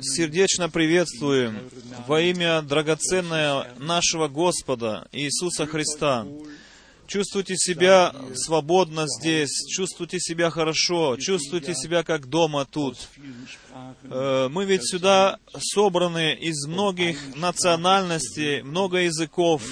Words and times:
Сердечно 0.00 0.68
приветствуем 0.68 1.56
во 2.08 2.20
имя 2.20 2.62
драгоценное 2.62 3.72
нашего 3.78 4.26
Господа 4.26 5.06
Иисуса 5.12 5.66
Христа. 5.66 6.26
Чувствуйте 7.06 7.56
себя 7.56 8.12
свободно 8.34 9.04
здесь, 9.06 9.64
чувствуйте 9.68 10.18
себя 10.18 10.50
хорошо, 10.50 11.16
чувствуйте 11.16 11.74
себя 11.76 12.02
как 12.02 12.28
дома 12.28 12.64
тут. 12.64 13.08
Э, 14.02 14.48
мы 14.50 14.64
ведь 14.64 14.88
сюда 14.88 15.38
собраны 15.56 16.34
из 16.34 16.66
многих 16.66 17.36
национальностей, 17.36 18.62
много 18.62 18.98
языков 18.98 19.62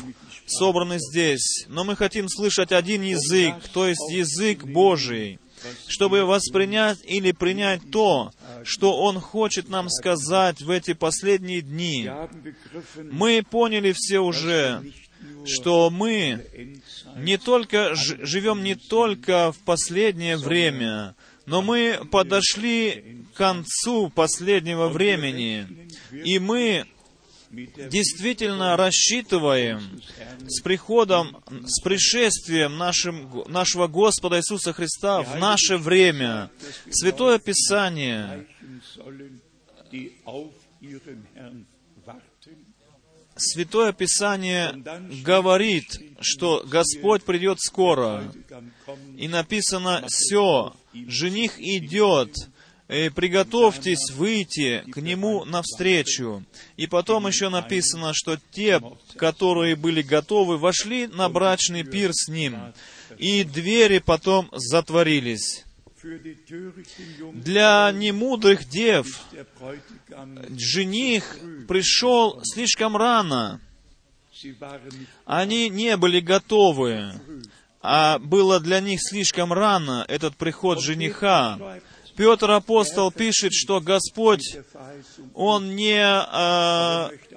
собраны 0.46 0.98
здесь. 1.00 1.66
Но 1.66 1.82
мы 1.82 1.96
хотим 1.96 2.29
слышать 2.29 2.70
один 2.70 3.02
язык, 3.02 3.56
то 3.72 3.88
есть 3.88 4.12
язык 4.12 4.62
Божий, 4.62 5.40
чтобы 5.86 6.24
воспринять 6.24 6.98
или 7.04 7.32
принять 7.32 7.80
то, 7.90 8.32
что 8.64 8.96
Он 8.98 9.20
хочет 9.20 9.68
нам 9.68 9.88
сказать 9.88 10.60
в 10.62 10.70
эти 10.70 10.92
последние 10.95 11.62
дни. 11.62 12.10
Мы 13.10 13.42
поняли 13.42 13.92
все 13.96 14.20
уже, 14.20 14.82
что 15.46 15.91
мы 15.91 16.80
не 17.16 17.38
только 17.38 17.95
живем 17.95 18.62
не 18.62 18.74
только 18.74 19.52
в 19.52 19.58
последнее 19.58 20.36
время, 20.36 21.14
но 21.46 21.62
мы 21.62 22.00
подошли 22.10 23.24
к 23.33 23.36
концу 23.36 24.08
последнего 24.08 24.88
времени, 24.88 25.66
и 26.12 26.38
мы 26.38 26.86
действительно 27.90 28.76
рассчитываем 28.76 30.00
с 30.46 30.60
приходом, 30.60 31.42
с 31.66 31.80
пришествием 31.82 32.77
нашим, 32.77 33.44
нашего 33.48 33.86
Господа 33.86 34.38
Иисуса 34.38 34.72
Христа 34.72 35.22
в 35.22 35.36
наше 35.38 35.77
время. 35.77 36.50
Святое 36.90 37.38
Писание 37.38 38.46
Святое 43.36 43.92
Писание 43.92 44.72
говорит, 45.24 46.00
что 46.20 46.64
Господь 46.66 47.24
придет 47.24 47.58
скоро. 47.61 48.33
И 49.16 49.27
написано 49.27 50.05
«все, 50.08 50.74
жених 50.92 51.58
идет, 51.58 52.33
приготовьтесь 52.86 54.10
выйти 54.12 54.84
к 54.90 55.00
Нему 55.00 55.44
навстречу». 55.44 56.44
И 56.77 56.86
потом 56.86 57.27
еще 57.27 57.48
написано, 57.48 58.12
что 58.14 58.38
те, 58.52 58.80
которые 59.16 59.77
были 59.77 60.02
готовы, 60.02 60.58
вошли 60.58 61.06
на 61.06 61.28
брачный 61.28 61.84
пир 61.84 62.10
с 62.12 62.28
Ним, 62.28 62.74
и 63.18 63.44
двери 63.44 63.98
потом 63.98 64.50
затворились. 64.52 65.64
Для 67.32 67.90
немудрых 67.92 68.68
дев 68.68 69.06
жених 70.50 71.38
пришел 71.66 72.40
слишком 72.42 72.96
рано. 72.96 73.60
Они 75.24 75.70
не 75.70 75.96
были 75.96 76.20
готовы, 76.20 77.12
а 77.80 78.18
было 78.18 78.60
для 78.60 78.80
них 78.80 79.00
слишком 79.02 79.52
рано 79.52 80.05
этот 80.08 80.36
приход 80.36 80.82
жениха. 80.82 81.80
Петр 82.17 82.51
апостол 82.51 83.11
пишет, 83.11 83.53
что 83.53 83.81
Господь, 83.81 84.57
Он 85.34 85.75
не 85.75 86.01
э, 86.01 87.33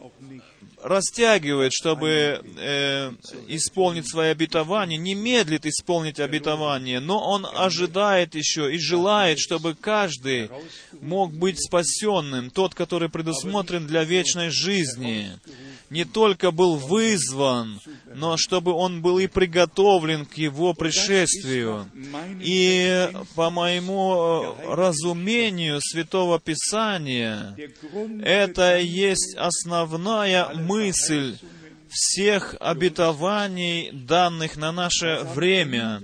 растягивает, 0.88 1.74
чтобы 1.74 2.42
э, 2.58 3.12
исполнить 3.48 4.10
свои 4.10 4.30
обетования, 4.30 4.98
не 4.98 5.16
медлит 5.16 5.66
исполнить 5.66 6.20
обетование, 6.20 7.00
но 7.00 7.20
Он 7.20 7.46
ожидает 7.46 8.36
еще 8.36 8.74
и 8.74 8.78
желает, 8.78 9.40
чтобы 9.40 9.76
каждый 9.76 10.50
мог 11.02 11.34
быть 11.34 11.64
спасенным, 11.64 12.50
тот, 12.50 12.74
который 12.74 13.10
предусмотрен 13.10 13.86
для 13.86 14.04
вечной 14.04 14.50
жизни 14.50 15.32
не 15.90 16.04
только 16.04 16.52
был 16.52 16.76
вызван, 16.76 17.80
но 18.14 18.36
чтобы 18.38 18.74
он 18.74 19.02
был 19.02 19.20
и 19.20 19.28
приготовлен 19.28 20.26
к 20.26 20.34
его 20.36 20.74
пришествию. 20.74 21.90
И 22.42 23.10
по 23.36 23.50
моему 23.50 24.56
разумению 24.68 25.80
Святого 25.82 26.40
Писания, 26.40 27.56
это 28.22 28.80
есть 28.80 29.36
основная 29.38 30.50
мысль 30.54 30.77
всех 31.90 32.56
обетований, 32.60 33.92
данных 33.92 34.58
на 34.58 34.72
наше 34.72 35.22
время, 35.36 36.02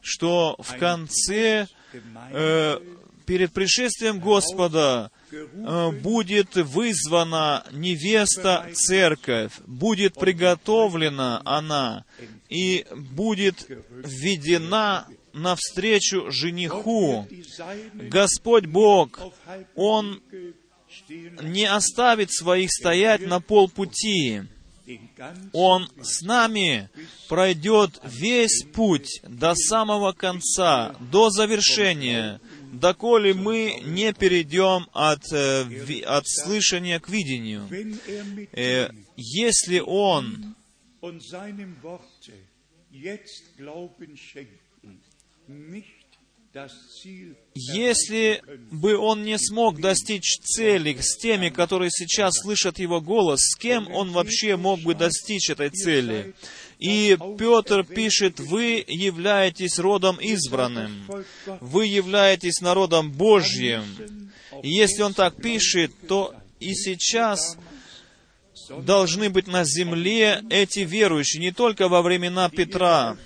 что 0.00 0.56
в 0.58 0.76
конце, 0.78 1.66
э, 2.32 2.78
перед 3.26 3.52
пришествием 3.52 4.20
Господа, 4.20 5.10
Э, 5.30 5.90
будет 5.90 6.54
вызвана 6.56 7.64
невеста 7.72 8.66
церковь, 8.72 9.52
будет 9.66 10.14
приготовлена 10.14 11.42
она 11.44 12.04
и 12.48 12.86
будет 12.96 13.66
введена 13.90 15.06
навстречу 15.34 16.30
жениху. 16.30 17.28
Господь 17.94 18.66
Бог, 18.66 19.20
Он 19.74 20.22
не 21.08 21.64
оставит 21.64 22.32
своих 22.32 22.70
стоять 22.72 23.26
на 23.26 23.40
полпути. 23.40 24.42
Он 25.52 25.88
с 26.00 26.22
нами 26.22 26.88
пройдет 27.28 28.00
весь 28.04 28.64
путь 28.64 29.20
до 29.22 29.54
самого 29.54 30.12
конца, 30.12 30.96
до 31.12 31.28
завершения, 31.28 32.40
доколе 32.72 33.34
мы 33.34 33.82
не 33.84 34.12
перейдем 34.14 34.86
от, 34.92 35.30
э, 35.32 36.02
от 36.06 36.26
слышания 36.26 37.00
к 37.00 37.08
видению. 37.08 37.68
Э, 38.52 38.90
если 39.16 39.80
Он 39.80 40.54
если 47.54 48.42
бы 48.70 48.96
он 48.96 49.22
не 49.22 49.38
смог 49.38 49.80
достичь 49.80 50.38
цели 50.42 50.96
с 50.98 51.16
теми, 51.18 51.50
которые 51.50 51.90
сейчас 51.90 52.38
слышат 52.40 52.78
его 52.78 53.00
голос, 53.00 53.40
с 53.40 53.56
кем 53.56 53.90
он 53.92 54.12
вообще 54.12 54.56
мог 54.56 54.80
бы 54.80 54.94
достичь 54.94 55.50
этой 55.50 55.70
цели? 55.70 56.34
И 56.78 57.16
Петр 57.38 57.84
пишет, 57.84 58.38
вы 58.40 58.84
являетесь 58.86 59.78
родом 59.78 60.16
избранным, 60.20 61.08
вы 61.60 61.86
являетесь 61.86 62.60
народом 62.60 63.12
Божьим. 63.12 63.84
И 64.62 64.70
если 64.70 65.02
он 65.02 65.12
так 65.12 65.36
пишет, 65.36 65.92
то 66.06 66.34
и 66.60 66.74
сейчас 66.74 67.56
должны 68.70 69.30
быть 69.30 69.46
на 69.46 69.64
земле 69.64 70.42
эти 70.50 70.80
верующие, 70.80 71.40
не 71.40 71.52
только 71.52 71.88
во 71.88 72.02
времена 72.02 72.48
Петра, 72.48 73.16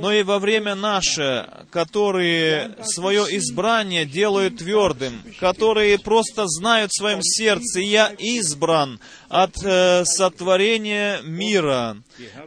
но 0.00 0.12
и 0.12 0.22
во 0.22 0.38
время 0.38 0.74
наше, 0.74 1.48
которые 1.70 2.76
свое 2.82 3.22
избрание 3.36 4.06
делают 4.06 4.58
твердым, 4.58 5.22
которые 5.38 5.98
просто 5.98 6.46
знают 6.46 6.90
в 6.90 6.98
своем 6.98 7.22
сердце, 7.22 7.80
я 7.80 8.08
избран 8.18 9.00
от 9.28 9.54
э, 9.62 10.04
сотворения 10.04 11.20
мира, 11.22 11.96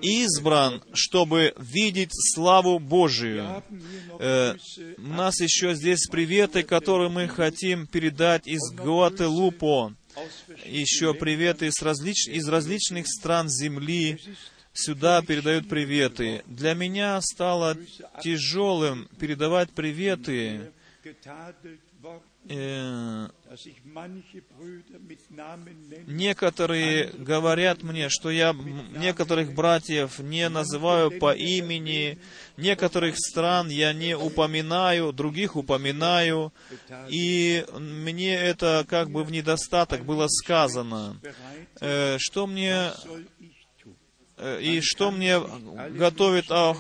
избран, 0.02 0.82
чтобы 0.94 1.54
видеть 1.58 2.12
славу 2.34 2.80
Божию. 2.80 3.64
Э, 4.20 4.56
у 4.98 5.02
нас 5.02 5.40
еще 5.40 5.76
здесь 5.76 6.08
приветы, 6.08 6.64
которые 6.64 7.10
мы 7.10 7.28
хотим 7.28 7.88
передать 7.88 8.48
из 8.48 8.72
Гуателупо 8.72 9.94
еще 10.66 11.14
приветы 11.14 11.68
из, 11.68 11.82
различ... 11.82 12.28
из 12.28 12.48
различных 12.48 13.08
стран 13.08 13.50
земли 13.50 14.20
сюда 14.74 15.22
передают 15.22 15.70
приветы. 15.70 16.44
Для 16.48 16.74
меня 16.74 17.20
стало 17.22 17.78
тяжелым 18.22 19.08
передавать 19.20 19.70
приветы 19.72 20.72
э, 22.50 23.28
некоторые 26.08 27.08
говорят 27.18 27.84
мне, 27.84 28.10
что 28.10 28.30
я 28.30 28.54
некоторых 28.54 29.54
братьев 29.54 30.20
не 30.20 30.50
называю 30.50 31.12
по 31.20 31.34
имени, 31.34 32.18
некоторых 32.58 33.18
стран 33.18 33.70
я 33.70 33.94
не 33.94 34.18
упоминаю, 34.18 35.14
других 35.14 35.56
упоминаю, 35.56 36.52
и 37.08 37.66
мне 37.78 38.36
это 38.36 38.86
как 38.90 39.10
бы 39.10 39.24
в 39.24 39.32
недостаток 39.32 40.04
было 40.04 40.28
сказано. 40.28 41.18
Э, 41.80 42.18
что 42.20 42.48
мне 42.48 42.92
и 44.60 44.82
что 44.82 45.12
мне 45.12 45.40
готовит 45.92 46.46
а, 46.50 46.76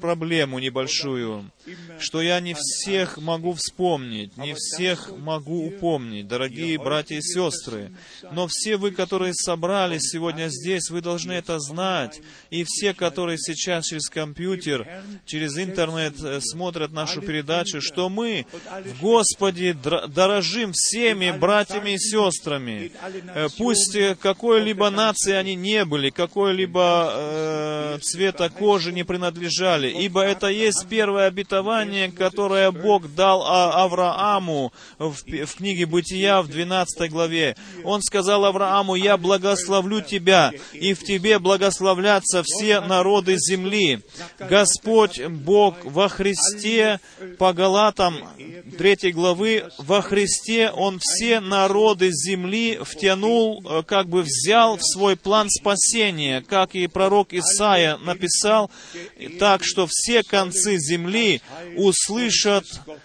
проблему 0.00 0.58
небольшую, 0.58 1.50
что 1.98 2.20
я 2.20 2.40
не 2.40 2.54
всех 2.54 3.18
могу 3.18 3.52
вспомнить, 3.54 4.36
не 4.36 4.54
всех 4.54 5.10
могу 5.16 5.66
упомнить, 5.66 6.26
дорогие 6.26 6.78
братья 6.78 7.16
и 7.16 7.22
сестры. 7.22 7.92
Но 8.32 8.48
все 8.48 8.76
вы, 8.76 8.90
которые 8.90 9.34
собрались 9.34 10.10
сегодня 10.10 10.48
здесь, 10.48 10.90
вы 10.90 11.00
должны 11.00 11.32
это 11.32 11.58
знать. 11.60 12.20
И 12.50 12.64
все, 12.64 12.94
которые 12.94 13.38
сейчас 13.38 13.86
через 13.86 14.08
компьютер, 14.08 14.88
через 15.26 15.56
интернет 15.58 16.14
э, 16.22 16.40
смотрят 16.40 16.92
нашу 16.92 17.20
передачу, 17.20 17.80
что 17.80 18.08
мы 18.08 18.46
в 18.84 19.00
Господе 19.00 19.74
дорожим 19.74 20.72
всеми 20.72 21.30
братьями 21.30 21.90
и 21.90 21.98
сестрами. 21.98 22.92
Э, 23.34 23.48
пусть 23.56 23.96
какой-либо 24.20 24.90
нации 24.90 25.32
они 25.32 25.54
не 25.54 25.84
были, 25.84 26.10
какой-либо 26.10 27.12
э, 27.14 27.98
цвета 28.02 28.48
кожи 28.48 28.92
не 28.92 29.04
принадлежали, 29.04 29.88
ибо 29.88 30.22
это 30.22 30.48
есть 30.48 30.86
первое 30.88 31.26
обетование, 31.26 31.51
которое 32.16 32.70
Бог 32.70 33.14
дал 33.14 33.42
Аврааму 33.42 34.72
в, 34.98 35.12
в 35.12 35.54
книге 35.56 35.86
Бытия 35.86 36.42
в 36.42 36.48
12 36.48 37.10
главе. 37.10 37.56
Он 37.84 38.00
сказал 38.02 38.44
Аврааму, 38.44 38.94
«Я 38.94 39.16
благословлю 39.16 40.00
тебя, 40.00 40.52
и 40.72 40.94
в 40.94 41.04
тебе 41.04 41.38
благословлятся 41.38 42.42
все 42.44 42.80
народы 42.80 43.36
земли». 43.36 44.00
Господь 44.38 45.20
Бог 45.26 45.84
во 45.84 46.08
Христе, 46.08 47.00
по 47.38 47.52
Галатам 47.52 48.16
3 48.78 49.12
главы, 49.12 49.64
во 49.78 50.00
Христе 50.02 50.70
Он 50.70 50.98
все 51.00 51.40
народы 51.40 52.10
земли 52.10 52.78
втянул, 52.82 53.62
э, 53.64 53.82
как 53.82 54.08
бы 54.08 54.22
взял 54.22 54.76
в 54.76 54.82
свой 54.82 55.16
план 55.16 55.48
спасения, 55.50 56.42
как 56.46 56.74
и 56.74 56.86
пророк 56.86 57.32
Исаия 57.32 57.96
написал, 57.98 58.70
так 59.38 59.62
что 59.64 59.86
все 59.88 60.22
концы 60.22 60.78
земли 60.78 61.41
услышат 61.76 62.64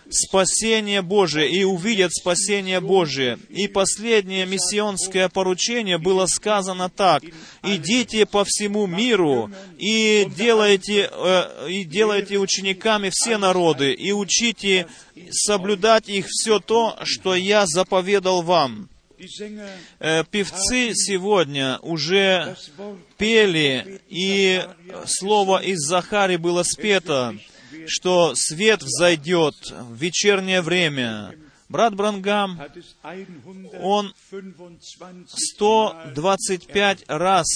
спасение 0.10 1.02
Божие 1.02 1.50
и 1.50 1.64
увидят 1.64 2.14
спасение 2.14 2.80
Божие. 2.80 3.40
И 3.50 3.68
последнее 3.68 4.46
миссионское 4.46 5.30
поручение 5.30 5.98
было 5.98 6.26
сказано 6.28 6.90
так. 6.90 7.24
«Идите 7.64 8.26
по 8.26 8.44
всему 8.46 8.88
миру 8.88 9.52
и 9.78 10.28
делайте, 10.36 11.10
э, 11.12 11.70
и 11.70 11.84
делайте 11.84 12.38
учениками 12.38 13.10
все 13.12 13.38
народы, 13.38 13.94
и 13.94 14.12
учите 14.12 14.88
соблюдать 15.32 16.10
их 16.10 16.28
все 16.30 16.60
то, 16.60 16.98
что 17.04 17.36
я 17.36 17.66
заповедал 17.66 18.42
вам». 18.42 18.90
Э, 20.00 20.24
певцы 20.30 20.94
сегодня 20.94 21.80
уже 21.82 22.56
пели, 23.18 24.00
и 24.10 24.64
слово 25.08 25.64
из 25.64 25.80
Захари 25.80 26.36
было 26.36 26.62
спето, 26.62 27.36
что 27.88 28.34
свет 28.36 28.84
взойдет 28.84 29.56
в 29.72 29.96
вечернее 29.96 30.62
время. 30.62 31.34
Брат 31.70 31.96
Брангам, 31.96 32.62
он 33.82 34.14
125 35.28 37.04
раз 37.08 37.48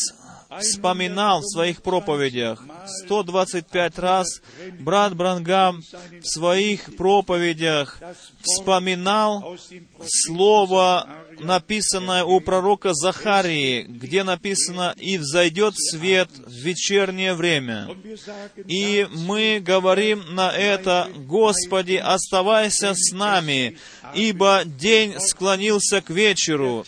вспоминал 0.59 1.39
в 1.39 1.45
своих 1.45 1.81
проповедях. 1.81 2.61
125 3.05 3.99
раз 3.99 4.41
брат 4.79 5.15
Брангам 5.15 5.81
в 6.21 6.25
своих 6.25 6.97
проповедях 6.97 8.01
вспоминал 8.43 9.57
слово, 10.05 11.07
написанное 11.39 12.23
у 12.23 12.39
пророка 12.39 12.93
Захарии, 12.93 13.83
где 13.83 14.23
написано 14.23 14.93
«И 14.97 15.17
взойдет 15.17 15.75
свет 15.77 16.29
в 16.35 16.51
вечернее 16.51 17.33
время». 17.33 17.89
И 18.67 19.07
мы 19.11 19.59
говорим 19.59 20.23
на 20.35 20.51
это 20.51 21.09
«Господи, 21.15 21.95
оставайся 21.95 22.93
с 22.95 23.11
нами, 23.11 23.77
ибо 24.13 24.63
день 24.65 25.19
склонился 25.19 26.01
к 26.01 26.09
вечеру». 26.09 26.85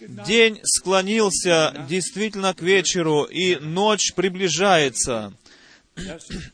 День 0.00 0.60
склонился 0.62 1.84
действительно 1.88 2.54
к 2.54 2.62
вечеру, 2.62 3.24
и 3.24 3.56
ночь 3.56 4.12
приближается. 4.14 5.32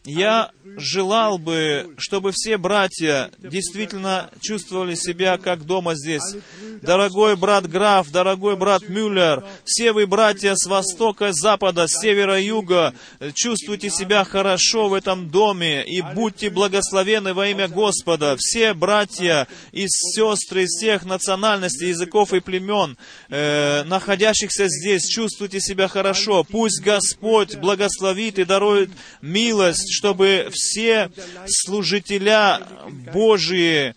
Я 0.05 0.51
желал 0.77 1.39
бы, 1.39 1.95
чтобы 1.99 2.33
все 2.33 2.57
братья 2.57 3.31
действительно 3.39 4.31
чувствовали 4.41 4.95
себя 4.95 5.37
как 5.39 5.65
дома 5.65 5.95
здесь. 5.95 6.37
Дорогой 6.81 7.37
брат 7.37 7.69
Граф, 7.69 8.11
дорогой 8.11 8.57
брат 8.57 8.89
Мюллер, 8.89 9.45
все 9.65 9.93
вы 9.93 10.07
братья 10.07 10.55
с 10.55 10.67
востока, 10.67 11.33
запада, 11.33 11.87
севера, 11.89 12.41
юга, 12.41 12.95
чувствуйте 13.35 13.91
себя 13.91 14.25
хорошо 14.25 14.89
в 14.89 14.95
этом 14.95 15.29
доме 15.29 15.85
и 15.85 16.03
будьте 16.03 16.51
благословены 16.51 17.35
во 17.35 17.49
имя 17.49 17.69
Господа. 17.69 18.37
Все 18.39 18.75
братья 18.75 19.47
и 19.73 19.87
сестры 19.89 20.65
из 20.65 20.71
всех 20.71 21.05
национальностей, 21.05 21.89
языков 21.89 22.33
и 22.33 22.41
племен, 22.41 22.97
э, 23.29 23.83
находящихся 23.85 24.67
здесь, 24.69 25.09
чувствуйте 25.09 25.61
себя 25.61 25.89
хорошо. 25.89 26.45
Пусть 26.45 26.83
Господь 26.83 27.57
благословит 27.57 28.39
и 28.39 28.45
дарует 28.45 28.91
милость, 29.33 29.93
чтобы 29.93 30.49
все 30.53 31.11
служителя 31.47 32.61
Божии 33.13 33.95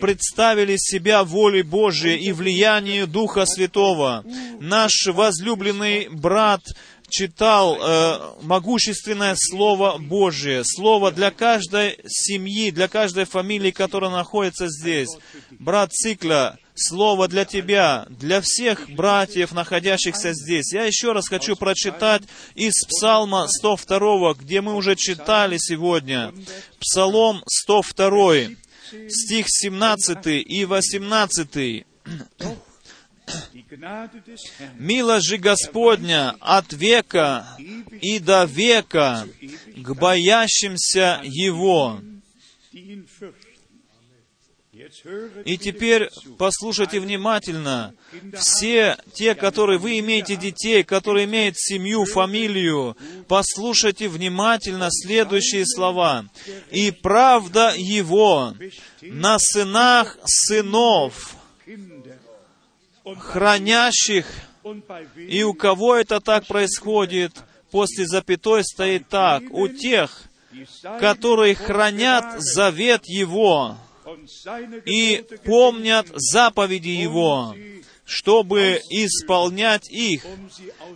представили 0.00 0.76
себя 0.76 1.24
воле 1.24 1.62
Божией 1.62 2.18
и 2.18 2.32
влиянию 2.32 3.06
Духа 3.06 3.46
Святого. 3.46 4.24
Наш 4.60 5.06
возлюбленный 5.06 6.08
брат 6.08 6.62
читал 7.08 7.78
э, 7.80 8.18
могущественное 8.42 9.34
Слово 9.36 9.98
Божие, 9.98 10.62
Слово 10.64 11.10
для 11.10 11.30
каждой 11.30 11.98
семьи, 12.06 12.70
для 12.70 12.88
каждой 12.88 13.24
фамилии, 13.24 13.70
которая 13.70 14.10
находится 14.10 14.66
здесь. 14.68 15.08
Брат 15.58 15.92
Цикла, 15.92 16.58
слово 16.78 17.28
для 17.28 17.44
тебя, 17.44 18.06
для 18.08 18.40
всех 18.40 18.88
братьев, 18.90 19.52
находящихся 19.52 20.32
здесь. 20.32 20.72
Я 20.72 20.84
еще 20.84 21.12
раз 21.12 21.28
хочу 21.28 21.56
прочитать 21.56 22.22
из 22.54 22.74
Псалма 22.86 23.46
102, 23.48 24.34
где 24.34 24.60
мы 24.60 24.74
уже 24.74 24.96
читали 24.96 25.56
сегодня. 25.58 26.32
Псалом 26.80 27.42
102, 27.46 28.56
стих 29.08 29.46
17 29.48 30.26
и 30.26 30.64
18. 30.64 31.86
Милость 34.76 35.26
же 35.26 35.36
Господня 35.36 36.34
от 36.40 36.72
века 36.72 37.46
и 38.00 38.18
до 38.18 38.44
века 38.44 39.26
к 39.76 39.94
боящимся 39.94 41.20
Его. 41.24 42.00
И 45.44 45.58
теперь 45.58 46.10
послушайте 46.38 47.00
внимательно. 47.00 47.94
Все 48.34 48.96
те, 49.14 49.34
которые 49.34 49.78
вы 49.78 49.98
имеете 49.98 50.36
детей, 50.36 50.82
которые 50.82 51.26
имеют 51.26 51.58
семью, 51.58 52.04
фамилию, 52.04 52.96
послушайте 53.26 54.08
внимательно 54.08 54.88
следующие 54.90 55.66
слова. 55.66 56.24
«И 56.70 56.90
правда 56.90 57.74
Его 57.76 58.54
на 59.02 59.38
сынах 59.38 60.18
сынов, 60.24 61.36
хранящих». 63.04 64.26
И 65.16 65.42
у 65.44 65.54
кого 65.54 65.96
это 65.96 66.20
так 66.20 66.46
происходит? 66.46 67.32
После 67.70 68.06
запятой 68.06 68.64
стоит 68.64 69.08
так. 69.08 69.42
У 69.50 69.68
тех, 69.68 70.24
которые 71.00 71.54
хранят 71.54 72.40
завет 72.40 73.02
Его, 73.06 73.76
и 74.84 75.24
помнят 75.44 76.06
заповеди 76.14 76.88
Его, 76.88 77.54
чтобы 78.04 78.80
исполнять 78.90 79.90
их, 79.90 80.24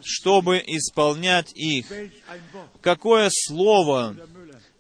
чтобы 0.03 0.59
исполнять 0.59 1.53
их. 1.55 1.87
Какое 2.81 3.29
слово 3.31 4.17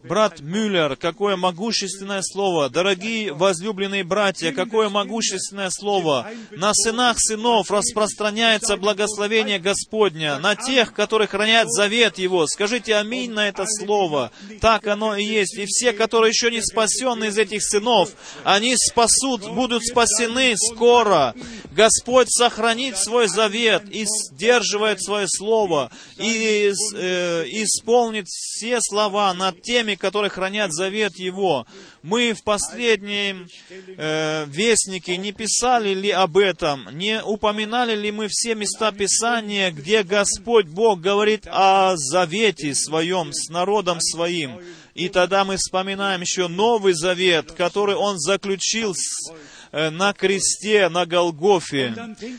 Брат 0.04 0.40
Мюллер, 0.40 0.96
какое 0.96 1.36
могущественное 1.36 2.22
слово! 2.22 2.68
Дорогие 2.68 3.32
возлюбленные 3.32 4.02
братья, 4.02 4.50
какое 4.50 4.88
могущественное 4.88 5.70
слово! 5.70 6.28
На 6.50 6.74
сынах 6.74 7.18
сынов 7.20 7.70
распространяется 7.70 8.76
благословение 8.76 9.60
Господня, 9.60 10.38
на 10.38 10.56
тех, 10.56 10.92
которые 10.92 11.28
хранят 11.28 11.70
завет 11.70 12.18
Его. 12.18 12.48
Скажите 12.48 12.96
аминь 12.96 13.30
на 13.30 13.48
это 13.48 13.64
слово. 13.64 14.32
Так 14.60 14.88
оно 14.88 15.14
и 15.14 15.24
есть. 15.24 15.56
И 15.56 15.66
все, 15.66 15.92
которые 15.92 16.30
еще 16.30 16.50
не 16.50 16.62
спасены 16.62 17.26
из 17.26 17.38
этих 17.38 17.62
сынов, 17.62 18.10
они 18.42 18.74
спасут, 18.76 19.48
будут 19.54 19.84
спасены 19.84 20.54
скоро. 20.56 21.32
Господь 21.70 22.28
сохранит 22.30 22.98
свой 22.98 23.28
завет 23.28 23.84
и 23.90 24.04
сдерживает 24.04 25.02
свое 25.02 25.26
слово, 25.28 25.90
и 26.18 26.70
э, 26.94 27.44
исполнит 27.46 28.28
все 28.28 28.78
слова 28.80 29.32
над 29.32 29.62
теми, 29.62 29.91
теми, 29.92 29.94
которые 29.94 30.30
хранят 30.30 30.72
завет 30.72 31.16
Его. 31.16 31.66
Мы 32.02 32.32
в 32.32 32.42
последнем 32.42 33.46
э, 33.70 34.44
вестнике 34.46 35.16
не 35.16 35.32
писали 35.32 35.94
ли 35.94 36.10
об 36.10 36.36
этом, 36.36 36.88
не 36.92 37.22
упоминали 37.22 37.94
ли 37.94 38.10
мы 38.10 38.28
все 38.28 38.54
места 38.54 38.92
Писания, 38.92 39.70
где 39.70 40.02
Господь 40.02 40.66
Бог 40.66 41.00
говорит 41.00 41.46
о 41.46 41.94
завете 41.96 42.74
своем 42.74 43.32
с 43.32 43.48
народом 43.50 44.00
своим. 44.00 44.60
И 44.94 45.08
тогда 45.08 45.44
мы 45.44 45.56
вспоминаем 45.56 46.20
еще 46.20 46.48
Новый 46.48 46.92
Завет, 46.92 47.52
который 47.52 47.94
Он 47.94 48.18
заключил 48.18 48.94
с 48.94 49.32
на 49.72 50.12
кресте, 50.12 50.88
на 50.90 51.06
Голгофе. 51.06 51.94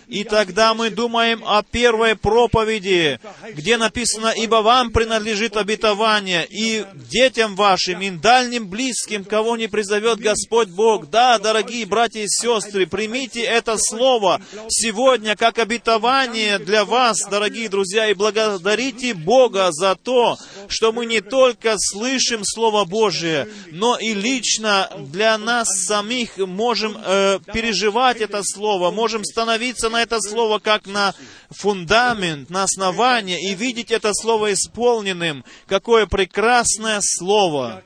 И 0.07 0.23
тогда 0.23 0.73
мы 0.73 0.89
думаем 0.91 1.43
о 1.45 1.63
первой 1.63 2.15
проповеди, 2.15 3.19
где 3.53 3.77
написано, 3.77 4.33
«Ибо 4.35 4.57
вам 4.57 4.91
принадлежит 4.91 5.57
обетование, 5.57 6.45
и 6.49 6.85
детям 7.09 7.55
вашим, 7.55 8.01
и 8.01 8.11
дальним 8.11 8.67
близким, 8.67 9.25
кого 9.25 9.57
не 9.57 9.67
призовет 9.67 10.19
Господь 10.19 10.69
Бог». 10.69 11.09
Да, 11.09 11.39
дорогие 11.39 11.85
братья 11.85 12.21
и 12.21 12.27
сестры, 12.27 12.85
примите 12.85 13.41
это 13.41 13.77
слово 13.77 14.39
сегодня 14.69 15.35
как 15.35 15.57
обетование 15.57 16.59
для 16.59 16.85
вас, 16.85 17.17
дорогие 17.29 17.67
друзья, 17.67 18.09
и 18.09 18.13
благодарите 18.13 19.13
Бога 19.15 19.69
за 19.71 19.95
то, 19.95 20.37
что 20.67 20.91
мы 20.91 21.05
не 21.05 21.21
только 21.21 21.75
слышим 21.77 22.41
Слово 22.43 22.85
Божие, 22.85 23.47
но 23.71 23.97
и 23.97 24.13
лично 24.13 24.89
для 24.99 25.37
нас 25.37 25.67
самих 25.87 26.37
можем 26.37 26.97
э, 27.03 27.22
переживать 27.53 28.21
это 28.21 28.41
слово, 28.43 28.91
можем 28.91 29.23
становиться 29.23 29.89
на 29.89 30.01
это 30.01 30.19
слово 30.19 30.59
как 30.59 30.87
на 30.87 31.13
фундамент, 31.49 32.49
на 32.49 32.63
основание 32.63 33.39
и 33.39 33.55
видеть 33.55 33.91
это 33.91 34.11
слово 34.13 34.53
исполненным. 34.53 35.43
Какое 35.67 36.05
прекрасное 36.05 36.99
слово! 37.01 37.83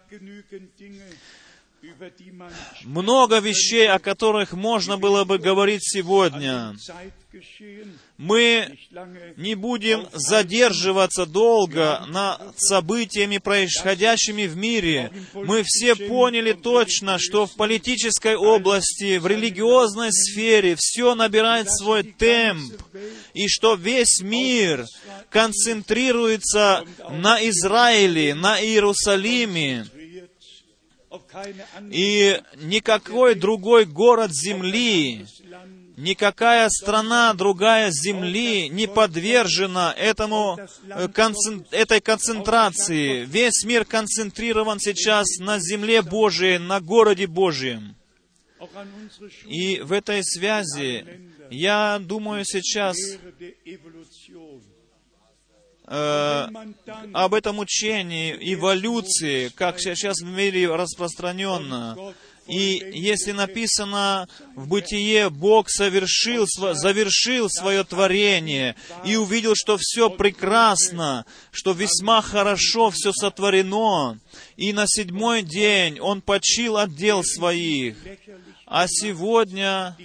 Много 2.84 3.40
вещей, 3.40 3.88
о 3.88 4.00
которых 4.00 4.54
можно 4.54 4.98
было 4.98 5.24
бы 5.24 5.38
говорить 5.38 5.82
сегодня. 5.84 6.76
Мы 8.18 8.80
не 9.38 9.54
будем 9.54 10.08
задерживаться 10.12 11.28
долго 11.28 12.04
над 12.08 12.60
событиями, 12.60 13.38
происходящими 13.38 14.48
в 14.48 14.58
мире. 14.58 15.12
Мы 15.34 15.62
все 15.64 15.96
поняли 15.96 16.54
точно, 16.54 17.20
что 17.20 17.46
в 17.46 17.54
политической 17.54 18.36
области, 18.36 19.18
в 19.18 19.28
религиозной 19.28 20.12
сфере 20.12 20.76
все 20.80 21.14
набирает 21.14 21.68
свой 21.70 22.04
темп, 22.04 22.74
и 23.36 23.48
что 23.48 23.76
весь 23.76 24.22
мир 24.22 24.86
концентрируется 25.30 26.86
на 27.12 27.48
Израиле, 27.48 28.34
на 28.34 28.60
Иерусалиме, 28.60 29.86
и 31.92 32.42
никакой 32.56 33.36
другой 33.36 33.86
город 33.86 34.32
земли, 34.34 35.28
никакая 35.98 36.70
страна 36.70 37.34
другая 37.34 37.92
земли 37.92 38.70
не 38.70 38.88
подвержена 38.88 39.94
этому, 39.98 40.58
э, 40.90 41.08
этой 41.72 42.00
концентрации. 42.00 43.26
Весь 43.26 43.66
мир 43.66 43.84
концентрирован 43.84 44.80
сейчас 44.80 45.40
на 45.40 45.60
земле 45.60 46.02
Божией, 46.02 46.60
на 46.60 46.80
городе 46.80 47.28
Божьем. 47.28 47.96
И 49.46 49.80
в 49.82 49.92
этой 49.92 50.24
связи 50.24 51.06
я 51.50 52.00
думаю 52.00 52.46
сейчас 52.46 52.98
э, 55.88 56.48
об 57.14 57.34
этом 57.34 57.60
учении, 57.60 58.38
эволюции, 58.54 59.50
как 59.50 59.80
сейчас 59.80 60.22
в 60.22 60.26
мире 60.26 60.74
распространенно. 60.74 62.14
И 62.48 62.92
если 62.94 63.34
написано 63.34 64.28
в 64.56 64.68
Бытие, 64.68 65.30
Бог 65.30 65.70
совершил, 65.70 66.46
завершил 66.48 67.50
свое 67.50 67.84
творение 67.84 68.76
и 69.06 69.18
увидел, 69.18 69.54
что 69.56 69.78
все 69.78 70.10
прекрасно, 70.10 71.26
что 71.52 71.74
весьма 71.74 72.22
хорошо 72.22 72.90
все 72.90 73.12
сотворено, 73.12 74.20
и 74.56 74.72
на 74.72 74.86
седьмой 74.88 75.42
день 75.42 76.00
Он 76.00 76.22
почил 76.22 76.78
от 76.78 76.96
дел 76.96 77.24
своих. 77.24 77.98
А 78.66 78.88
сегодня 78.88 79.96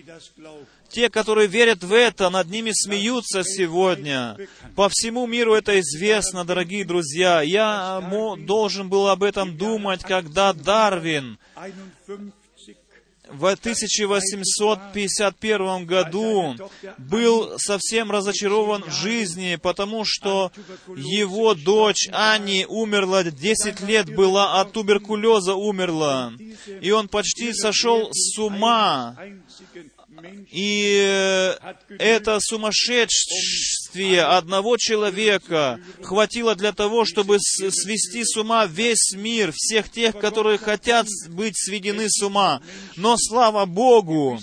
те, 0.93 1.11
которые 1.11 1.49
верят 1.49 1.83
в 1.83 1.93
это, 1.93 2.31
над 2.31 2.49
ними 2.49 2.71
смеются 2.73 3.43
сегодня. 3.43 4.37
По 4.77 4.89
всему 4.89 5.27
миру 5.27 5.55
это 5.55 5.81
известно, 5.81 6.45
дорогие 6.45 6.85
друзья. 6.85 7.43
Я 7.43 8.01
должен 8.47 8.89
был 8.89 9.09
об 9.09 9.23
этом 9.23 9.57
думать, 9.57 10.05
когда 10.05 10.53
Дарвин 10.53 11.39
в 13.33 13.47
1851 13.47 15.87
году 15.87 16.55
был 16.99 17.59
совсем 17.59 18.11
разочарован 18.11 18.83
в 18.85 18.93
жизни, 18.93 19.57
потому 19.61 20.05
что 20.05 20.53
его 20.95 21.55
дочь 21.55 22.11
Ани 22.13 22.67
умерла, 22.69 23.25
10 23.25 23.81
лет 23.83 24.15
была, 24.15 24.61
от 24.61 24.73
туберкулеза 24.73 25.55
умерла. 25.55 26.35
И 26.81 26.91
он 26.91 27.09
почти 27.09 27.55
сошел 27.55 28.11
с 28.13 28.39
ума 28.39 29.17
и 30.51 31.03
э, 31.07 31.55
это 31.99 32.39
сумасшествие 32.41 34.23
одного 34.23 34.77
человека 34.77 35.81
хватило 36.03 36.55
для 36.55 36.73
того, 36.73 37.05
чтобы 37.05 37.39
свести 37.41 38.25
с 38.25 38.37
ума 38.37 38.67
весь 38.67 39.15
мир, 39.15 39.53
всех 39.55 39.91
тех, 39.91 40.19
которые 40.19 40.59
хотят 40.59 41.07
быть 41.31 41.57
сведены 41.57 42.09
с 42.09 42.23
ума. 42.23 42.61
Но 42.97 43.17
слава 43.17 43.65
Богу, 43.65 44.39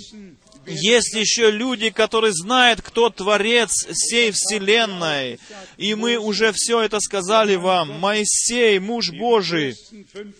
есть 0.69 1.15
еще 1.15 1.51
люди, 1.51 1.89
которые 1.89 2.33
знают, 2.33 2.81
кто 2.81 3.09
Творец 3.09 3.71
всей 3.91 4.31
Вселенной. 4.31 5.39
И 5.77 5.95
мы 5.95 6.17
уже 6.17 6.51
все 6.53 6.81
это 6.81 6.99
сказали 6.99 7.55
вам. 7.55 7.99
Моисей, 7.99 8.79
муж 8.79 9.11
Божий, 9.11 9.75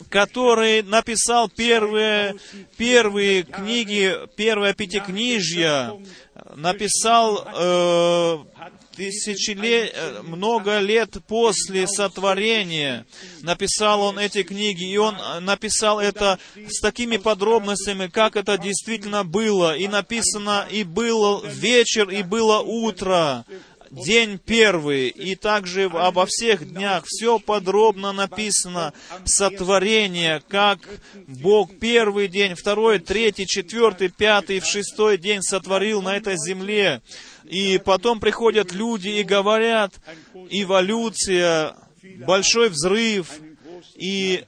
который 0.09 0.83
написал 0.83 1.50
первые, 1.50 2.36
первые 2.77 3.43
книги, 3.43 4.15
первое 4.36 4.74
пятикнижье, 4.74 6.00
написал 6.55 7.48
э, 7.53 8.38
тысячелет, 8.99 9.93
э, 9.95 10.21
много 10.23 10.79
лет 10.79 11.15
после 11.25 11.87
сотворения 11.87 13.05
написал 13.41 14.01
он 14.01 14.19
эти 14.19 14.43
книги, 14.43 14.91
и 14.91 14.97
он 14.97 15.15
э, 15.15 15.39
написал 15.39 16.01
это 16.01 16.37
с 16.55 16.81
такими 16.81 17.15
подробностями, 17.15 18.07
как 18.07 18.35
это 18.35 18.57
действительно 18.57 19.23
было. 19.23 19.77
И 19.77 19.87
написано, 19.87 20.67
и 20.69 20.83
был 20.83 21.41
вечер, 21.45 22.09
и 22.09 22.23
было 22.23 22.59
утро, 22.59 23.45
день 23.91 24.39
первый, 24.39 25.10
и 25.10 25.36
также 25.36 25.86
обо 25.86 26.25
всех 26.25 26.72
днях 26.72 27.05
все 27.05 27.39
подробно 27.39 28.12
написано, 28.12 28.93
сотворение, 29.25 30.41
как 30.48 30.79
Бог 31.27 31.77
первый 31.79 32.27
день, 32.27 32.55
второй, 32.55 33.00
третий, 33.00 33.48
четвертый, 33.48 34.10
пятый, 34.10 34.60
в 34.60 34.65
шестой 34.65 35.17
день 35.17 35.41
сотворил 35.41 36.01
на 36.01 36.15
этой 36.15 36.36
земле. 36.38 37.01
И 37.46 37.81
потом 37.84 38.19
приходят 38.19 38.74
люди 38.74 39.10
и 39.10 39.24
говорят, 39.24 39.93
эволюция, 40.50 41.75
большой 42.25 42.69
взрыв, 42.69 43.39
и 43.96 44.46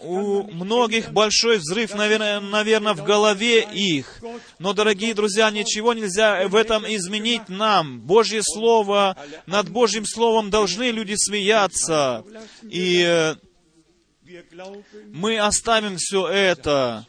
у 0.00 0.42
многих 0.50 1.12
большой 1.12 1.58
взрыв, 1.58 1.94
наверное, 1.94 2.40
наверное, 2.40 2.94
в 2.94 3.04
голове 3.04 3.62
их. 3.62 4.20
Но, 4.58 4.72
дорогие 4.72 5.14
друзья, 5.14 5.50
ничего 5.50 5.92
нельзя 5.94 6.48
в 6.48 6.56
этом 6.56 6.84
изменить 6.84 7.48
нам. 7.48 8.00
Божье 8.00 8.40
Слово, 8.42 9.16
над 9.46 9.68
Божьим 9.68 10.04
Словом 10.04 10.50
должны 10.50 10.90
люди 10.90 11.14
смеяться. 11.16 12.24
И 12.62 13.04
э, 13.06 13.36
мы 15.12 15.38
оставим 15.38 15.96
все 15.96 16.26
это 16.26 17.06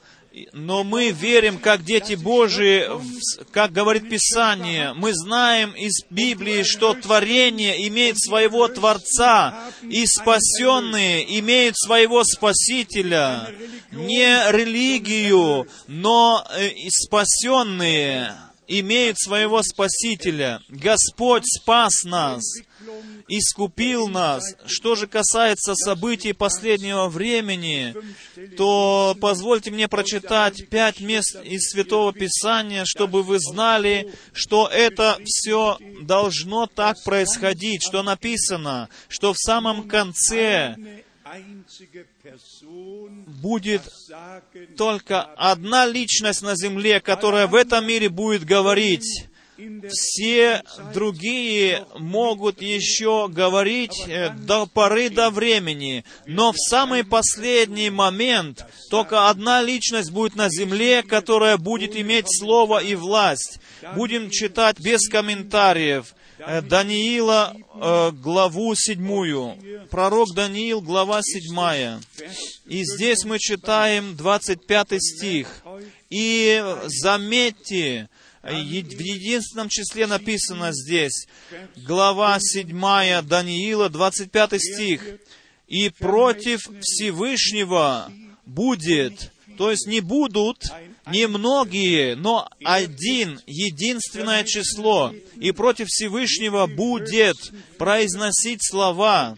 но 0.52 0.84
мы 0.84 1.12
верим, 1.12 1.60
как 1.60 1.84
дети 1.84 2.16
Божии, 2.16 2.90
как 3.52 3.72
говорит 3.72 4.10
Писание, 4.10 4.94
мы 4.94 5.14
знаем 5.14 5.72
из 5.72 6.04
Библии, 6.10 6.64
что 6.64 6.96
творение 6.96 7.88
имеет 7.88 8.20
своего 8.20 8.68
Творца, 8.68 9.56
и 9.84 10.06
спасенные 10.08 11.40
имеют 11.40 11.78
своего 11.78 12.24
Спасителя. 12.24 13.54
Не 13.92 14.52
религию, 14.52 15.68
но 15.88 16.44
э, 16.58 16.72
спасенные 16.90 18.34
имеют 18.68 19.20
своего 19.20 19.62
Спасителя. 19.62 20.62
Господь 20.68 21.44
спас 21.46 22.04
нас 22.06 22.44
искупил 23.28 24.08
нас. 24.08 24.44
Что 24.66 24.96
же 24.96 25.08
касается 25.08 25.76
событий 25.76 26.34
последнего 26.34 27.08
времени, 27.08 27.96
то 28.58 29.16
позвольте 29.20 29.72
мне 29.72 29.88
прочитать 29.88 30.68
пять 30.70 31.00
мест 31.00 31.36
из 31.44 31.70
Святого 31.70 32.14
Писания, 32.14 32.84
чтобы 32.86 33.24
вы 33.24 33.40
знали, 33.40 34.14
что 34.34 34.68
это 34.68 35.18
все 35.26 35.78
должно 36.02 36.68
так 36.68 37.02
происходить, 37.04 37.84
что 37.84 38.04
написано, 38.04 38.90
что 39.08 39.34
в 39.34 39.38
самом 39.38 39.88
конце 39.88 40.76
будет 43.42 43.82
только 44.78 45.22
одна 45.22 45.86
личность 45.86 46.42
на 46.42 46.56
земле, 46.56 47.00
которая 47.00 47.48
в 47.48 47.56
этом 47.56 47.86
мире 47.88 48.10
будет 48.10 48.44
говорить. 48.44 49.28
Все 49.90 50.64
другие 50.94 51.86
могут 51.98 52.62
еще 52.62 53.28
говорить 53.30 54.04
э, 54.08 54.30
до 54.30 54.66
поры 54.66 55.10
до 55.10 55.30
времени, 55.30 56.04
но 56.26 56.52
в 56.52 56.58
самый 56.58 57.04
последний 57.04 57.90
момент 57.90 58.66
только 58.90 59.30
одна 59.30 59.62
личность 59.62 60.12
будет 60.12 60.36
на 60.36 60.50
земле, 60.50 61.04
которая 61.04 61.58
будет 61.58 61.96
иметь 61.96 62.26
слово 62.28 62.80
и 62.80 62.96
власть. 62.96 63.60
Будем 63.96 64.30
читать 64.30 64.80
без 64.80 65.08
комментариев. 65.08 66.14
Э, 66.40 66.62
Даниила, 66.62 67.56
э, 67.56 68.12
главу 68.12 68.76
седьмую. 68.76 69.56
Пророк 69.90 70.34
Даниил, 70.34 70.82
глава 70.82 71.22
седьмая. 71.22 72.02
И 72.66 72.84
здесь 72.84 73.24
мы 73.24 73.40
читаем 73.40 74.16
25 74.16 75.00
стих. 75.00 75.64
И 76.10 76.64
заметьте, 76.86 78.10
в 78.44 79.00
единственном 79.00 79.70
числе 79.70 80.06
написано 80.06 80.72
здесь, 80.74 81.28
глава 81.76 82.38
7 82.40 83.22
Даниила, 83.24 83.90
25 83.90 84.62
стих. 84.62 85.02
«И 85.68 85.90
против 85.90 86.68
Всевышнего 86.82 88.12
будет 88.46 89.32
то 89.58 89.72
есть 89.72 89.88
не 89.88 90.00
будут 90.00 90.64
немногие, 91.08 92.16
но 92.16 92.50
один, 92.64 93.40
единственное 93.46 94.44
число. 94.44 95.14
И 95.36 95.52
против 95.52 95.88
Всевышнего 95.88 96.66
будет 96.66 97.38
произносить 97.78 98.60
слова 98.68 99.36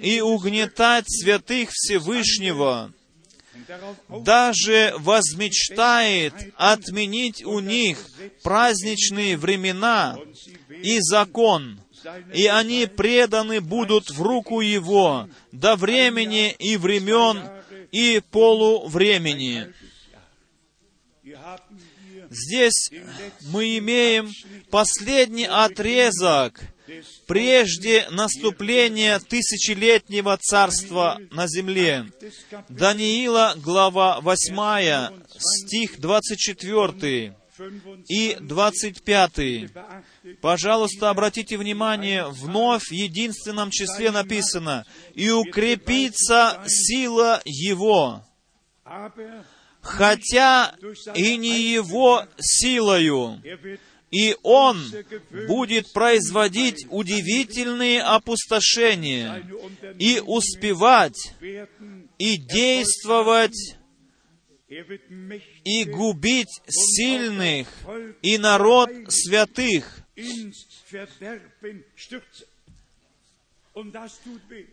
и 0.00 0.20
угнетать 0.20 1.04
святых 1.06 1.70
Всевышнего. 1.72 2.92
Даже 4.08 4.94
возмечтает 4.98 6.34
отменить 6.56 7.44
у 7.44 7.60
них 7.60 7.98
праздничные 8.42 9.36
времена 9.36 10.16
и 10.82 10.98
закон, 11.00 11.80
и 12.34 12.46
они 12.46 12.86
преданы 12.86 13.60
будут 13.60 14.10
в 14.10 14.20
руку 14.22 14.60
Его 14.60 15.28
до 15.52 15.76
времени 15.76 16.50
и 16.58 16.76
времен 16.76 17.42
и 17.90 18.22
полувремени. 18.30 19.72
Здесь 22.30 22.90
мы 23.50 23.76
имеем 23.78 24.30
последний 24.70 25.44
отрезок 25.44 26.60
прежде 27.26 28.06
наступления 28.10 29.18
тысячелетнего 29.18 30.36
царства 30.36 31.18
на 31.30 31.46
земле. 31.46 32.06
Даниила, 32.68 33.54
глава 33.56 34.20
8, 34.20 35.22
стих 35.38 36.00
24 36.00 37.34
и 38.08 38.36
25. 38.40 39.70
Пожалуйста, 40.40 41.10
обратите 41.10 41.56
внимание, 41.56 42.26
вновь 42.28 42.88
в 42.88 42.92
единственном 42.92 43.70
числе 43.70 44.10
написано, 44.10 44.84
«И 45.14 45.30
укрепится 45.30 46.62
сила 46.66 47.40
Его, 47.44 48.24
хотя 49.80 50.74
и 51.14 51.36
не 51.36 51.60
Его 51.72 52.26
силою, 52.38 53.40
и 54.12 54.36
Он 54.42 54.78
будет 55.48 55.92
производить 55.92 56.86
удивительные 56.90 58.02
опустошения 58.02 59.42
и 59.98 60.22
успевать 60.24 61.34
и 62.18 62.36
действовать 62.36 63.76
и 65.64 65.84
губить 65.84 66.60
сильных 66.68 67.68
и 68.20 68.38
народ 68.38 68.90
святых. 69.08 70.04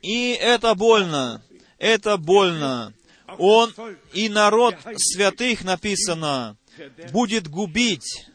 И 0.01 0.37
это 0.39 0.75
больно, 0.75 1.41
это 1.77 2.17
больно. 2.17 2.93
Он 3.37 3.73
и 4.13 4.27
народ 4.27 4.75
святых, 4.97 5.63
написано, 5.63 6.57
будет 7.11 7.47
губить. 7.47 8.27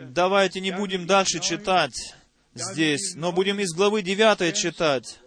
Давайте 0.00 0.60
не 0.60 0.70
будем 0.70 1.06
дальше 1.06 1.40
читать 1.40 2.14
здесь, 2.54 3.14
но 3.14 3.32
будем 3.32 3.60
из 3.60 3.72
главы 3.74 4.02
9 4.02 4.54
читать. 4.56 5.20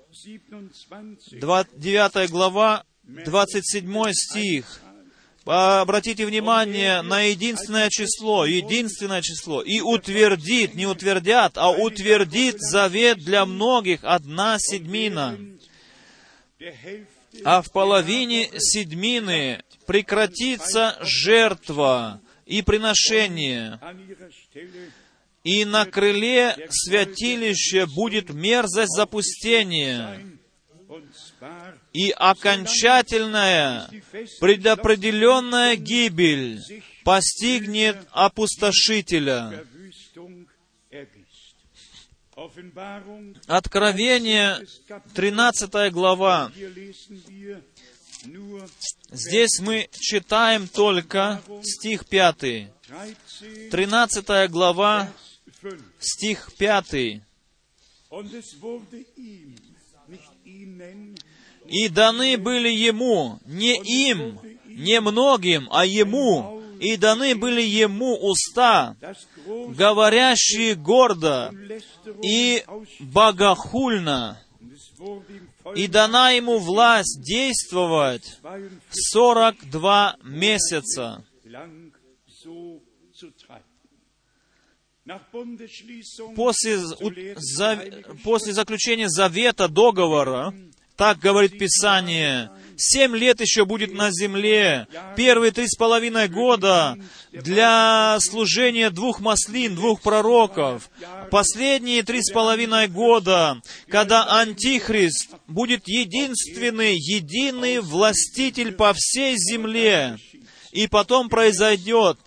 9 1.75 2.29
глава, 2.29 2.83
27 3.03 4.11
стих. 4.13 4.81
Обратите 5.45 6.25
внимание 6.25 7.03
на 7.03 7.21
единственное 7.21 7.89
число, 7.89 8.45
единственное 8.45 9.21
число. 9.21 9.61
И 9.61 9.79
утвердит, 9.79 10.73
не 10.73 10.87
утвердят, 10.87 11.57
а 11.57 11.69
утвердит 11.69 12.59
завет 12.59 13.19
для 13.19 13.45
многих 13.45 13.99
одна 14.03 14.57
седьмина. 14.59 15.37
А 17.43 17.61
в 17.61 17.71
половине 17.71 18.49
седьмины 18.57 19.61
прекратится 19.85 20.97
жертва 21.01 22.21
и 22.45 22.61
приношение. 22.61 23.79
И 25.43 25.63
на 25.65 25.85
крыле 25.85 26.55
святилища 26.69 27.85
будет 27.87 28.31
мерзость 28.31 28.95
запустения 28.95 30.19
и 31.93 32.11
окончательная, 32.11 33.89
предопределенная 34.39 35.75
гибель 35.75 36.61
постигнет 37.03 37.97
опустошителя. 38.11 39.65
Откровение, 43.47 44.59
13 45.13 45.91
глава. 45.91 46.51
Здесь 49.11 49.59
мы 49.59 49.89
читаем 49.91 50.67
только 50.67 51.41
стих 51.63 52.05
5. 52.05 52.37
13 53.71 54.49
глава, 54.51 55.11
стих 55.99 56.51
5 56.57 57.21
и 61.67 61.89
даны 61.89 62.37
были 62.37 62.69
ему, 62.69 63.39
не 63.45 63.75
им, 63.77 64.39
не 64.65 64.99
многим, 65.01 65.67
а 65.71 65.85
ему, 65.85 66.61
и 66.79 66.97
даны 66.97 67.35
были 67.35 67.61
ему 67.61 68.15
уста, 68.15 68.95
говорящие 69.45 70.75
гордо 70.75 71.53
и 72.21 72.63
богохульно, 72.99 74.41
и 75.73 75.87
дана 75.87 76.31
ему 76.31 76.59
власть 76.59 77.21
действовать 77.21 78.39
сорок 78.91 79.55
два 79.69 80.17
месяца. 80.23 81.25
После, 86.35 86.79
после 88.23 88.53
заключения 88.53 89.09
завета, 89.09 89.67
договора, 89.67 90.53
так 90.95 91.19
говорит 91.19 91.57
Писание. 91.59 92.51
Семь 92.77 93.15
лет 93.15 93.41
еще 93.41 93.65
будет 93.65 93.93
на 93.93 94.11
земле. 94.11 94.87
Первые 95.15 95.51
три 95.51 95.67
с 95.67 95.75
половиной 95.75 96.27
года 96.27 96.97
для 97.31 98.17
служения 98.19 98.89
двух 98.89 99.19
маслин, 99.19 99.75
двух 99.75 100.01
пророков. 100.01 100.89
Последние 101.31 102.03
три 102.03 102.21
с 102.21 102.31
половиной 102.31 102.87
года, 102.87 103.61
когда 103.87 104.39
Антихрист 104.39 105.31
будет 105.47 105.87
единственный, 105.87 106.95
единый 106.95 107.79
властитель 107.79 108.73
по 108.73 108.93
всей 108.93 109.35
земле. 109.37 110.17
И 110.71 110.87
потом 110.87 111.29
произойдет 111.29 112.17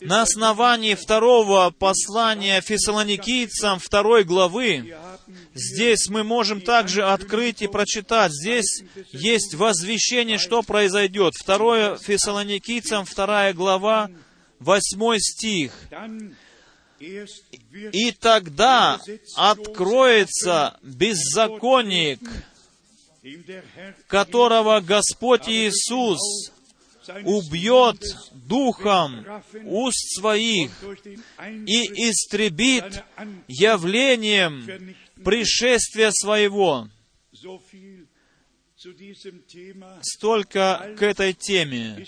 на 0.00 0.22
основании 0.22 0.94
второго 0.94 1.70
послания 1.76 2.60
фессалоникийцам 2.60 3.78
второй 3.78 4.24
главы, 4.24 4.96
здесь 5.54 6.08
мы 6.08 6.24
можем 6.24 6.60
также 6.60 7.04
открыть 7.04 7.62
и 7.62 7.68
прочитать. 7.68 8.32
Здесь 8.32 8.82
есть 9.12 9.54
возвещение, 9.54 10.38
что 10.38 10.62
произойдет. 10.62 11.34
Второе 11.36 11.96
фессалоникийцам, 11.96 13.04
вторая 13.04 13.52
глава, 13.52 14.10
восьмой 14.58 15.20
стих. 15.20 15.72
«И 17.00 18.12
тогда 18.12 19.00
откроется 19.34 20.78
беззаконник, 20.82 22.20
которого 24.06 24.80
Господь 24.80 25.48
Иисус 25.48 26.52
убьет 27.24 28.02
духом 28.32 29.24
уст 29.64 30.18
своих 30.18 30.70
и 31.66 32.08
истребит 32.10 33.02
явлением 33.48 34.94
пришествия 35.24 36.10
своего. 36.12 36.88
столько 40.02 40.94
к 40.98 41.02
этой 41.02 41.32
теме. 41.34 42.06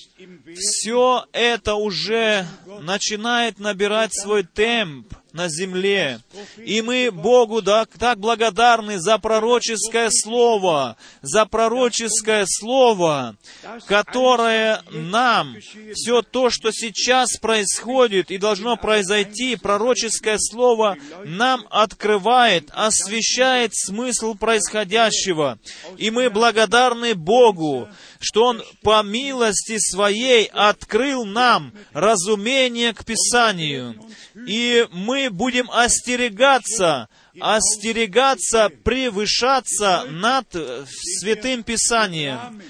Все 0.57 1.27
это 1.33 1.75
уже 1.75 2.47
начинает 2.81 3.59
набирать 3.59 4.15
свой 4.15 4.43
темп 4.45 5.15
на 5.33 5.49
земле. 5.49 6.21
И 6.59 6.83
мы 6.83 7.11
Богу 7.11 7.63
да, 7.63 7.87
так 7.99 8.19
благодарны 8.19 8.99
за 8.99 9.19
пророческое 9.19 10.11
слово, 10.11 10.97
за 11.23 11.47
пророческое 11.47 12.45
слово, 12.47 13.37
которое 13.87 14.83
нам, 14.91 15.57
все 15.95 16.23
то, 16.23 16.51
что 16.51 16.71
сейчас 16.73 17.37
происходит 17.39 18.31
и 18.31 18.39
должно 18.39 18.77
произойти, 18.77 19.57
пророческое 19.57 20.39
слово 20.39 20.97
нам 21.25 21.67
открывает, 21.71 22.71
освещает 22.73 23.73
смысл 23.75 24.35
происходящего. 24.35 25.59
И 25.97 26.11
мы 26.11 26.31
благодарны 26.31 27.15
Богу, 27.15 27.89
что 28.23 28.45
Он 28.45 28.63
по 28.83 29.03
милости 29.03 29.79
Своей 29.79 30.47
открыл 30.47 31.25
нам 31.25 31.73
разумение 31.93 32.95
к 32.95 33.05
Писанию. 33.05 34.03
И 34.47 34.87
мы 34.93 35.29
будем 35.31 35.71
остерегаться, 35.71 37.09
остерегаться, 37.39 38.71
превышаться 38.85 40.05
над 40.09 40.47
Святым 41.21 41.63
Писанием 41.63 42.63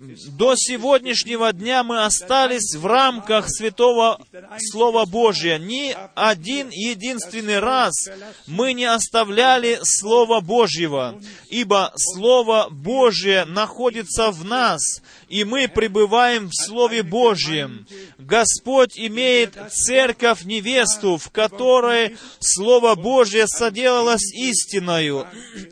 до 0.00 0.54
сегодняшнего 0.56 1.52
дня 1.52 1.84
мы 1.84 2.04
остались 2.04 2.74
в 2.74 2.86
рамках 2.86 3.50
Святого 3.50 4.18
Слова 4.58 5.04
Божия. 5.04 5.58
Ни 5.58 5.94
один 6.14 6.70
единственный 6.70 7.58
раз 7.58 8.08
мы 8.46 8.72
не 8.72 8.86
оставляли 8.86 9.78
Слова 9.82 10.40
Божьего, 10.40 11.20
ибо 11.50 11.92
Слово 11.96 12.68
Божье 12.70 13.44
находится 13.44 14.30
в 14.30 14.42
нас, 14.42 15.02
и 15.28 15.44
мы 15.44 15.68
пребываем 15.68 16.48
в 16.48 16.54
Слове 16.54 17.02
Божьем. 17.02 17.86
Господь 18.18 18.98
имеет 18.98 19.58
церковь 19.70 20.44
невесту, 20.44 21.18
в 21.18 21.30
которой 21.30 22.16
Слово 22.38 22.94
Божье 22.94 23.46
соделалось 23.46 24.32
истиною, 24.32 25.26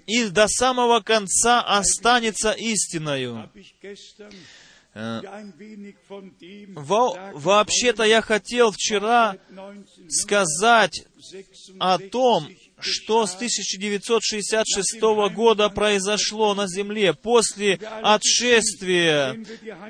и 0.07 0.25
до 0.25 0.49
самого 0.49 1.01
конца 1.01 1.63
останется 1.63 2.53
истиною. 2.53 3.51
Э, 4.95 5.21
во, 6.75 7.33
вообще-то 7.35 8.05
я 8.05 8.21
хотел 8.21 8.73
вчера 8.73 9.37
сказать 10.09 11.07
о 11.79 11.99
том, 11.99 12.49
что 12.81 13.27
с 13.27 13.35
1966 13.35 15.01
года 15.35 15.69
произошло 15.69 16.55
на 16.55 16.67
земле 16.67 17.13
после 17.13 17.79
отшествия 18.03 19.37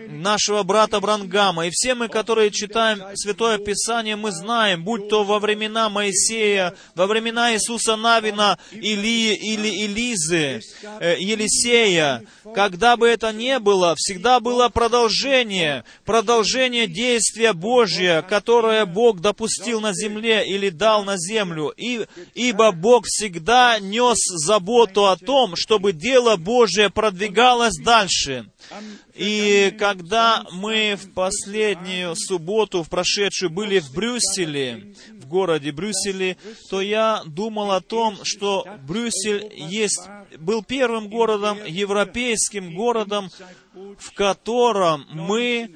нашего 0.09 0.63
брата 0.63 1.01
Брангама. 1.01 1.67
И 1.67 1.71
все 1.71 1.95
мы, 1.95 2.09
которые 2.09 2.51
читаем 2.51 3.03
Святое 3.15 3.59
Писание, 3.59 4.17
мы 4.17 4.33
знаем, 4.33 4.85
будь 4.85 5.09
то 5.09 5.25
во 5.25 5.39
времена 5.39 5.89
Моисея, 5.89 6.75
во 6.95 7.07
времена 7.07 7.53
Иисуса 7.55 7.97
Навина, 7.97 8.59
Илии 8.73 9.35
или 9.35 9.87
Илизы, 9.87 10.61
э, 11.01 11.17
Елисея, 11.19 12.25
когда 12.55 12.97
бы 12.97 13.09
это 13.09 13.33
ни 13.33 13.59
было, 13.59 13.95
всегда 13.97 14.41
было 14.41 14.69
продолжение, 14.69 15.85
продолжение 16.05 16.87
действия 16.87 17.53
Божия, 17.53 18.23
которое 18.23 18.87
Бог 18.87 19.21
допустил 19.21 19.81
на 19.81 19.93
земле 19.93 20.47
или 20.47 20.71
дал 20.71 21.05
на 21.05 21.17
землю. 21.17 21.73
И, 21.77 22.07
ибо 22.35 22.73
Бог 22.79 23.07
всегда 23.07 23.79
нес 23.81 24.19
заботу 24.25 25.07
о 25.07 25.17
том, 25.17 25.55
чтобы 25.57 25.93
дело 25.93 26.37
Божие 26.37 26.91
продвигалось 26.91 27.77
дальше. 27.83 28.51
И 29.15 29.75
когда 29.79 30.47
мы 30.53 30.97
в 30.97 31.13
последнюю 31.13 32.15
субботу, 32.15 32.83
в 32.83 32.89
прошедшую, 32.89 33.51
были 33.51 33.81
в 33.81 33.93
Брюсселе, 33.93 34.95
в 35.11 35.27
городе 35.27 35.73
Брюсселе, 35.73 36.37
то 36.71 36.81
я 36.81 37.23
думал 37.27 37.73
о 37.73 37.81
том, 37.81 38.17
что 38.23 38.65
Брюссель 38.87 39.53
есть, 39.57 40.09
был 40.39 40.63
первым 40.63 41.09
городом, 41.09 41.59
европейским 41.67 42.75
городом, 42.75 43.31
в 43.99 44.13
котором 44.13 45.07
мы 45.11 45.71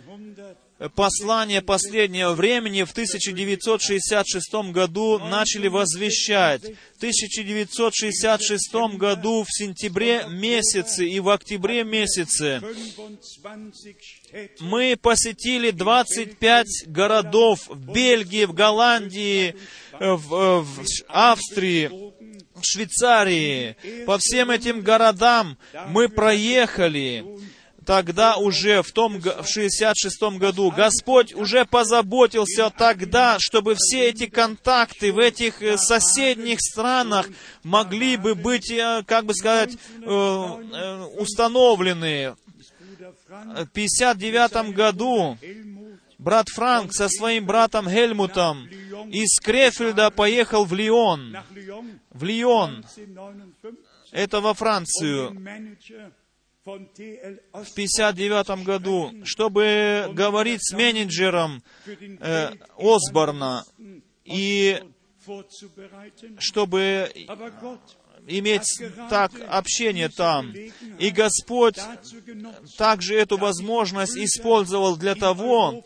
послание 0.88 1.62
последнего 1.62 2.32
времени 2.32 2.82
в 2.82 2.90
1966 2.90 4.72
году 4.72 5.18
начали 5.18 5.68
возвещать. 5.68 6.62
В 6.94 6.96
1966 6.98 8.74
году 8.96 9.44
в 9.44 9.48
сентябре 9.50 10.24
месяце 10.28 11.06
и 11.06 11.20
в 11.20 11.28
октябре 11.28 11.84
месяце 11.84 12.62
мы 14.60 14.96
посетили 15.00 15.70
25 15.70 16.66
городов 16.86 17.68
в 17.68 17.92
Бельгии, 17.92 18.44
в 18.44 18.52
Голландии, 18.52 19.56
в, 19.98 20.62
в 20.62 20.84
Австрии, 21.08 21.90
в 22.54 22.62
Швейцарии. 22.64 23.76
По 24.06 24.18
всем 24.18 24.50
этим 24.50 24.82
городам 24.82 25.56
мы 25.88 26.08
проехали 26.08 27.24
тогда 27.84 28.36
уже, 28.36 28.82
в 28.82 28.92
том, 28.92 29.18
в 29.18 29.46
66 29.46 30.22
году, 30.38 30.70
Господь 30.70 31.34
уже 31.34 31.64
позаботился 31.64 32.70
тогда, 32.70 33.38
чтобы 33.40 33.74
все 33.76 34.08
эти 34.08 34.26
контакты 34.26 35.12
в 35.12 35.18
этих 35.18 35.62
э, 35.62 35.76
соседних 35.76 36.60
странах 36.60 37.28
могли 37.62 38.16
бы 38.16 38.34
быть, 38.34 38.70
э, 38.70 39.02
как 39.06 39.26
бы 39.26 39.34
сказать, 39.34 39.76
э, 40.00 41.06
установлены. 41.18 42.36
В 43.28 43.66
59 43.66 44.74
году 44.74 45.38
брат 46.18 46.48
Франк 46.48 46.92
со 46.92 47.08
своим 47.08 47.46
братом 47.46 47.88
Хельмутом 47.88 48.66
из 49.10 49.38
Крефельда 49.40 50.10
поехал 50.10 50.64
в 50.64 50.74
Лион. 50.74 51.36
В 52.10 52.24
Лион. 52.24 52.84
Это 54.10 54.40
во 54.40 54.52
Францию 54.52 55.34
в 56.64 56.70
1959 56.70 58.64
году, 58.64 59.12
чтобы 59.24 60.08
говорить 60.12 60.60
с 60.62 60.72
менеджером 60.72 61.62
э, 61.86 62.52
Осборна 62.78 63.64
и 64.24 64.80
чтобы 66.38 67.10
иметь 68.26 68.80
так 69.10 69.32
общение 69.48 70.08
там. 70.08 70.52
И 70.98 71.10
Господь 71.10 71.80
также 72.78 73.16
эту 73.16 73.38
возможность 73.38 74.16
использовал 74.16 74.96
для 74.96 75.16
того, 75.16 75.84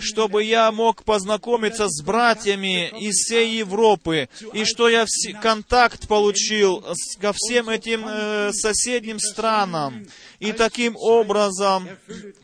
чтобы 0.00 0.44
я 0.44 0.70
мог 0.72 1.04
познакомиться 1.04 1.88
с 1.88 2.02
братьями 2.02 2.88
из 3.00 3.14
всей 3.14 3.58
Европы, 3.58 4.28
и 4.52 4.64
что 4.64 4.88
я 4.88 5.06
контакт 5.40 6.08
получил 6.08 6.84
ко 7.20 7.32
всем 7.32 7.68
этим 7.68 8.04
э, 8.06 8.52
соседним 8.52 9.18
странам. 9.18 10.06
И 10.38 10.52
таким 10.52 10.96
образом, 10.96 11.88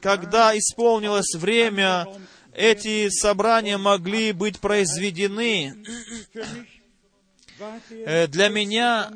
когда 0.00 0.56
исполнилось 0.56 1.34
время, 1.34 2.06
эти 2.54 3.08
собрания 3.08 3.78
могли 3.78 4.32
быть 4.32 4.58
произведены. 4.60 5.74
Э, 7.90 8.26
для 8.26 8.48
меня 8.48 9.10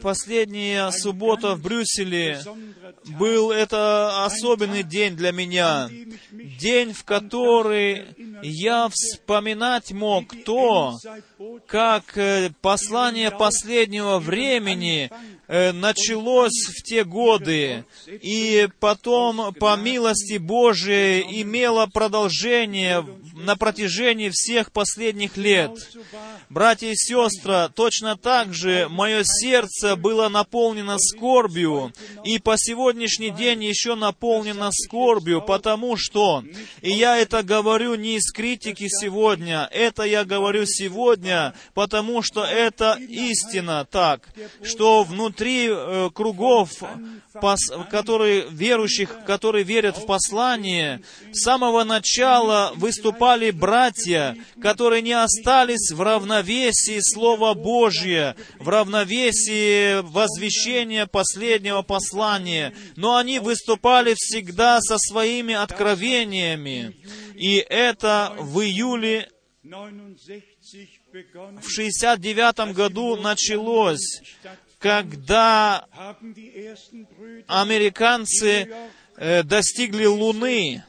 последняя 0.00 0.90
суббота 0.90 1.54
в 1.54 1.62
Брюсселе 1.62 2.40
был 3.18 3.50
это 3.50 4.24
особенный 4.24 4.82
день 4.82 5.16
для 5.16 5.32
меня. 5.32 5.88
День, 6.30 6.92
в 6.92 7.04
который 7.04 8.04
я 8.42 8.88
вспоминать 8.90 9.92
мог 9.92 10.34
то, 10.44 10.98
как 11.66 12.16
э, 12.16 12.50
послание 12.60 13.30
последнего 13.30 14.18
времени 14.18 15.10
э, 15.48 15.72
началось 15.72 16.66
в 16.68 16.82
те 16.82 17.04
годы, 17.04 17.84
и 18.06 18.68
потом, 18.80 19.54
по 19.54 19.76
милости 19.76 20.38
Божией, 20.38 21.42
имело 21.42 21.86
продолжение 21.86 23.04
на 23.44 23.56
протяжении 23.56 24.30
всех 24.30 24.72
последних 24.72 25.36
лет. 25.36 25.70
Братья 26.48 26.88
и 26.88 26.94
сестры, 26.94 27.70
точно 27.74 28.16
так 28.16 28.52
же 28.52 28.88
мое 28.88 29.22
сердце 29.24 29.96
было 29.96 30.28
наполнено 30.28 30.96
скорбью, 30.98 31.92
и 32.24 32.38
по 32.38 32.56
сегодняшний 32.56 33.30
день 33.30 33.64
еще 33.64 33.94
наполнено 33.94 34.70
скорбью, 34.72 35.42
потому 35.42 35.96
что, 35.96 36.42
и 36.80 36.90
я 36.90 37.18
это 37.18 37.42
говорю 37.42 37.94
не 37.94 38.16
из 38.16 38.32
критики 38.32 38.86
сегодня, 38.88 39.68
это 39.70 40.04
я 40.04 40.24
говорю 40.24 40.64
сегодня, 40.66 41.54
потому 41.74 42.22
что 42.22 42.44
это 42.44 42.98
истина 43.08 43.86
так, 43.90 44.28
что 44.62 45.04
внутри 45.04 45.68
э, 45.70 46.10
кругов, 46.12 46.82
пос, 47.40 47.60
которые 47.90 48.46
верующих, 48.48 49.24
которые 49.24 49.64
верят 49.64 49.98
в 49.98 50.06
послание, 50.06 51.00
с 51.32 51.42
самого 51.42 51.84
начала 51.84 52.72
выступали 52.76 53.50
братья, 53.50 54.36
которые 54.60 55.02
не 55.02 55.12
остались 55.12 55.90
в 55.90 56.00
равновесии 56.00 57.00
Слова 57.00 57.54
Божье, 57.54 58.36
в 58.58 58.68
равновесии 58.68 60.00
возвещения 60.02 61.06
последнего 61.06 61.82
послания, 61.82 62.74
но 62.96 63.16
они 63.16 63.38
выступали 63.38 64.14
всегда 64.16 64.80
со 64.80 64.98
своими 64.98 65.54
откровениями. 65.54 66.96
И 67.34 67.56
это 67.56 68.34
в 68.38 68.60
июле 68.60 69.28
в 71.62 71.68
69 71.68 72.74
году 72.74 73.16
началось, 73.16 74.20
когда 74.84 75.86
американцы 77.46 78.68
э, 79.16 79.42
достигли 79.42 80.04
Луны. 80.04 80.84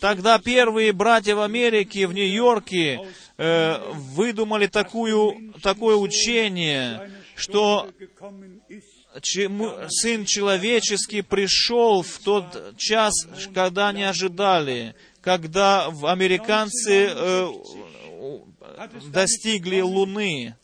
Тогда 0.00 0.40
первые 0.40 0.92
братья 0.92 1.36
в 1.36 1.42
Америке, 1.42 2.08
в 2.08 2.12
Нью-Йорке, 2.12 3.06
э, 3.36 3.92
выдумали 3.92 4.66
такую, 4.66 5.54
такое 5.62 5.94
учение, 5.94 7.12
что 7.36 7.88
Сын 9.20 10.24
Человеческий 10.24 11.22
пришел 11.22 12.02
в 12.02 12.18
тот 12.18 12.76
час, 12.76 13.14
когда 13.54 13.92
не 13.92 14.02
ожидали, 14.02 14.96
когда 15.20 15.86
американцы 15.86 17.08
э, 17.08 17.52
достигли 19.12 19.80
Луны. 19.80 20.56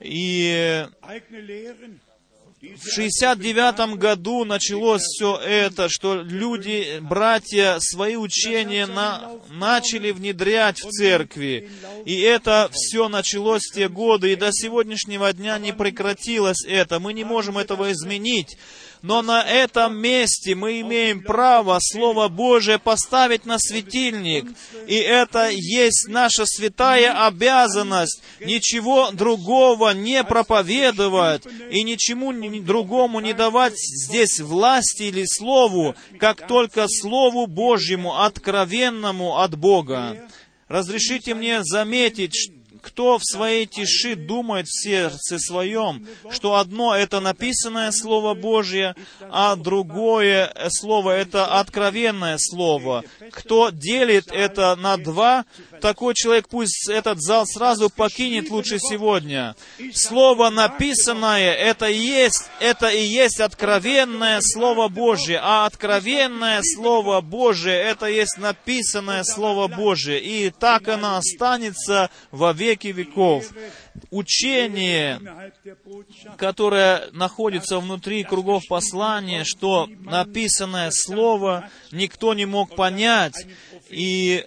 И 0.00 0.86
в 2.62 2.90
69 2.90 3.98
году 3.98 4.46
началось 4.46 5.02
все 5.02 5.36
это, 5.36 5.90
что 5.90 6.14
люди, 6.22 6.98
братья, 7.02 7.76
свои 7.80 8.16
учения 8.16 8.86
на, 8.86 9.32
начали 9.50 10.10
внедрять 10.10 10.82
в 10.82 10.88
церкви. 10.88 11.68
И 12.06 12.18
это 12.20 12.70
все 12.72 13.10
началось 13.10 13.66
в 13.70 13.74
те 13.74 13.90
годы, 13.90 14.32
и 14.32 14.36
до 14.36 14.50
сегодняшнего 14.52 15.30
дня 15.34 15.58
не 15.58 15.74
прекратилось 15.74 16.64
это. 16.66 16.98
Мы 16.98 17.12
не 17.12 17.24
можем 17.24 17.58
этого 17.58 17.92
изменить. 17.92 18.56
Но 19.04 19.20
на 19.20 19.42
этом 19.42 19.98
месте 19.98 20.54
мы 20.54 20.80
имеем 20.80 21.22
право 21.22 21.76
Слово 21.78 22.28
Божие 22.28 22.78
поставить 22.78 23.44
на 23.44 23.58
светильник. 23.58 24.46
И 24.86 24.94
это 24.94 25.50
есть 25.50 26.08
наша 26.08 26.46
святая 26.46 27.26
обязанность. 27.26 28.22
Ничего 28.40 29.10
другого 29.10 29.90
не 29.90 30.24
проповедовать 30.24 31.42
и 31.70 31.82
ничему 31.82 32.32
другому 32.62 33.20
не 33.20 33.34
давать 33.34 33.74
здесь 33.76 34.40
власти 34.40 35.02
или 35.02 35.26
Слову, 35.26 35.94
как 36.18 36.46
только 36.46 36.86
Слову 36.88 37.46
Божьему, 37.46 38.22
откровенному 38.22 39.38
от 39.38 39.54
Бога. 39.54 40.26
Разрешите 40.66 41.34
мне 41.34 41.62
заметить, 41.62 42.50
кто 42.84 43.18
в 43.18 43.24
своей 43.24 43.66
тиши 43.66 44.14
думает 44.14 44.66
в 44.68 44.82
сердце 44.82 45.38
своем, 45.38 46.06
что 46.30 46.56
одно— 46.56 46.94
это 46.96 47.20
написанное 47.20 47.90
Слово 47.92 48.34
Божье, 48.34 48.94
а 49.30 49.56
другое 49.56 50.52
Слово— 50.68 51.10
это 51.16 51.46
откровенное 51.58 52.36
Слово. 52.38 53.02
Кто 53.32 53.70
делит 53.70 54.26
это 54.30 54.76
на 54.76 54.98
два, 54.98 55.46
такой 55.80 56.14
человек 56.14 56.48
пусть 56.48 56.88
этот 56.90 57.22
зал 57.22 57.46
сразу 57.46 57.88
покинет 57.88 58.50
лучше 58.50 58.78
сегодня. 58.78 59.56
Слово 59.94 60.50
написанное, 60.50 61.54
это 61.54 61.86
и 61.86 61.98
есть, 61.98 62.44
это 62.60 62.88
и 62.88 63.02
есть 63.02 63.40
откровенное 63.40 64.40
Слово 64.42 64.88
Божье, 64.88 65.40
а 65.42 65.64
откровенное 65.64 66.60
Слово 66.62 67.22
Божье, 67.22 67.72
это 67.72 68.06
есть 68.06 68.36
написанное 68.36 69.24
Слово 69.24 69.68
Божье. 69.68 70.20
И 70.20 70.50
так 70.50 70.88
оно 70.88 71.16
останется 71.16 72.10
во 72.30 72.52
веки 72.52 72.73
веков. 72.82 73.52
Учение, 74.10 75.20
которое 76.36 77.08
находится 77.12 77.78
внутри 77.78 78.24
кругов 78.24 78.62
послания, 78.68 79.44
что 79.44 79.88
написанное 80.00 80.90
Слово 80.90 81.68
никто 81.92 82.34
не 82.34 82.46
мог 82.46 82.74
понять, 82.74 83.46
и 83.90 84.44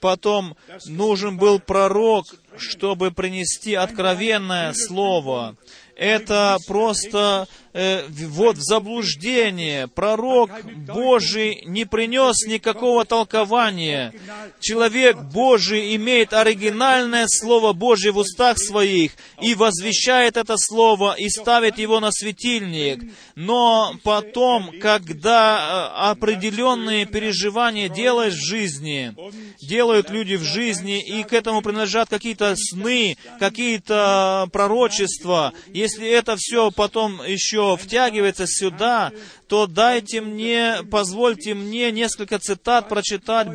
Потом 0.00 0.56
нужен 0.86 1.36
был 1.36 1.60
пророк, 1.60 2.24
чтобы 2.56 3.10
принести 3.10 3.74
откровенное 3.74 4.72
слово. 4.74 5.56
Это 5.96 6.56
просто 6.66 7.46
э, 7.72 8.04
вот 8.08 8.56
в 8.56 8.62
заблуждение. 8.62 9.88
Пророк 9.88 10.50
Божий 10.86 11.62
не 11.64 11.84
принес 11.84 12.46
никакого 12.46 13.04
толкования. 13.04 14.12
Человек 14.60 15.16
Божий 15.32 15.96
имеет 15.96 16.32
оригинальное 16.32 17.26
Слово 17.28 17.72
Божье 17.72 18.12
в 18.12 18.18
устах 18.18 18.58
своих 18.58 19.12
и 19.40 19.54
возвещает 19.54 20.36
это 20.36 20.56
Слово 20.56 21.14
и 21.18 21.28
ставит 21.28 21.78
его 21.78 22.00
на 22.00 22.10
светильник. 22.12 23.02
Но 23.34 23.94
потом, 24.02 24.72
когда 24.80 25.92
э, 25.96 26.10
определенные 26.10 27.06
переживания 27.06 27.88
делают 27.88 28.34
в 28.34 28.44
жизни, 28.44 29.14
делают 29.60 30.10
люди 30.10 30.34
в 30.34 30.42
жизни, 30.42 31.00
и 31.00 31.22
к 31.24 31.32
этому 31.32 31.62
принадлежат 31.62 32.08
какие-то 32.08 32.54
сны, 32.56 33.16
какие-то 33.38 34.48
пророчества, 34.52 35.52
если 35.72 36.08
это 36.08 36.36
все 36.36 36.70
потом 36.70 37.22
еще 37.22 37.61
втягивается 37.76 38.46
сюда, 38.46 39.12
то 39.48 39.66
дайте 39.66 40.20
мне, 40.20 40.76
позвольте 40.90 41.54
мне 41.54 41.90
несколько 41.90 42.38
цитат 42.38 42.88
прочитать 42.88 43.48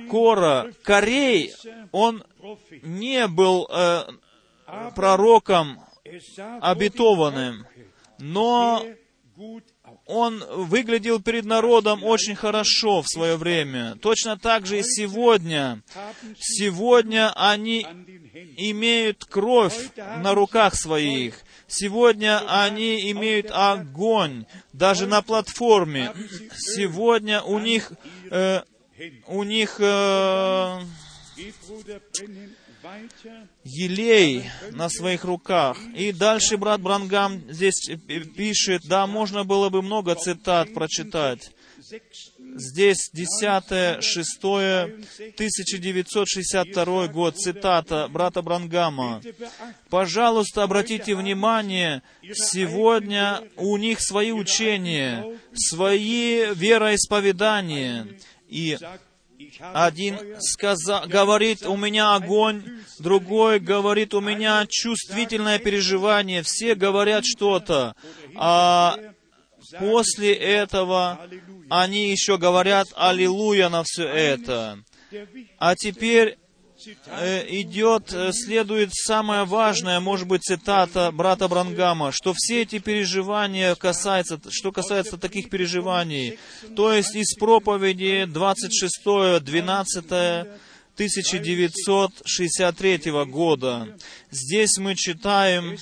Кора, 0.08 0.68
Корей, 0.82 1.52
он 1.92 2.24
не 2.82 3.26
был 3.26 3.68
э, 3.70 4.04
пророком 4.94 5.80
обетованным, 6.60 7.66
но 8.18 8.84
он 10.06 10.44
выглядел 10.66 11.20
перед 11.20 11.44
народом 11.44 12.04
очень 12.04 12.34
хорошо 12.34 13.02
в 13.02 13.08
свое 13.08 13.36
время. 13.36 13.96
Точно 14.02 14.36
так 14.36 14.66
же 14.66 14.80
и 14.80 14.82
сегодня. 14.82 15.82
Сегодня 16.38 17.32
они 17.36 17.86
имеют 18.56 19.24
кровь 19.24 19.90
на 19.96 20.34
руках 20.34 20.74
своих. 20.74 21.40
Сегодня 21.66 22.42
они 22.48 23.10
имеют 23.12 23.50
огонь 23.52 24.46
даже 24.72 25.06
на 25.06 25.22
платформе. 25.22 26.12
Сегодня 26.56 27.42
у 27.42 27.60
них, 27.60 27.92
э, 28.30 28.62
у 29.26 29.44
них 29.44 29.76
э, 29.78 30.80
елей 33.64 34.50
на 34.72 34.88
своих 34.88 35.24
руках. 35.24 35.78
И 35.94 36.12
дальше 36.12 36.56
брат 36.56 36.80
Брангам 36.80 37.42
здесь 37.48 37.90
пишет, 38.36 38.82
да, 38.86 39.06
можно 39.06 39.44
было 39.44 39.68
бы 39.68 39.82
много 39.82 40.14
цитат 40.14 40.72
прочитать. 40.74 41.50
Здесь 42.56 43.10
10 43.12 44.02
6 44.02 44.44
1962 44.44 47.08
год, 47.08 47.36
цитата 47.36 48.08
брата 48.08 48.40
Брангама. 48.42 49.20
«Пожалуйста, 49.88 50.62
обратите 50.62 51.14
внимание, 51.14 52.02
сегодня 52.32 53.42
у 53.56 53.76
них 53.76 54.00
свои 54.00 54.32
учения, 54.32 55.38
свои 55.54 56.54
вероисповедания, 56.54 58.08
и 58.48 58.78
один 59.72 60.18
сказа, 60.40 61.04
говорит, 61.06 61.64
у 61.66 61.76
меня 61.76 62.14
огонь, 62.14 62.62
другой 62.98 63.60
говорит, 63.60 64.14
у 64.14 64.20
меня 64.20 64.66
чувствительное 64.68 65.58
переживание. 65.58 66.42
Все 66.42 66.74
говорят 66.74 67.24
что-то. 67.24 67.94
А 68.36 68.96
после 69.78 70.34
этого 70.34 71.20
они 71.68 72.10
еще 72.10 72.38
говорят 72.38 72.88
«Аллилуйя» 72.94 73.68
на 73.68 73.82
все 73.84 74.04
это. 74.04 74.82
А 75.58 75.74
теперь 75.76 76.38
идет, 77.48 78.12
э, 78.12 78.32
следует 78.32 78.90
самое 78.92 79.44
важное, 79.44 80.00
может 80.00 80.26
быть, 80.26 80.42
цитата 80.42 81.12
брата 81.12 81.46
Брангама, 81.48 82.10
что 82.12 82.34
все 82.36 82.62
эти 82.62 82.78
переживания 82.78 83.74
касаются, 83.74 84.40
что 84.50 84.72
касается 84.72 85.18
таких 85.18 85.50
переживаний, 85.50 86.38
то 86.76 86.90
есть 86.92 87.14
из 87.14 87.34
проповеди 87.34 88.24
26, 88.26 89.40
12, 89.40 90.46
1963 90.94 93.24
года. 93.26 93.96
Здесь 94.30 94.78
мы 94.78 94.96
читаем, 94.96 95.76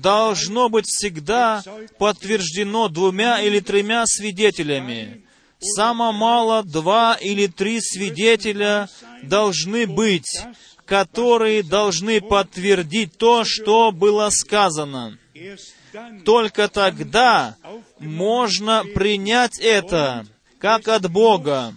должно 0.00 0.68
быть 0.68 0.86
всегда 0.86 1.64
подтверждено 1.98 2.88
двумя 2.88 3.42
или 3.42 3.58
тремя 3.60 4.04
свидетелями 4.06 5.27
Само 5.60 6.12
мало 6.12 6.62
два 6.62 7.16
или 7.20 7.46
три 7.46 7.80
свидетеля 7.80 8.88
должны 9.22 9.86
быть, 9.86 10.40
которые 10.84 11.62
должны 11.62 12.20
подтвердить 12.20 13.16
то, 13.18 13.44
что 13.44 13.90
было 13.90 14.30
сказано. 14.30 15.18
Только 16.24 16.68
тогда 16.68 17.56
можно 17.98 18.84
принять 18.94 19.58
это 19.58 20.26
как 20.58 20.88
от 20.88 21.10
Бога. 21.10 21.74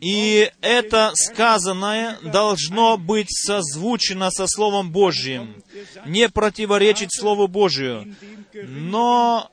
И 0.00 0.50
это 0.60 1.12
сказанное 1.14 2.18
должно 2.22 2.98
быть 2.98 3.30
созвучено 3.30 4.30
со 4.30 4.46
Словом 4.48 4.90
Божьим, 4.90 5.62
не 6.04 6.28
противоречить 6.28 7.10
Слову 7.12 7.46
Божию. 7.46 8.16
Но 8.52 9.50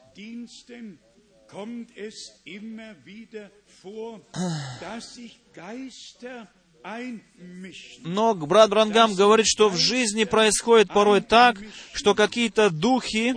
но 8.00 8.36
брат 8.36 8.70
Брангам 8.70 9.16
говорит, 9.16 9.48
что 9.48 9.70
в 9.70 9.78
жизни 9.78 10.26
происходит 10.26 10.90
порой 10.90 11.22
так, 11.22 11.58
что 11.94 12.14
какие-то 12.14 12.70
духи 12.70 13.36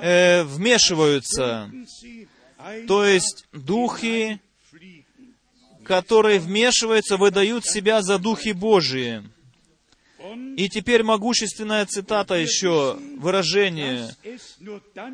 э, 0.00 0.42
вмешиваются. 0.44 1.70
То 2.88 3.04
есть 3.04 3.46
духи, 3.52 4.40
которые 5.84 6.38
вмешиваются, 6.38 7.16
выдают 7.16 7.66
себя 7.66 8.02
за 8.02 8.18
духи 8.18 8.52
Божии. 8.52 9.22
И 10.56 10.68
теперь 10.68 11.02
могущественная 11.02 11.86
цитата 11.86 12.34
еще, 12.34 12.98
выражение. 13.18 14.08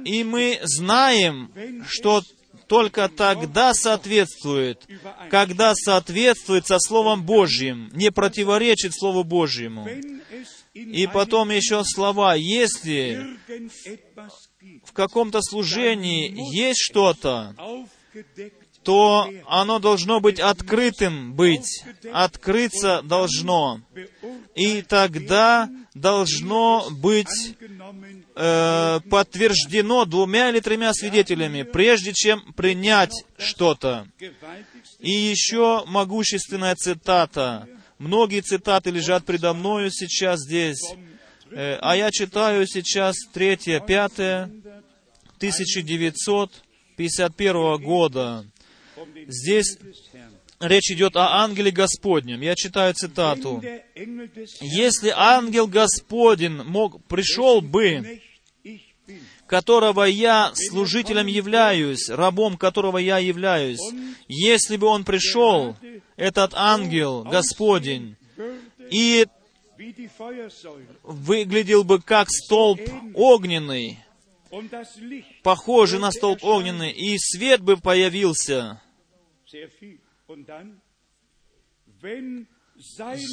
И 0.04 0.24
мы 0.24 0.60
знаем, 0.62 1.52
что 1.88 2.22
только 2.66 3.08
тогда 3.08 3.74
соответствует, 3.74 4.86
когда 5.30 5.74
соответствует 5.74 6.66
со 6.66 6.78
Словом 6.78 7.24
Божьим, 7.24 7.90
не 7.92 8.10
противоречит 8.10 8.94
Слову 8.94 9.24
Божьему. 9.24 9.86
И 10.72 11.06
потом 11.12 11.50
еще 11.50 11.82
слова, 11.84 12.34
если 12.34 13.36
в 14.84 14.92
каком-то 14.92 15.42
служении 15.42 16.34
есть 16.56 16.80
что-то, 16.80 17.54
то 18.84 19.28
оно 19.46 19.78
должно 19.78 20.20
быть 20.20 20.40
открытым 20.40 21.34
быть, 21.34 21.84
открыться 22.12 23.02
должно. 23.02 23.80
И 24.54 24.82
тогда 24.82 25.70
должно 25.94 26.88
быть 26.90 27.56
э, 28.34 29.00
подтверждено 29.10 30.04
двумя 30.04 30.50
или 30.50 30.60
тремя 30.60 30.94
свидетелями, 30.94 31.62
прежде 31.62 32.12
чем 32.12 32.52
принять 32.54 33.12
что-то. 33.38 34.06
И 34.98 35.10
еще 35.10 35.84
могущественная 35.86 36.74
цитата. 36.74 37.68
Многие 37.98 38.40
цитаты 38.40 38.90
лежат 38.90 39.24
предо 39.24 39.52
мною 39.52 39.90
сейчас 39.90 40.40
здесь. 40.40 40.82
Э, 41.50 41.78
а 41.80 41.96
я 41.96 42.10
читаю 42.10 42.66
сейчас 42.66 43.14
третье, 43.32 43.80
пятое, 43.80 44.50
1951 45.36 47.82
года. 47.82 48.44
Здесь 49.26 49.78
речь 50.60 50.90
идет 50.90 51.16
о 51.16 51.42
ангеле 51.42 51.70
Господнем. 51.70 52.40
Я 52.40 52.54
читаю 52.54 52.94
цитату. 52.94 53.62
«Если 54.60 55.12
ангел 55.14 55.66
Господень 55.66 56.62
мог, 56.62 57.04
пришел 57.06 57.60
бы, 57.60 58.20
которого 59.46 60.04
я 60.04 60.52
служителем 60.54 61.26
являюсь, 61.26 62.08
рабом 62.08 62.56
которого 62.56 62.98
я 62.98 63.18
являюсь, 63.18 63.80
если 64.28 64.76
бы 64.76 64.86
он 64.86 65.04
пришел, 65.04 65.76
этот 66.16 66.52
ангел 66.54 67.22
Господень, 67.24 68.16
и 68.90 69.26
выглядел 71.02 71.84
бы 71.84 72.00
как 72.00 72.28
столб 72.30 72.80
огненный, 73.14 73.98
похожий 75.42 75.98
на 75.98 76.12
столб 76.12 76.44
огненный, 76.44 76.92
и 76.92 77.18
свет 77.18 77.60
бы 77.60 77.76
появился, 77.76 78.80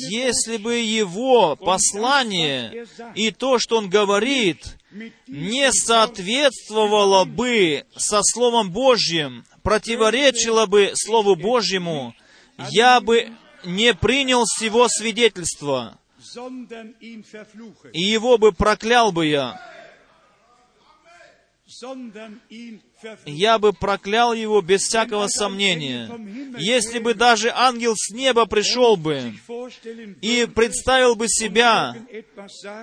если 0.10 0.58
бы 0.58 0.76
его 0.76 1.56
послание 1.56 2.86
и 3.16 3.32
то, 3.32 3.58
что 3.58 3.78
он 3.78 3.90
говорит, 3.90 4.78
не 5.28 5.72
соответствовало 5.72 7.26
бы 7.26 7.86
со 7.96 8.22
Словом 8.24 8.72
Божьим, 8.72 9.46
противоречило 9.64 10.66
бы 10.66 10.92
Слову 10.96 11.36
Божьему, 11.36 12.14
я 12.70 13.00
бы 13.00 13.32
не 13.64 13.94
принял 13.94 14.44
всего 14.46 14.88
свидетельства, 14.90 15.98
и 17.94 18.02
его 18.02 18.38
бы 18.38 18.52
проклял 18.52 19.12
бы 19.12 19.26
я 19.26 19.60
я 23.26 23.60
бы 23.60 23.74
проклял 23.74 24.34
его 24.34 24.62
без 24.62 24.82
всякого 24.82 25.28
сомнения. 25.28 26.10
Если 26.60 27.00
бы 27.00 27.14
даже 27.14 27.52
ангел 27.54 27.94
с 27.96 28.12
неба 28.12 28.46
пришел 28.46 28.98
бы 28.98 29.34
и 30.22 30.46
представил 30.46 31.16
бы 31.16 31.28
себя 31.28 31.96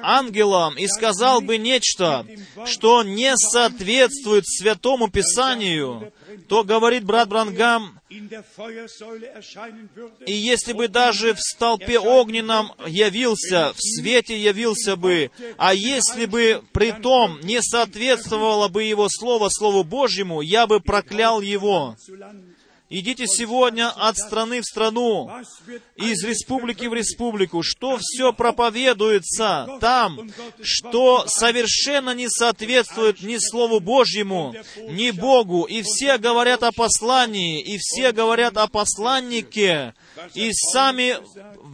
ангелом 0.03 0.77
и 0.77 0.87
сказал 0.87 1.41
бы 1.41 1.59
нечто, 1.59 2.27
что 2.65 3.03
не 3.03 3.37
соответствует 3.37 4.47
Святому 4.47 5.09
Писанию, 5.09 6.13
то, 6.49 6.65
говорит 6.65 7.05
брат 7.05 7.29
Брангам, 7.29 8.01
и 8.09 10.33
если 10.33 10.73
бы 10.73 10.89
даже 10.89 11.35
в 11.35 11.41
столпе 11.41 11.99
огненном 11.99 12.73
явился, 12.87 13.73
в 13.75 13.81
свете 13.81 14.41
явился 14.41 14.97
бы, 14.97 15.31
а 15.59 15.75
если 15.75 16.27
бы 16.27 16.63
при 16.73 16.93
том 16.93 17.41
не 17.41 17.61
соответствовало 17.63 18.69
бы 18.69 18.85
его 18.85 19.09
слово 19.09 19.49
Слову 19.49 19.83
Божьему, 19.83 20.41
я 20.41 20.67
бы 20.67 20.81
проклял 20.81 21.41
его. 21.41 21.97
Идите 22.89 23.27
сегодня 23.27 23.89
от 23.89 24.17
страны 24.17 24.61
в 24.61 24.65
страну, 24.65 25.29
из 25.97 26.23
республики 26.25 26.87
в 26.87 26.95
республику, 26.95 27.63
что 27.65 27.99
все 28.01 28.33
проповедуется 28.33 29.67
там, 29.81 30.31
что 30.63 31.25
совершенно 31.27 32.15
не 32.15 32.29
соответствует 32.29 33.23
ни 33.23 33.39
Слову 33.39 33.81
Божьему, 33.81 34.55
ни 34.89 35.11
Богу, 35.11 35.65
и 35.65 35.83
все 35.83 36.17
говорят 36.19 36.63
о 36.63 36.71
послании, 36.71 37.61
и 37.61 37.77
все 37.79 38.13
говорят 38.13 38.57
о 38.57 38.69
посланнике, 38.69 39.95
и 40.35 40.53
сами 40.53 41.17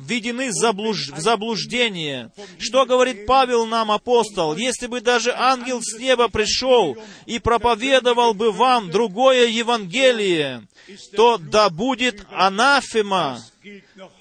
введены 0.06 0.48
в 0.48 1.20
заблуждение. 1.20 2.30
Что 2.58 2.86
говорит 2.86 3.26
Павел 3.26 3.66
нам, 3.66 3.90
апостол? 3.90 4.56
Если 4.56 4.86
бы 4.86 5.02
даже 5.02 5.34
ангел 5.34 5.82
с 5.82 5.98
неба 5.98 6.28
пришел 6.28 6.96
и 7.26 7.38
проповедовал 7.38 8.32
бы 8.32 8.50
вам 8.50 8.90
другое 8.90 9.48
Евангелие, 9.48 10.66
то 11.14 11.38
да 11.38 11.70
будет 11.70 12.26
анафема, 12.30 13.40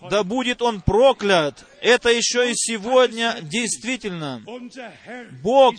да 0.10 0.24
будет 0.24 0.62
он 0.62 0.82
проклят. 0.82 1.66
Это 1.82 2.10
еще 2.10 2.52
и 2.52 2.56
сегодня 2.56 3.38
действительно. 3.42 4.44
Бог 5.42 5.76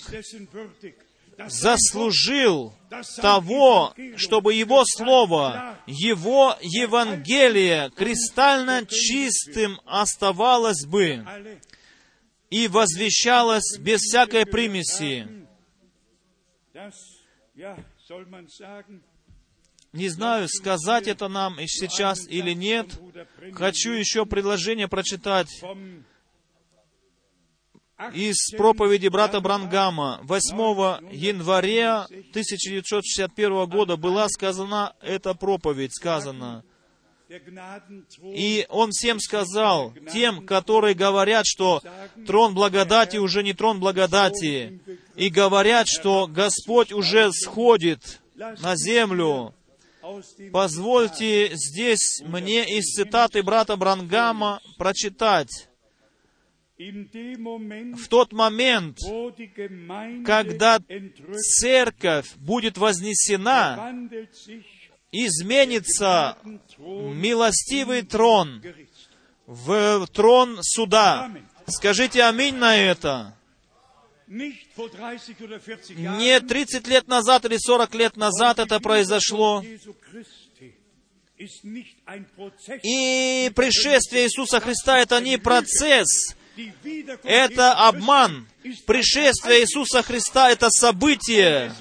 заслужил 1.47 2.75
того, 3.21 3.95
чтобы 4.17 4.55
Его 4.55 4.85
Слово, 4.85 5.79
Его 5.87 6.57
Евангелие 6.61 7.91
кристально 7.97 8.87
чистым 8.87 9.81
оставалось 9.87 10.85
бы 10.85 11.25
и 12.51 12.69
возвещалось 12.69 13.79
без 13.79 14.01
всякой 14.03 14.45
примеси. 14.45 15.27
Не 19.93 20.09
знаю, 20.09 20.49
сказать 20.49 21.07
это 21.07 21.29
нам 21.29 21.59
сейчас 21.67 22.27
или 22.29 22.53
нет. 22.55 22.99
Хочу 23.53 23.93
еще 23.93 24.25
предложение 24.25 24.89
прочитать 24.89 25.49
из 28.15 28.51
проповеди 28.57 29.09
брата 29.09 29.41
Брангама 29.41 30.21
8 30.23 31.13
января 31.13 32.05
1961 32.05 33.67
года 33.67 33.97
была 33.97 34.29
сказана 34.29 34.97
эта 35.03 35.35
проповедь, 35.35 35.95
сказана. 35.95 36.65
И 38.23 38.67
он 38.69 38.91
всем 38.91 39.21
сказал, 39.21 39.95
тем, 40.13 40.45
которые 40.45 40.95
говорят, 40.95 41.47
что 41.47 41.83
трон 42.27 42.55
благодати 42.55 43.17
уже 43.19 43.43
не 43.43 43.55
трон 43.55 43.79
благодати, 43.79 44.81
и 45.17 45.29
говорят, 45.31 45.87
что 45.89 46.27
Господь 46.27 46.93
уже 46.93 47.33
сходит 47.33 48.21
на 48.35 48.77
землю, 48.77 49.55
позвольте 50.53 51.51
здесь 51.55 52.23
мне 52.25 52.79
из 52.79 52.95
цитаты 52.95 53.43
брата 53.43 53.77
Брангама 53.77 54.61
прочитать 54.79 55.69
в 56.79 58.09
тот 58.09 58.33
момент, 58.33 58.99
когда 60.25 60.81
церковь 61.61 62.35
будет 62.37 62.79
вознесена, 62.79 64.09
изменится 65.13 66.39
милостивый 66.79 68.03
трон 68.03 68.63
в 69.47 70.07
трон 70.09 70.59
суда. 70.63 71.31
Скажите 71.67 72.25
аминь 72.25 72.57
на 72.57 72.77
это. 72.77 73.37
Не 76.19 76.41
30 76.41 76.87
лет 76.87 77.07
назад 77.07 77.45
или 77.45 77.59
40 77.59 77.95
лет 77.95 78.17
назад 78.17 78.59
это 78.59 78.81
произошло. 78.81 79.63
И 82.83 83.53
пришествие 83.55 84.25
Иисуса 84.25 84.61
Христа— 84.61 84.99
это 85.01 85.21
не 85.21 85.37
процесс, 85.37 86.35
это 87.25 87.73
обман. 87.73 88.47
Пришествие 88.87 89.63
Иисуса 89.63 90.03
Христа— 90.03 90.51
это 90.53 90.71
событие, 90.71 91.75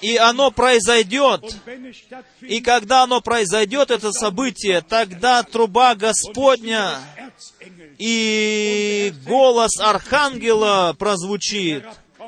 и 0.00 0.16
оно 0.16 0.50
произойдет. 0.50 1.54
И 2.40 2.60
когда 2.60 3.04
оно 3.04 3.20
произойдет, 3.20 3.90
это 3.90 4.10
событие, 4.12 4.80
тогда 4.80 5.42
труба 5.42 5.94
Господня 5.94 6.98
и 7.98 9.12
голос 9.26 9.78
Архангела 9.78 10.96
прозвучит, 10.98 11.84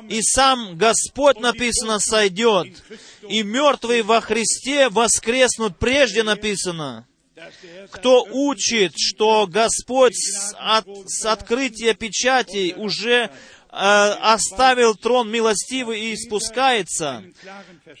и 0.07 0.21
сам 0.21 0.77
Господь, 0.77 1.39
написано, 1.39 1.99
сойдет, 1.99 2.83
и 3.27 3.43
мертвые 3.43 4.03
во 4.03 4.21
Христе 4.21 4.89
воскреснут, 4.89 5.77
прежде 5.77 6.23
написано. 6.23 7.07
Кто 7.91 8.23
учит, 8.29 8.93
что 8.95 9.47
Господь 9.47 10.15
от, 10.57 10.85
с 11.05 11.25
открытия 11.25 11.93
печатей 11.93 12.73
уже 12.75 13.29
оставил 13.75 14.93
трон 14.93 15.31
милостивый 15.31 15.99
и 15.99 16.15
спускается, 16.15 17.23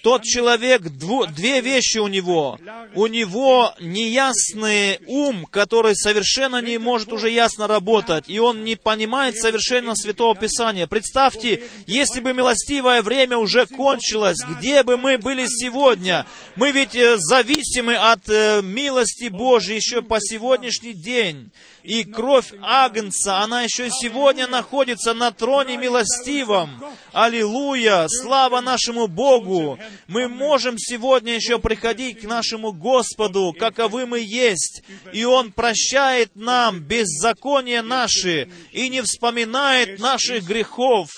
тот 0.03 0.23
человек, 0.23 0.83
дву, 0.83 1.25
две 1.25 1.61
вещи 1.61 1.97
у 1.97 2.07
него. 2.07 2.59
У 2.93 3.07
него 3.07 3.73
неясный 3.79 4.99
ум, 5.07 5.45
который 5.45 5.95
совершенно 5.95 6.61
не 6.61 6.77
может 6.77 7.11
уже 7.11 7.31
ясно 7.31 7.65
работать, 7.67 8.25
и 8.27 8.39
он 8.39 8.63
не 8.63 8.75
понимает 8.75 9.35
совершенно 9.37 9.95
Святого 9.95 10.35
Писания. 10.35 10.85
Представьте, 10.85 11.63
если 11.87 12.19
бы 12.19 12.33
милостивое 12.33 13.01
время 13.01 13.37
уже 13.37 13.65
кончилось, 13.65 14.39
где 14.57 14.83
бы 14.83 14.97
мы 14.97 15.17
были 15.17 15.47
сегодня? 15.47 16.27
Мы 16.55 16.71
ведь 16.71 16.95
э, 16.95 17.17
зависимы 17.17 17.95
от 17.95 18.29
э, 18.29 18.61
милости 18.61 19.29
Божьей 19.29 19.77
еще 19.77 20.01
по 20.03 20.19
сегодняшний 20.19 20.93
день. 20.93 21.51
И 21.83 22.05
кровь 22.05 22.53
Агнца, 22.61 23.39
она 23.39 23.63
еще 23.63 23.89
сегодня 23.89 24.47
находится 24.47 25.13
на 25.13 25.31
троне 25.31 25.75
милостивом. 25.75 26.81
Аллилуйя! 27.11 28.05
Слава 28.07 28.61
нашему 28.61 29.07
Богу! 29.07 29.77
Мы 30.07 30.29
можем 30.29 30.77
сегодня 30.77 31.35
еще 31.35 31.59
приходить 31.59 32.21
к 32.21 32.23
нашему 32.23 32.71
Господу, 32.71 33.53
каковы 33.57 34.05
мы 34.05 34.19
есть, 34.19 34.81
и 35.11 35.25
Он 35.25 35.51
прощает 35.51 36.35
нам 36.35 36.79
беззакония 36.79 37.83
наши 37.83 38.49
и 38.71 38.87
не 38.87 39.01
вспоминает 39.01 39.99
наших 39.99 40.45
грехов. 40.45 41.09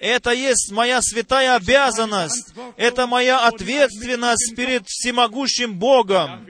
Это 0.00 0.30
есть 0.30 0.72
моя 0.72 1.02
святая 1.02 1.56
обязанность, 1.56 2.54
это 2.76 3.06
моя 3.06 3.46
ответственность 3.46 4.56
перед 4.56 4.86
всемогущим 4.86 5.78
Богом, 5.78 6.46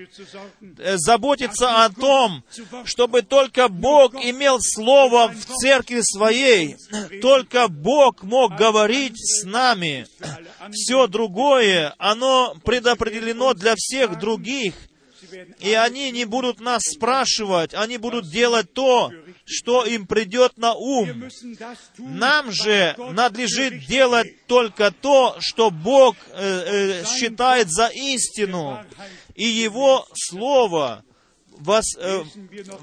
э, 0.78 0.96
заботиться 0.96 1.84
о 1.84 1.90
том, 1.90 2.44
чтобы 2.84 3.22
только 3.22 3.68
Бог 3.68 4.14
имел 4.14 4.58
слово 4.60 5.28
в 5.28 5.44
церкви 5.44 6.00
своей, 6.02 6.76
только 7.20 7.68
Бог 7.68 8.22
мог 8.22 8.56
говорить 8.56 9.16
с 9.16 9.44
нами. 9.44 10.06
Все 10.72 11.06
другое, 11.06 11.94
оно 11.98 12.54
предопределено 12.64 13.54
для 13.54 13.74
всех 13.76 14.18
других, 14.18 14.74
и 15.60 15.72
они 15.72 16.10
не 16.10 16.24
будут 16.24 16.60
нас 16.60 16.82
спрашивать, 16.82 17.74
они 17.74 17.98
будут 17.98 18.30
делать 18.30 18.72
то, 18.72 19.10
что 19.44 19.84
им 19.84 20.06
придет 20.06 20.56
на 20.56 20.74
ум. 20.74 21.28
Нам 21.98 22.50
же 22.52 22.94
надлежит 22.98 23.86
делать 23.86 24.46
только 24.46 24.90
то, 24.90 25.36
что 25.40 25.70
Бог 25.70 26.16
э, 26.30 27.02
э, 27.02 27.04
считает 27.04 27.70
за 27.70 27.88
истину, 27.88 28.84
и 29.34 29.44
Его 29.44 30.06
Слово 30.14 31.04
воз, 31.58 31.96
э, 31.96 32.22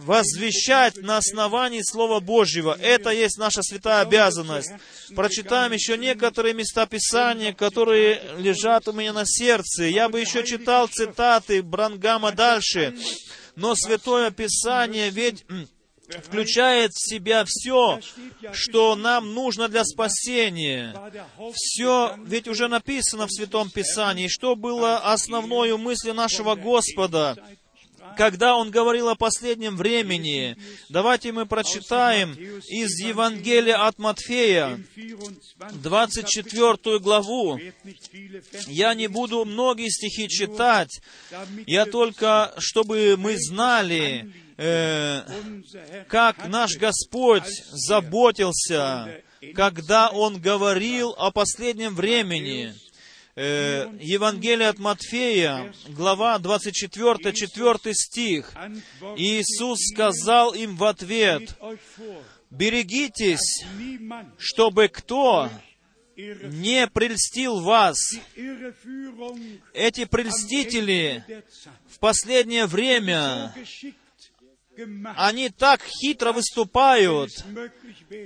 возвещать 0.06 0.98
на 0.98 1.18
основании 1.18 1.82
Слова 1.84 2.20
Божьего. 2.20 2.78
Это 2.80 3.12
есть 3.12 3.38
наша 3.38 3.62
святая 3.62 4.02
обязанность. 4.02 4.72
Прочитаем 5.16 5.72
еще 5.72 5.98
некоторые 5.98 6.54
места 6.54 6.86
Писания, 6.86 7.54
которые 7.54 8.22
лежат 8.38 8.88
у 8.88 8.94
меня 8.94 9.14
на 9.14 9.26
сердце. 9.26 9.86
Я 9.86 10.10
бы 10.10 10.20
еще 10.20 10.44
читал 10.46 10.88
цитаты 10.88 11.62
Брангама 11.62 12.32
дальше. 12.32 12.96
Но 13.56 13.76
Святое 13.76 14.32
Писание 14.32 15.10
ведь 15.10 15.46
включает 16.20 16.92
в 16.92 17.10
себя 17.10 17.46
все, 17.46 18.00
что 18.52 18.96
нам 18.96 19.34
нужно 19.34 19.68
для 19.68 19.84
спасения. 19.86 20.96
Все 21.54 22.16
ведь 22.26 22.48
уже 22.48 22.68
написано 22.68 23.28
в 23.28 23.32
Святом 23.32 23.70
Писании, 23.70 24.28
что 24.28 24.56
было 24.56 24.98
основной 24.98 25.78
мыслью 25.78 26.14
нашего 26.14 26.56
Господа 26.56 27.38
когда 28.18 28.56
он 28.56 28.72
говорил 28.72 29.10
о 29.10 29.16
последнем 29.16 29.76
времени. 29.76 30.58
Давайте 30.90 31.32
мы 31.32 31.46
прочитаем 31.46 32.34
из 32.34 33.00
Евангелия 33.00 33.86
от 33.86 33.98
Матфея, 34.00 34.80
24 35.74 37.00
главу. 37.00 37.60
Я 38.68 38.94
не 38.94 39.08
буду 39.08 39.46
многие 39.46 39.90
стихи 39.90 40.28
читать, 40.28 41.02
я 41.66 41.86
только, 41.86 42.54
чтобы 42.58 43.16
мы 43.18 43.38
знали, 43.38 44.34
э, 44.58 45.22
как 46.08 46.48
наш 46.48 46.78
Господь 46.78 47.48
заботился, 47.72 49.22
когда 49.56 50.10
Он 50.10 50.40
говорил 50.40 51.16
о 51.18 51.32
последнем 51.32 51.96
времени 51.96 52.74
э, 53.42 53.90
Евангелие 54.00 54.70
от 54.70 54.80
Матфея, 54.80 55.74
глава 55.88 56.38
24, 56.38 57.34
4 57.34 57.94
стих. 57.94 58.54
Иисус 59.18 59.80
сказал 59.94 60.54
им 60.54 60.76
в 60.76 60.84
ответ, 60.84 61.58
«Берегитесь, 62.52 63.66
чтобы 64.38 64.90
кто 64.90 65.50
не 66.16 66.88
прельстил 66.88 67.62
вас. 67.62 67.98
Эти 69.74 70.06
прельстители 70.06 71.24
в 71.90 72.00
последнее 72.00 72.68
время 72.68 73.54
они 75.16 75.50
так 75.50 75.82
хитро 75.84 76.32
выступают, 76.32 77.32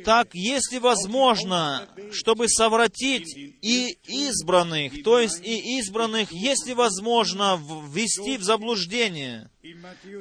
так, 0.04 0.30
если 0.34 0.80
возможно, 0.80 1.88
чтобы 2.12 2.48
совратить 2.50 3.36
и 3.36 3.98
избранных, 4.08 5.04
то 5.04 5.20
есть 5.20 5.42
и 5.44 5.80
избранных, 5.80 6.32
если 6.32 6.74
возможно, 6.74 7.60
ввести 7.90 8.38
в 8.38 8.44
заблуждение. 8.44 9.50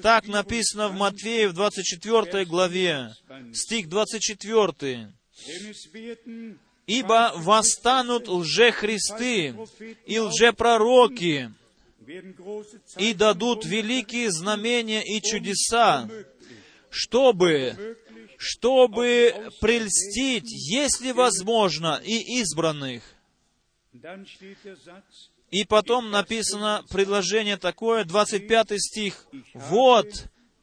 Так 0.03 0.26
написано 0.26 0.89
в 0.89 0.95
Матфея 0.95 1.49
в 1.49 1.55
24 1.55 2.45
главе, 2.45 3.14
стих 3.53 3.89
24. 3.89 5.12
«Ибо 6.87 7.32
восстанут 7.37 8.28
лжехристы 8.28 9.55
и 10.07 10.18
лжепророки, 10.18 11.51
и 12.99 13.15
дадут 13.15 13.65
великие 13.65 14.31
знамения 14.31 15.03
и 15.03 15.21
чудеса, 15.21 16.09
чтобы, 16.91 17.99
чтобы 18.37 19.51
прельстить, 19.61 20.51
если 20.51 21.13
возможно, 21.13 22.01
и 22.05 22.41
избранных. 22.41 23.03
И 25.51 25.65
потом 25.65 26.11
написано 26.11 26.85
предложение 26.91 27.57
такое, 27.57 28.05
25 28.05 28.81
стих. 28.81 29.27
«Вот, 29.55 30.09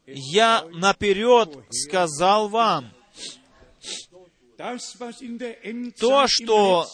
я 0.06 0.66
наперед 0.72 1.56
сказал 1.70 2.48
вам, 2.48 2.92
то, 5.98 6.26
что 6.28 6.86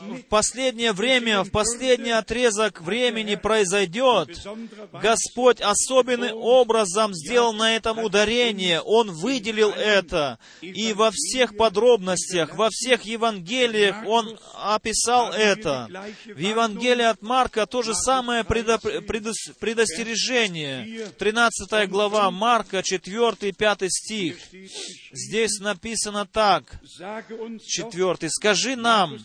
в 0.00 0.22
последнее 0.28 0.92
время, 0.92 1.42
в 1.42 1.50
последний 1.50 2.12
отрезок 2.12 2.80
времени 2.80 3.34
произойдет, 3.34 4.38
Господь 4.92 5.60
особенным 5.60 6.36
образом 6.36 7.12
сделал 7.14 7.52
на 7.52 7.74
этом 7.74 7.98
ударение. 7.98 8.80
Он 8.80 9.10
выделил 9.10 9.70
это. 9.70 10.38
И 10.60 10.92
во 10.92 11.10
всех 11.10 11.56
подробностях, 11.56 12.54
во 12.54 12.68
всех 12.70 13.02
Евангелиях 13.02 14.06
Он 14.06 14.38
описал 14.54 15.32
это. 15.32 15.88
В 16.26 16.38
Евангелии 16.38 17.04
от 17.04 17.22
Марка 17.22 17.66
то 17.66 17.82
же 17.82 17.94
самое 17.94 18.44
предостережение. 18.44 21.08
13 21.18 21.88
глава 21.88 22.30
Марка, 22.30 22.82
4 22.82 23.48
и 23.48 23.52
5 23.52 23.82
стих. 23.88 24.36
Здесь 25.12 25.58
написано 25.60 26.26
так. 26.26 26.80
Четвертый. 27.66 28.30
Скажи 28.30 28.76
нам, 28.76 29.18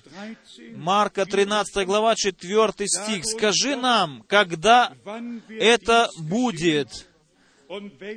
Марка 0.76 1.26
13 1.26 1.86
глава, 1.86 2.16
4 2.16 2.74
стих, 2.88 3.26
скажи 3.26 3.76
нам, 3.76 4.24
когда 4.28 4.94
это 5.50 6.10
будет, 6.18 7.08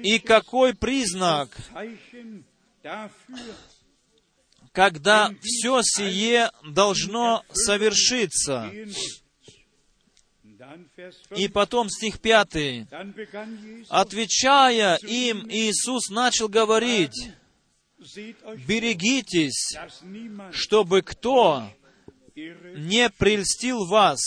и 0.02 0.18
какой 0.18 0.74
признак, 0.74 1.50
когда 4.72 5.30
все 5.42 5.82
сие 5.82 6.50
должно 6.64 7.44
совершиться. 7.52 8.72
И 11.36 11.48
потом 11.48 11.90
стих 11.90 12.20
пятый. 12.20 12.86
Отвечая 13.88 14.96
им, 14.96 15.46
Иисус 15.50 16.08
начал 16.08 16.48
говорить, 16.48 17.32
«Берегитесь, 18.66 19.76
чтобы 20.52 21.02
кто 21.02 21.68
не 22.74 23.10
прельстил 23.10 23.86
вас, 23.86 24.20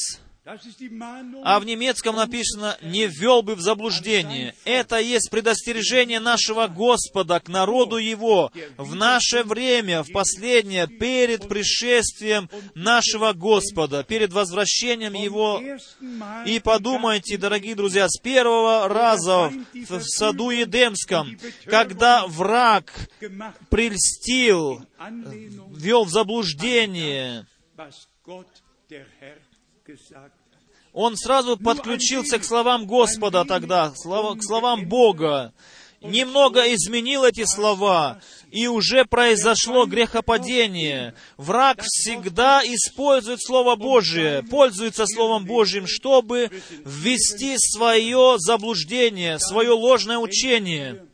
а 1.43 1.59
в 1.59 1.65
немецком 1.65 2.17
написано 2.17 2.77
«не 2.83 3.07
ввел 3.07 3.41
бы 3.41 3.55
в 3.55 3.61
заблуждение». 3.61 4.53
Это 4.63 4.99
есть 4.99 5.31
предостережение 5.31 6.19
нашего 6.19 6.67
Господа 6.67 7.39
к 7.39 7.47
народу 7.47 7.97
Его 7.97 8.51
в 8.77 8.93
наше 8.93 9.41
время, 9.43 10.03
в 10.03 10.11
последнее, 10.11 10.87
перед 10.87 11.47
пришествием 11.47 12.47
нашего 12.75 13.33
Господа, 13.33 14.03
перед 14.03 14.33
возвращением 14.33 15.13
Его. 15.13 15.63
И 16.45 16.59
подумайте, 16.59 17.37
дорогие 17.37 17.73
друзья, 17.73 18.07
с 18.07 18.19
первого 18.19 18.87
раза 18.87 19.51
в 19.73 20.01
саду 20.03 20.51
Едемском, 20.51 21.39
когда 21.65 22.27
враг 22.27 22.93
прельстил, 23.71 24.85
ввел 25.71 26.05
в 26.05 26.09
заблуждение, 26.09 27.47
он 30.93 31.17
сразу 31.17 31.57
подключился 31.57 32.39
к 32.39 32.45
словам 32.45 32.86
Господа 32.86 33.43
тогда, 33.43 33.91
к 33.91 33.97
словам 33.97 34.88
Бога. 34.88 35.53
Немного 36.01 36.61
изменил 36.73 37.23
эти 37.23 37.45
слова, 37.45 38.21
и 38.51 38.67
уже 38.67 39.05
произошло 39.05 39.86
грехопадение. 39.86 41.15
Враг 41.36 41.81
всегда 41.81 42.61
использует 42.63 43.41
Слово 43.41 43.75
Божие, 43.75 44.43
пользуется 44.43 45.05
Словом 45.07 45.45
Божьим, 45.45 45.86
чтобы 45.88 46.51
ввести 46.86 47.57
свое 47.57 48.36
заблуждение, 48.38 49.39
свое 49.39 49.71
ложное 49.71 50.19
учение. 50.19 51.05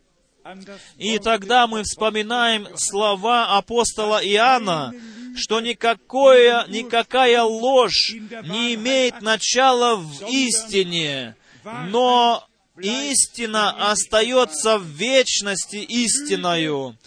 И 0.98 1.20
тогда 1.20 1.68
мы 1.68 1.84
вспоминаем 1.84 2.68
слова 2.76 3.58
апостола 3.58 4.20
Иоанна, 4.24 4.94
что 5.36 5.60
никакое, 5.62 6.66
никакая 6.68 7.44
ложь 7.44 8.14
не 8.44 8.76
имеет 8.76 9.22
начала 9.22 9.96
в 9.96 10.28
истине, 10.30 11.36
но 11.64 12.48
истина 12.80 13.92
остается 13.92 14.78
в 14.78 14.86
вечности 14.86 15.78
истиною. 15.78 16.98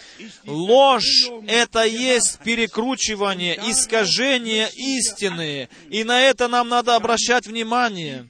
Ложь— 0.47 1.29
это 1.49 1.85
есть 1.85 2.39
перекручивание, 2.41 3.59
искажение 3.67 4.69
истины, 4.75 5.69
и 5.91 6.05
на 6.05 6.21
это 6.21 6.49
нам 6.49 6.69
надо 6.69 6.97
обращать 6.97 7.47
внимание 7.47 8.29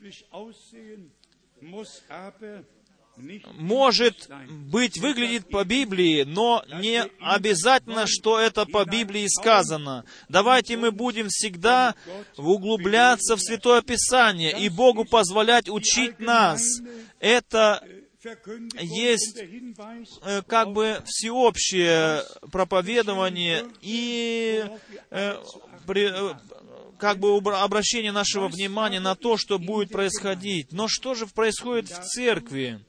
может 3.55 4.29
быть, 4.49 4.99
выглядит 4.99 5.49
по 5.49 5.65
Библии, 5.65 6.25
но 6.25 6.65
не 6.81 7.05
обязательно, 7.21 8.07
что 8.07 8.39
это 8.39 8.67
по 8.67 8.85
Библии 8.85 9.27
сказано. 9.29 10.05
Давайте 10.29 10.77
мы 10.77 10.91
будем 10.91 11.29
всегда 11.29 11.95
углубляться 12.37 13.37
в 13.37 13.41
Святое 13.41 13.83
Писание 13.83 14.59
и 14.59 14.69
Богу 14.69 15.05
позволять 15.05 15.69
учить 15.69 16.19
нас. 16.19 16.63
Это 17.21 17.83
есть 18.81 19.39
э, 20.23 20.43
как 20.47 20.73
бы 20.73 21.03
всеобщее 21.05 22.23
проповедование 22.51 23.65
и 23.83 24.65
э, 25.11 25.37
э, 25.87 26.35
как 26.99 27.19
бы 27.19 27.37
обращение 27.37 28.13
нашего 28.13 28.49
внимания 28.49 29.01
на 29.01 29.15
то, 29.15 29.37
что 29.37 29.59
будет 29.59 29.91
происходить. 29.91 30.73
Но 30.73 30.89
что 30.89 31.15
же 31.15 31.27
происходит 31.27 31.89
в 31.89 32.03
церкви? 32.05 32.81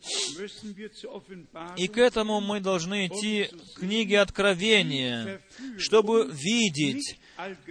И 1.77 1.87
к 1.87 1.97
этому 1.97 2.41
мы 2.41 2.59
должны 2.59 3.07
идти 3.07 3.49
к 3.75 3.79
книге 3.79 4.19
Откровения, 4.19 5.41
чтобы 5.77 6.29
видеть, 6.31 7.19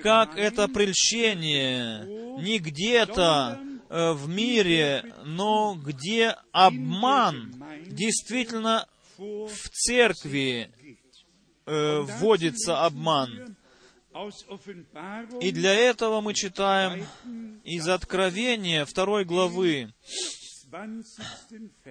как 0.03 0.37
это 0.37 0.69
прельщение 0.69 2.05
не 2.43 2.59
где-то 2.59 3.61
э, 3.89 4.13
в 4.13 4.29
мире, 4.29 5.15
но 5.25 5.75
где 5.75 6.37
обман 6.53 7.55
действительно 7.87 8.87
в 9.17 9.69
церкви 9.71 10.71
э, 11.67 12.01
вводится 12.01 12.85
обман. 12.85 13.57
И 15.41 15.51
для 15.51 15.75
этого 15.75 16.21
мы 16.21 16.35
читаем 16.35 17.07
из 17.65 17.89
Откровения 17.89 18.85
второй 18.85 19.25
главы, 19.25 19.93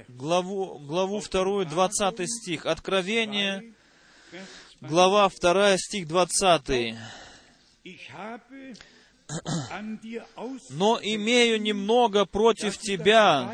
главу, 0.07 0.79
главу 0.79 1.19
вторую, 1.19 1.65
двадцатый 1.65 2.27
стих. 2.27 2.65
Откровение, 2.65 3.73
глава 4.79 5.27
вторая, 5.27 5.77
стих 5.77 6.07
двадцатый. 6.07 6.97
«Но 10.69 10.99
имею 11.01 11.61
немного 11.61 12.25
против 12.25 12.77
тебя, 12.77 13.53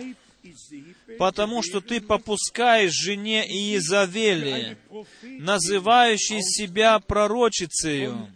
потому 1.18 1.62
что 1.62 1.82
ты 1.82 2.02
попускаешь 2.02 2.94
жене 2.94 3.46
Иезавели, 3.46 4.78
называющей 5.22 6.42
себя 6.42 7.00
пророчицею, 7.00 8.30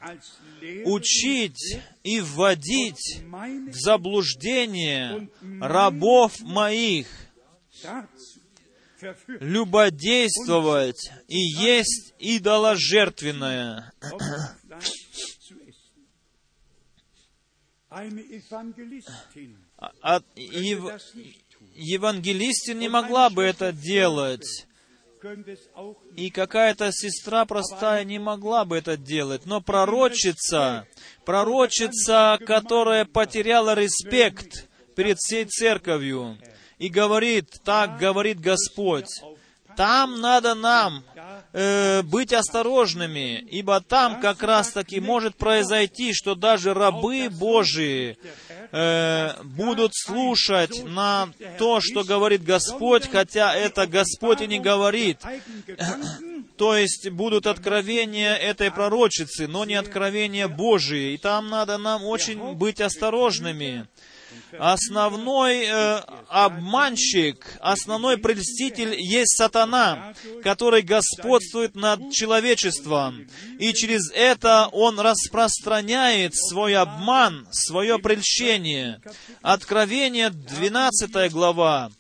учить 0.86 1.80
и 2.04 2.20
вводить 2.20 3.22
в 3.22 3.74
заблуждение 3.74 5.30
рабов 5.60 6.40
моих, 6.42 7.08
любодействовать 9.28 11.12
и 11.28 11.38
есть 11.38 12.14
идоложертвенное. 12.20 13.92
От, 20.02 20.26
ев, 20.36 20.82
евангелистин 21.76 22.80
не 22.80 22.90
могла 22.90 23.30
бы 23.30 23.44
это 23.44 23.72
делать. 23.72 24.68
И 26.16 26.30
какая-то 26.30 26.92
сестра 26.92 27.46
простая 27.46 28.04
не 28.04 28.20
могла 28.20 28.66
бы 28.66 28.78
это 28.78 28.98
делать. 28.98 29.46
Но 29.46 29.62
пророчица, 29.62 30.86
пророчица, 31.26 32.38
которая 32.46 33.06
потеряла 33.06 33.74
респект 33.74 34.68
перед 34.96 35.18
всей 35.20 35.46
церковью, 35.46 36.38
и 36.78 36.90
говорит, 36.90 37.48
так 37.64 37.98
говорит 37.98 38.42
Господь, 38.42 39.08
там 39.78 40.20
надо 40.20 40.56
нам 40.56 41.04
э, 41.52 42.02
быть 42.04 42.34
осторожными, 42.34 43.40
ибо 43.52 43.82
там 43.82 44.20
как 44.20 44.42
раз-таки 44.44 45.00
может 45.00 45.36
произойти, 45.36 46.14
что 46.14 46.36
даже 46.36 46.74
рабы 46.74 47.30
Божии 47.30 48.18
э, 48.72 49.44
будут 49.44 49.92
слушать 49.94 50.84
на 50.84 51.30
то, 51.58 51.80
что 51.82 52.04
говорит 52.04 52.44
Господь, 52.44 53.10
хотя 53.10 53.54
это 53.54 53.88
Господь 53.88 54.42
и 54.42 54.48
не 54.48 54.60
говорит. 54.60 55.20
То 56.58 56.78
есть 56.78 57.10
будут 57.10 57.48
откровения 57.48 58.36
этой 58.36 58.72
пророчицы, 58.72 59.48
но 59.48 59.66
не 59.66 59.76
откровения 59.76 60.48
Божии. 60.48 61.14
И 61.14 61.18
там 61.18 61.50
надо 61.50 61.78
нам 61.78 62.06
очень 62.06 62.54
быть 62.54 62.80
осторожными 62.80 63.88
основной 64.58 65.66
э, 65.66 66.02
обманщик, 66.30 67.46
основной 67.60 68.18
прельститель 68.18 68.96
есть 69.00 69.38
сатана, 69.38 70.14
который 70.44 70.82
господствует 70.82 71.76
над 71.76 72.12
человечеством. 72.12 73.28
И 73.60 73.74
через 73.74 74.12
это 74.14 74.70
он 74.72 75.00
распространяет 75.00 76.36
свой 76.36 76.76
обман, 76.76 77.48
свое 77.52 78.00
прельщение. 78.00 79.02
Откровение 79.42 80.30
12 80.30 81.32
глава. 81.32 81.92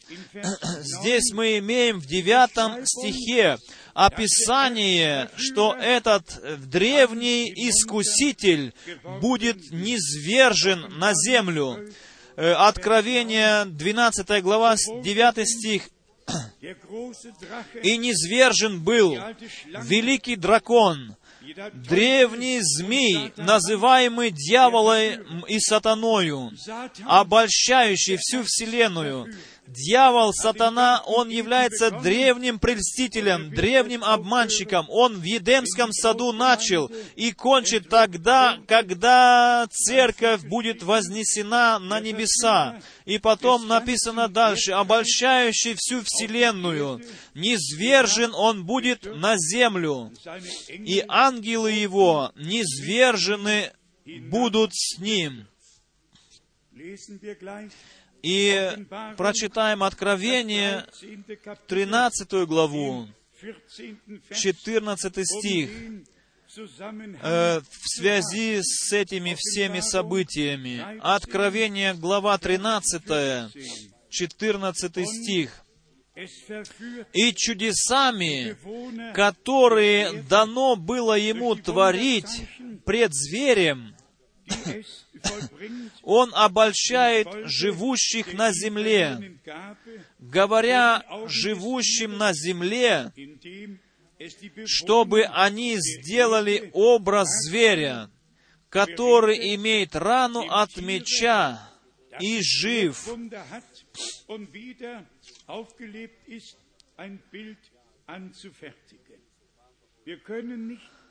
Здесь 0.79 1.31
мы 1.33 1.57
имеем 1.57 1.99
в 1.99 2.05
9 2.05 2.87
стихе 2.87 3.57
описание, 3.93 5.29
что 5.35 5.73
этот 5.73 6.23
древний 6.69 7.51
искуситель 7.55 8.73
будет 9.21 9.71
низвержен 9.71 10.97
на 10.97 11.13
землю. 11.13 11.89
Э, 12.35 12.53
Откровение, 12.53 13.65
12 13.65 14.41
глава, 14.41 14.75
9 14.75 15.47
стих. 15.47 15.89
И 17.83 17.97
низвержен 17.97 18.81
был 18.81 19.19
великий 19.83 20.35
дракон, 20.37 21.15
древний 21.73 22.59
змей, 22.61 23.33
называемый 23.35 24.31
дьяволом 24.31 25.45
и 25.47 25.59
сатаною, 25.59 26.51
обольщающий 27.05 28.17
всю 28.17 28.43
вселенную, 28.43 29.27
Дьявол, 29.67 30.33
сатана, 30.33 31.01
он 31.05 31.29
является 31.29 31.89
древним 31.89 32.59
прельстителем, 32.59 33.49
древним 33.49 34.03
обманщиком. 34.03 34.85
Он 34.89 35.19
в 35.19 35.23
Едемском 35.23 35.93
саду 35.93 36.33
начал 36.33 36.91
и 37.15 37.31
кончит 37.31 37.87
тогда, 37.87 38.59
когда 38.67 39.65
церковь 39.71 40.43
будет 40.43 40.83
вознесена 40.83 41.79
на 41.79 42.01
небеса. 42.01 42.81
И 43.05 43.19
потом 43.19 43.67
написано 43.67 44.27
дальше, 44.27 44.73
обольщающий 44.73 45.75
всю 45.77 46.01
вселенную, 46.03 47.01
низвержен 47.33 48.33
он 48.35 48.65
будет 48.65 49.05
на 49.05 49.37
землю, 49.37 50.11
и 50.69 51.03
ангелы 51.07 51.71
его 51.71 52.31
низвержены 52.35 53.71
будут 54.29 54.71
с 54.73 54.99
ним. 54.99 55.47
И 58.23 58.85
прочитаем 59.17 59.83
Откровение, 59.83 60.85
13 61.67 62.45
главу, 62.45 63.07
14 64.33 65.25
стих, 65.25 65.69
э, 67.21 67.59
в 67.59 67.89
связи 67.89 68.59
с 68.61 68.93
этими 68.93 69.35
всеми 69.37 69.81
событиями. 69.81 70.85
Откровение, 71.01 71.93
глава 71.95 72.37
13, 72.37 73.51
14 74.09 75.05
стих. 75.05 75.59
«И 77.11 77.33
чудесами, 77.33 78.55
которые 79.13 80.23
дано 80.29 80.77
было 80.77 81.15
ему 81.15 81.55
творить 81.55 82.47
пред 82.85 83.13
зверем, 83.13 83.95
он 86.01 86.31
обольщает 86.33 87.27
живущих 87.45 88.33
на 88.33 88.51
земле, 88.51 89.37
говоря 90.19 91.03
живущим 91.27 92.17
на 92.17 92.33
земле, 92.33 93.11
чтобы 94.65 95.23
они 95.23 95.75
сделали 95.77 96.69
образ 96.73 97.27
зверя, 97.47 98.09
который 98.69 99.55
имеет 99.55 99.95
рану 99.95 100.41
от 100.49 100.75
меча 100.77 101.69
и 102.19 102.41
жив. 102.41 103.07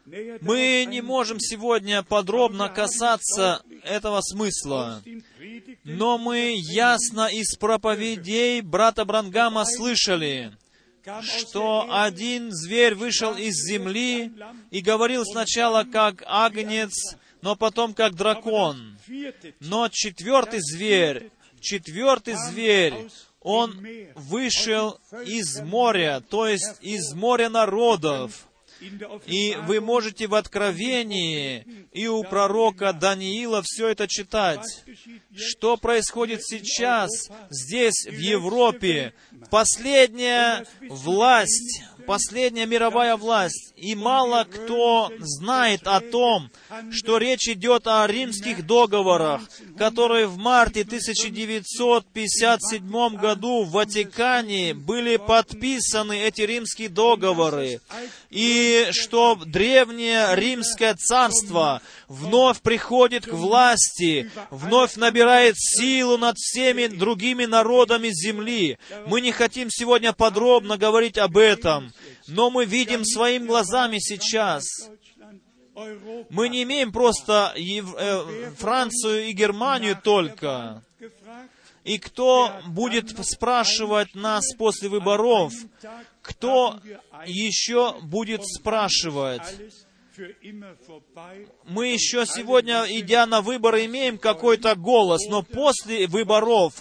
Мы 0.04 0.84
не 0.88 1.00
можем 1.00 1.38
сегодня 1.38 2.02
подробно 2.02 2.68
касаться 2.68 3.62
этого 3.84 4.20
смысла, 4.20 5.02
но 5.84 6.18
мы 6.18 6.54
ясно 6.56 7.28
из 7.28 7.56
проповедей 7.56 8.62
брата 8.62 9.04
Брангама 9.04 9.64
слышали, 9.64 10.52
что 11.38 11.86
один 11.90 12.50
зверь 12.50 12.94
вышел 12.94 13.36
из 13.36 13.54
земли 13.54 14.32
и 14.70 14.80
говорил 14.80 15.24
сначала 15.24 15.84
как 15.84 16.24
агнец, 16.26 17.16
но 17.40 17.54
потом 17.54 17.94
как 17.94 18.14
дракон. 18.14 18.98
Но 19.60 19.88
четвертый 19.88 20.60
зверь, 20.60 21.30
четвертый 21.60 22.34
зверь, 22.34 23.08
он 23.40 23.86
вышел 24.14 24.98
из 25.26 25.60
моря, 25.60 26.22
то 26.28 26.46
есть 26.46 26.76
из 26.80 27.12
моря 27.14 27.48
народов. 27.48 28.48
И 29.26 29.56
вы 29.66 29.80
можете 29.80 30.26
в 30.26 30.34
Откровении 30.34 31.66
и 31.92 32.06
у 32.06 32.22
пророка 32.24 32.92
Даниила 32.92 33.62
все 33.64 33.88
это 33.88 34.08
читать. 34.08 34.84
Что 35.34 35.76
происходит 35.76 36.44
сейчас 36.44 37.10
здесь, 37.50 38.06
в 38.06 38.18
Европе? 38.18 39.14
Последняя 39.50 40.64
власть 40.88 41.82
последняя 42.02 42.66
мировая 42.66 43.16
власть, 43.16 43.72
и 43.76 43.94
мало 43.94 44.44
кто 44.44 45.10
знает 45.18 45.86
о 45.86 46.00
том, 46.00 46.50
что 46.90 47.18
речь 47.18 47.48
идет 47.48 47.86
о 47.86 48.04
римских 48.06 48.66
договорах, 48.66 49.42
которые 49.78 50.26
в 50.26 50.38
марте 50.38 50.82
1957 50.82 53.16
году 53.16 53.64
в 53.64 53.70
Ватикане 53.70 54.74
были 54.74 55.16
подписаны, 55.16 56.20
эти 56.20 56.42
римские 56.42 56.88
договоры, 56.88 57.80
и 58.30 58.88
что 58.92 59.36
древнее 59.36 60.34
римское 60.34 60.94
царство 60.94 61.82
вновь 62.08 62.60
приходит 62.60 63.26
к 63.26 63.32
власти, 63.32 64.30
вновь 64.50 64.96
набирает 64.96 65.54
силу 65.58 66.18
над 66.18 66.36
всеми 66.36 66.86
другими 66.86 67.44
народами 67.44 68.08
земли. 68.10 68.78
Мы 69.06 69.20
не 69.20 69.32
хотим 69.32 69.68
сегодня 69.70 70.12
подробно 70.12 70.76
говорить 70.76 71.18
об 71.18 71.36
этом, 71.36 71.91
но 72.26 72.50
мы 72.50 72.64
видим 72.64 73.04
своими 73.04 73.46
глазами 73.46 73.98
сейчас. 73.98 74.64
Мы 76.30 76.48
не 76.48 76.62
имеем 76.64 76.92
просто 76.92 77.52
Ев... 77.56 77.94
э, 77.96 78.52
Францию 78.58 79.28
и 79.28 79.32
Германию 79.32 79.98
только. 80.02 80.82
И 81.84 81.98
кто 81.98 82.52
будет 82.66 83.10
спрашивать 83.26 84.14
нас 84.14 84.54
после 84.56 84.88
выборов? 84.88 85.52
Кто 86.20 86.80
еще 87.26 87.96
будет 88.02 88.46
спрашивать? 88.46 89.42
Мы 91.64 91.88
еще 91.88 92.26
сегодня, 92.26 92.84
идя 92.88 93.26
на 93.26 93.40
выборы, 93.40 93.86
имеем 93.86 94.18
какой-то 94.18 94.74
голос, 94.74 95.26
но 95.28 95.42
после 95.42 96.06
выборов 96.06 96.74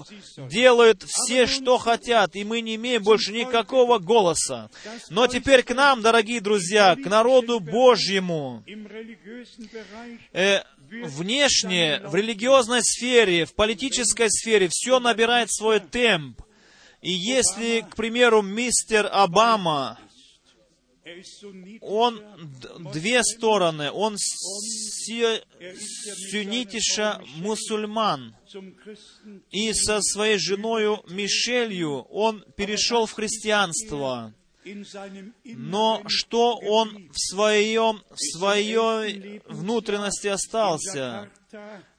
делают 0.50 1.04
все, 1.04 1.48
что 1.48 1.78
хотят, 1.78 2.36
и 2.36 2.44
мы 2.44 2.62
не 2.62 2.76
имеем 2.76 3.04
больше 3.04 3.32
никакого 3.32 4.00
голоса. 4.00 4.70
Но 5.10 5.28
теперь 5.28 5.64
к 5.64 5.74
нам, 5.74 6.02
дорогие 6.02 6.42
друзья, 6.42 6.96
к 6.96 7.06
народу 7.06 7.60
Божьему, 7.60 8.64
э, 10.34 10.60
внешне, 10.90 12.02
в 12.04 12.16
религиозной 12.16 12.84
сфере, 12.84 13.46
в 13.46 13.54
политической 13.54 14.30
сфере, 14.30 14.68
все 14.70 15.00
набирает 15.00 15.52
свой 15.52 15.80
темп. 15.80 16.42
И 17.02 17.12
если, 17.12 17.82
к 17.90 17.96
примеру, 17.96 18.42
мистер 18.42 19.10
Обама, 19.12 19.98
он 21.82 22.22
две 22.94 23.24
стороны. 23.24 23.92
Он 23.92 24.16
сюнитиша 26.32 27.22
мусульман. 27.38 28.36
И 29.50 29.74
со 29.74 30.02
своей 30.02 30.38
женой 30.38 31.00
Мишелью 31.10 32.02
он 32.10 32.46
перешел 32.56 33.06
в 33.06 33.14
христианство. 33.14 34.34
Но 35.44 36.04
что 36.06 36.58
он 36.58 37.10
в, 37.12 37.18
своем, 37.18 38.04
в 38.12 38.20
своей 38.20 39.42
внутренности 39.48 40.28
остался? 40.28 41.32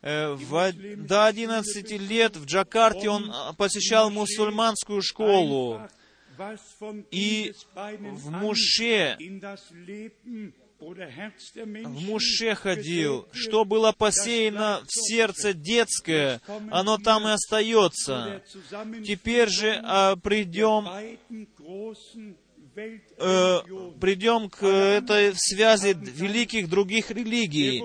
Э, 0.00 0.32
в, 0.32 0.72
до 1.07 1.26
11 1.26 1.90
лет 2.00 2.36
в 2.36 2.46
Джакарте 2.46 3.11
он 3.11 3.32
посещал 3.57 4.11
мусульманскую 4.11 5.03
школу 5.03 5.80
и 7.11 7.55
в 7.74 8.30
Муше 8.30 9.16
в 10.82 12.01
Муше 12.07 12.55
ходил, 12.57 13.28
что 13.32 13.64
было 13.64 13.93
посеяно 13.93 14.82
в 14.84 14.90
сердце 14.90 15.53
детское, 15.55 16.40
оно 16.70 16.99
там 16.99 17.28
и 17.28 17.30
остается. 17.30 18.43
Теперь 19.07 19.49
же 19.49 19.80
а, 19.84 20.16
придем 20.16 20.88
э, 22.75 23.61
придем 24.01 24.49
к 24.49 24.64
этой 24.64 25.33
связи 25.37 25.97
великих 25.99 26.68
других 26.68 27.11
религий. 27.11 27.85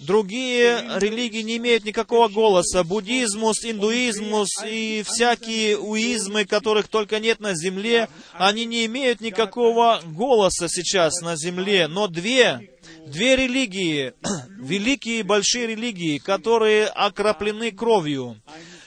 Другие 0.00 0.82
религии 0.98 1.42
не 1.42 1.56
имеют 1.56 1.84
никакого 1.84 2.28
голоса. 2.28 2.84
Буддизмус, 2.84 3.64
индуизмус 3.64 4.48
и 4.66 5.02
всякие 5.06 5.78
уизмы, 5.78 6.44
которых 6.44 6.88
только 6.88 7.20
нет 7.20 7.40
на 7.40 7.54
земле, 7.54 8.08
они 8.32 8.64
не 8.64 8.86
имеют 8.86 9.20
никакого 9.20 10.00
голоса 10.04 10.68
сейчас 10.68 11.20
на 11.20 11.36
земле. 11.36 11.88
Но 11.88 12.06
две, 12.08 12.70
две 13.06 13.36
религии, 13.36 14.12
великие 14.58 15.22
большие 15.22 15.66
религии, 15.66 16.18
которые 16.18 16.86
окроплены 16.86 17.70
кровью, 17.70 18.36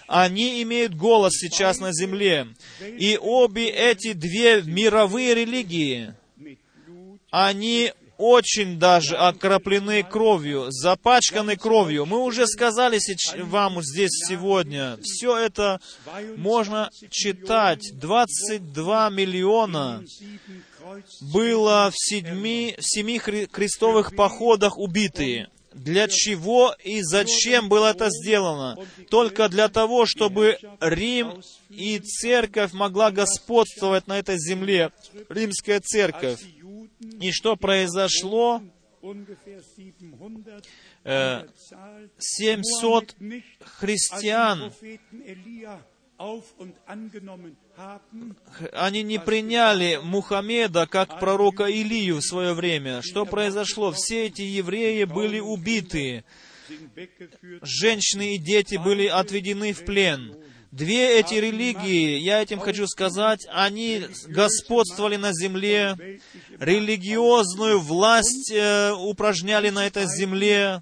они 0.08 0.62
имеют 0.64 0.96
голос 0.96 1.34
сейчас 1.34 1.80
на 1.80 1.94
земле. 1.94 2.48
И 2.82 3.18
обе 3.20 3.70
эти 3.70 4.14
две 4.14 4.62
мировые 4.62 5.36
религии, 5.36 6.14
они 7.32 7.94
очень 8.18 8.80
даже 8.80 9.16
окроплены 9.16 10.04
кровью, 10.04 10.68
запачканы 10.70 11.58
кровью. 11.58 12.06
Мы 12.06 12.20
уже 12.20 12.48
сказали 12.48 13.00
вам 13.44 13.82
здесь 13.82 14.12
сегодня, 14.28 14.98
все 15.02 15.38
это 15.38 15.82
можно 16.38 16.90
читать. 17.10 18.00
22 18.00 19.10
миллиона 19.10 20.04
было 21.34 21.92
в, 21.92 21.98
седьми, 21.98 22.76
в 22.78 22.84
семи 22.84 23.20
крестовых 23.20 24.16
походах 24.16 24.78
убитые. 24.78 25.50
Для 25.74 26.08
чего 26.08 26.76
и 26.84 27.02
зачем 27.02 27.70
было 27.70 27.92
это 27.92 28.10
сделано? 28.10 28.78
Только 29.10 29.50
для 29.50 29.70
того, 29.70 30.06
чтобы 30.06 30.58
Рим 30.80 31.42
и 31.70 32.00
церковь 32.00 32.74
могла 32.74 33.12
господствовать 33.12 34.08
на 34.08 34.20
этой 34.20 34.38
земле, 34.38 34.92
римская 35.30 35.80
церковь. 35.80 36.42
И 37.20 37.32
что 37.32 37.56
произошло? 37.56 38.62
700 42.18 43.16
э, 43.20 43.42
христиан 43.60 44.72
они 48.72 49.04
не 49.04 49.20
приняли 49.20 50.00
Мухаммеда 50.02 50.86
как 50.88 51.20
пророка 51.20 51.66
Илию 51.66 52.18
в 52.18 52.22
свое 52.22 52.54
время. 52.54 53.02
Что 53.02 53.26
произошло? 53.26 53.92
Все 53.92 54.28
эти 54.28 54.42
евреи 54.42 55.06
были 55.06 55.40
убиты. 55.40 56.24
Женщины 57.62 58.36
и 58.36 58.38
дети 58.38 58.76
были 58.76 59.08
отведены 59.08 59.74
в 59.74 59.86
плен. 59.86 60.36
Две 60.72 61.20
эти 61.20 61.36
религии, 61.36 62.18
я 62.18 62.42
этим 62.42 62.60
хочу 62.60 62.88
сказать, 62.88 63.46
они 63.52 64.08
господствовали 64.26 65.18
на 65.18 65.32
земле, 65.32 66.20
религиозную 66.58 67.80
власть 67.80 68.52
э, 68.52 68.92
упражняли 68.92 69.70
на 69.70 69.86
этой 69.86 70.08
земле, 70.08 70.82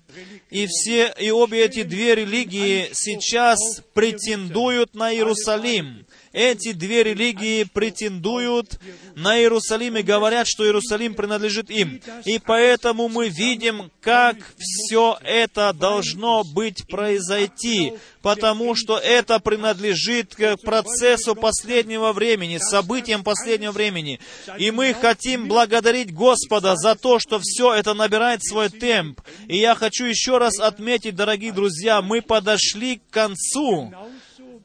и 0.50 0.66
все, 0.68 1.14
и 1.20 1.30
обе 1.30 1.66
эти 1.66 1.84
две 1.84 2.16
религии 2.16 2.90
сейчас 2.94 3.60
претендуют 3.94 4.96
на 4.96 5.14
Иерусалим. 5.14 6.06
Эти 6.34 6.72
две 6.72 7.04
религии 7.04 7.66
претендуют 7.66 8.80
на 9.16 9.38
Иерусалим 9.38 9.98
и 9.98 10.02
говорят, 10.02 10.48
что 10.48 10.66
Иерусалим 10.66 11.14
принадлежит 11.14 11.70
им. 11.70 12.02
И 12.24 12.40
поэтому 12.40 13.10
мы 13.10 13.28
видим, 13.28 13.92
как 14.00 14.38
все 14.58 15.18
это 15.24 15.74
должно 15.74 16.44
быть 16.46 16.88
произойти, 16.88 17.94
потому 18.22 18.76
что 18.76 18.98
это 18.98 19.40
принадлежит 19.40 20.34
к 20.34 20.56
процессу 20.58 21.36
последнего 21.36 22.14
времени, 22.14 22.60
событиям 22.60 23.24
последнего 23.24 23.74
времени. 23.74 24.20
И 24.58 24.72
мы 24.72 24.94
хотим 24.94 25.50
благодарить 25.50 26.14
Господа 26.14 26.78
за 26.78 26.96
то, 26.96 27.20
что 27.20 27.40
все 27.44 27.74
это 27.74 27.94
набирает 27.94 28.42
свой 28.42 28.70
темп. 28.70 29.20
И 29.48 29.58
я 29.58 29.76
хочу 29.76 30.06
еще 30.06 30.38
раз 30.38 30.60
отметить, 30.60 31.16
дорогие 31.16 31.52
друзья, 31.52 32.02
мы 32.02 32.22
подошли 32.22 32.98
к 32.98 33.10
концу 33.14 33.94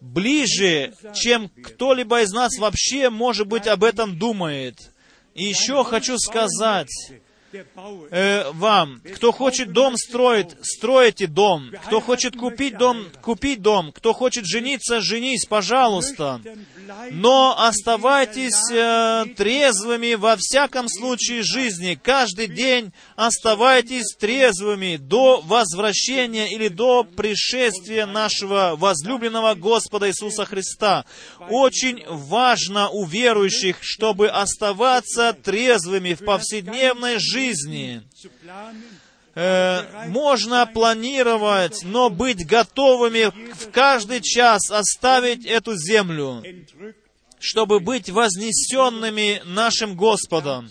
ближе, 0.06 0.94
чем 1.14 1.48
кто-либо 1.48 2.22
из 2.22 2.32
нас 2.32 2.58
вообще, 2.58 3.10
может 3.10 3.46
быть, 3.46 3.66
об 3.66 3.84
этом 3.84 4.18
думает. 4.18 4.92
И 5.34 5.44
еще 5.44 5.84
хочу 5.84 6.18
сказать, 6.18 6.90
э, 8.10 8.50
вам, 8.52 9.00
кто 9.14 9.32
хочет 9.32 9.72
дом 9.72 9.96
строить, 9.96 10.48
стройте 10.62 11.26
дом. 11.26 11.70
Кто 11.86 12.00
хочет 12.00 12.36
купить 12.36 12.76
дом, 12.76 13.06
купить 13.22 13.62
дом. 13.62 13.92
Кто 13.92 14.12
хочет 14.12 14.46
жениться, 14.46 15.00
женись, 15.00 15.46
пожалуйста. 15.46 16.40
Но 17.10 17.56
оставайтесь 17.58 18.70
э, 18.72 19.24
трезвыми 19.36 20.14
во 20.14 20.36
всяком 20.36 20.88
случае 20.88 21.42
жизни. 21.42 21.98
Каждый 22.00 22.48
день 22.48 22.92
оставайтесь 23.14 24.14
трезвыми 24.18 24.96
до 24.96 25.40
возвращения 25.42 26.52
или 26.52 26.68
до 26.68 27.04
пришествия 27.04 28.06
нашего 28.06 28.74
возлюбленного 28.76 29.54
Господа 29.54 30.08
Иисуса 30.08 30.44
Христа. 30.44 31.04
Очень 31.48 32.04
важно 32.08 32.88
у 32.88 33.04
верующих, 33.04 33.78
чтобы 33.80 34.28
оставаться 34.28 35.32
трезвыми 35.32 36.14
в 36.14 36.24
повседневной 36.24 37.18
жизни. 37.18 37.35
Э, 39.38 40.08
можно 40.08 40.66
планировать, 40.66 41.82
но 41.82 42.08
быть 42.08 42.46
готовыми 42.46 43.26
в 43.52 43.70
каждый 43.70 44.22
час 44.22 44.70
оставить 44.70 45.44
эту 45.44 45.76
землю, 45.76 46.42
чтобы 47.38 47.80
быть 47.80 48.08
вознесенными 48.08 49.42
нашим 49.44 49.94
Господом. 49.94 50.70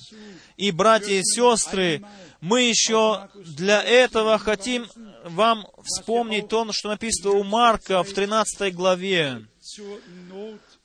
И, 0.58 0.72
братья 0.72 1.14
и 1.14 1.24
сестры, 1.24 2.04
мы 2.42 2.64
еще 2.64 3.30
для 3.36 3.84
этого 3.84 4.40
хотим 4.40 4.88
вам 5.24 5.68
вспомнить 5.84 6.48
то, 6.48 6.68
что 6.72 6.90
написано 6.90 7.36
у 7.36 7.44
Марка 7.44 8.04
в 8.04 8.14
13 8.14 8.74
главе. 8.74 9.46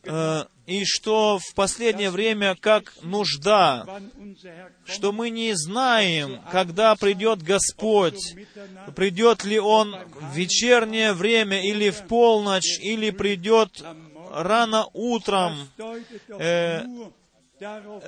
Э, 0.04 0.44
и 0.70 0.84
что 0.84 1.40
в 1.40 1.54
последнее 1.54 2.10
время 2.10 2.54
как 2.54 2.94
нужда, 3.02 3.84
что 4.84 5.10
мы 5.10 5.30
не 5.30 5.52
знаем, 5.54 6.40
когда 6.52 6.94
придет 6.94 7.42
Господь, 7.42 8.36
придет 8.94 9.44
ли 9.44 9.58
Он 9.58 9.96
в 10.14 10.32
вечернее 10.32 11.12
время 11.12 11.60
или 11.60 11.90
в 11.90 12.06
полночь, 12.06 12.78
или 12.80 13.10
придет 13.10 13.82
рано 14.32 14.86
утром. 14.92 15.68
Э, 16.38 16.84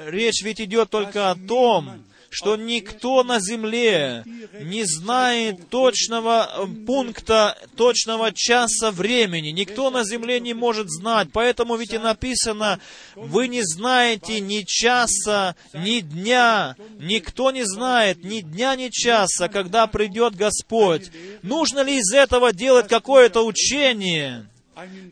речь 0.06 0.42
ведь 0.44 0.60
идет 0.60 0.88
только 0.88 1.32
о 1.32 1.34
том, 1.34 2.04
что 2.33 2.57
никто 2.57 3.22
на 3.24 3.41
земле 3.41 4.24
не 4.59 4.85
знает 4.85 5.68
точного 5.68 6.49
э, 6.51 6.66
пункта, 6.87 7.59
точного 7.76 8.33
часа 8.33 8.91
времени. 8.91 9.49
Никто 9.49 9.91
на 9.91 10.03
земле 10.03 10.41
не 10.41 10.55
может 10.55 10.89
знать. 10.89 11.28
Поэтому 11.30 11.76
ведь 11.76 11.93
и 11.93 11.99
написано, 11.99 12.80
вы 13.14 13.49
не 13.49 13.61
знаете 13.62 14.41
ни 14.41 14.62
часа, 14.62 15.57
ни 15.74 16.01
дня. 16.01 16.74
Никто 16.99 17.51
не 17.51 17.64
знает 17.64 18.24
ни 18.24 18.41
дня, 18.41 18.76
ни 18.76 18.89
часа, 18.89 19.49
когда 19.49 19.87
придет 19.87 20.35
Господь. 20.35 21.11
Нужно 21.43 21.80
ли 21.80 21.99
из 21.99 22.14
этого 22.14 22.55
делать 22.55 22.89
какое-то 22.89 23.45
учение? 23.45 24.47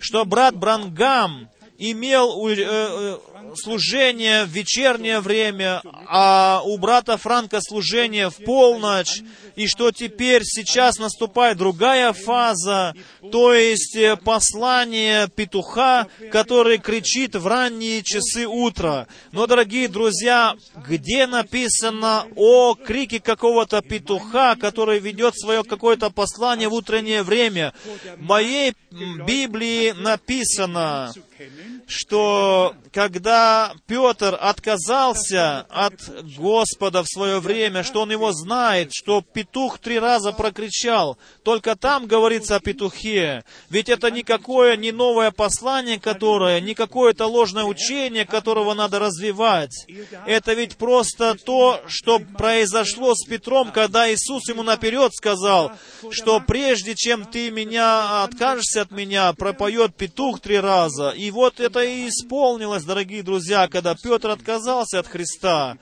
Что 0.00 0.24
брат 0.24 0.56
Брангам 0.56 1.50
имел 1.80 2.46
э, 2.46 2.54
э, 2.58 3.18
служение 3.56 4.44
в 4.44 4.48
вечернее 4.48 5.20
время, 5.20 5.82
а 6.06 6.62
у 6.64 6.78
брата 6.78 7.16
Франка 7.16 7.60
служение 7.60 8.30
в 8.30 8.36
полночь, 8.44 9.22
и 9.56 9.66
что 9.66 9.90
теперь 9.90 10.42
сейчас 10.44 10.98
наступает 10.98 11.58
другая 11.58 12.12
фаза, 12.12 12.94
то 13.30 13.52
есть 13.52 13.96
э, 13.96 14.16
послание 14.16 15.28
петуха, 15.28 16.06
который 16.32 16.78
кричит 16.78 17.36
в 17.36 17.46
ранние 17.46 18.02
часы 18.02 18.46
утра. 18.46 19.06
Но, 19.32 19.46
дорогие 19.46 19.88
друзья, 19.88 20.54
где 20.86 21.26
написано 21.26 22.26
о 22.36 22.74
крике 22.74 23.20
какого-то 23.20 23.82
петуха, 23.82 24.56
который 24.56 24.98
ведет 24.98 25.34
свое 25.38 25.62
какое-то 25.62 26.10
послание 26.10 26.68
в 26.68 26.74
утреннее 26.74 27.22
время? 27.22 27.72
В 28.16 28.22
моей 28.22 28.74
Библии 28.90 29.92
написано, 29.92 31.12
что 31.86 32.74
когда 32.92 33.29
Петр 33.86 34.36
отказался 34.40 35.66
от 35.68 35.94
Господа 36.36 37.02
в 37.02 37.08
свое 37.08 37.40
время, 37.40 37.82
что 37.82 38.02
он 38.02 38.10
его 38.10 38.32
знает, 38.32 38.90
что 38.92 39.22
петух 39.22 39.78
три 39.78 39.98
раза 39.98 40.32
прокричал, 40.32 41.18
только 41.44 41.76
там 41.76 42.06
говорится 42.06 42.56
о 42.56 42.60
петухе. 42.60 43.44
Ведь 43.68 43.88
это 43.88 44.10
никакое 44.10 44.76
не 44.76 44.92
новое 44.92 45.30
послание, 45.30 45.98
которое, 45.98 46.60
не 46.60 46.74
какое-то 46.74 47.26
ложное 47.26 47.64
учение, 47.64 48.24
которого 48.24 48.74
надо 48.74 48.98
развивать. 48.98 49.86
Это 50.26 50.52
ведь 50.54 50.76
просто 50.76 51.34
то, 51.34 51.80
что 51.86 52.18
произошло 52.18 53.14
с 53.14 53.24
Петром, 53.26 53.72
когда 53.72 54.12
Иисус 54.12 54.48
ему 54.48 54.62
наперед 54.62 55.12
сказал, 55.14 55.72
что 56.10 56.40
прежде 56.40 56.94
чем 56.94 57.24
ты 57.24 57.50
меня 57.50 58.24
откажешься 58.24 58.82
от 58.82 58.90
меня, 58.90 59.32
пропоет 59.32 59.94
петух 59.94 60.40
три 60.40 60.58
раза. 60.58 61.10
И 61.10 61.30
вот 61.30 61.60
это 61.60 61.80
и 61.80 62.08
исполнилось, 62.08 62.84
дорогие 62.84 63.19
друзья, 63.22 63.68
когда 63.68 63.94
Петр 63.94 64.30
отказался 64.30 64.98
от 64.98 65.06
Христа. 65.06 65.78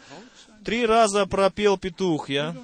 Три 0.65 0.85
раза 0.87 1.27
пропел 1.27 1.79
петух, 1.79 2.29
я. 2.29 2.55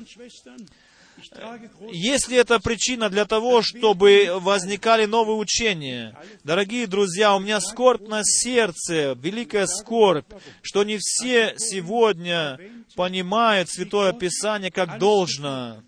Если 1.90 2.36
это 2.36 2.58
причина 2.60 3.08
для 3.08 3.24
того, 3.24 3.62
чтобы 3.62 4.38
возникали 4.40 5.06
новые 5.06 5.36
учения, 5.36 6.16
дорогие 6.42 6.86
друзья, 6.86 7.34
у 7.34 7.40
меня 7.40 7.60
скорбь 7.60 8.06
на 8.06 8.22
сердце, 8.24 9.16
великая 9.20 9.66
скорбь, 9.66 10.30
что 10.62 10.84
не 10.84 10.98
все 10.98 11.54
сегодня 11.56 12.58
понимают 12.94 13.70
Святое 13.70 14.12
Писание 14.12 14.70
как 14.70 14.98
должно. 14.98 15.82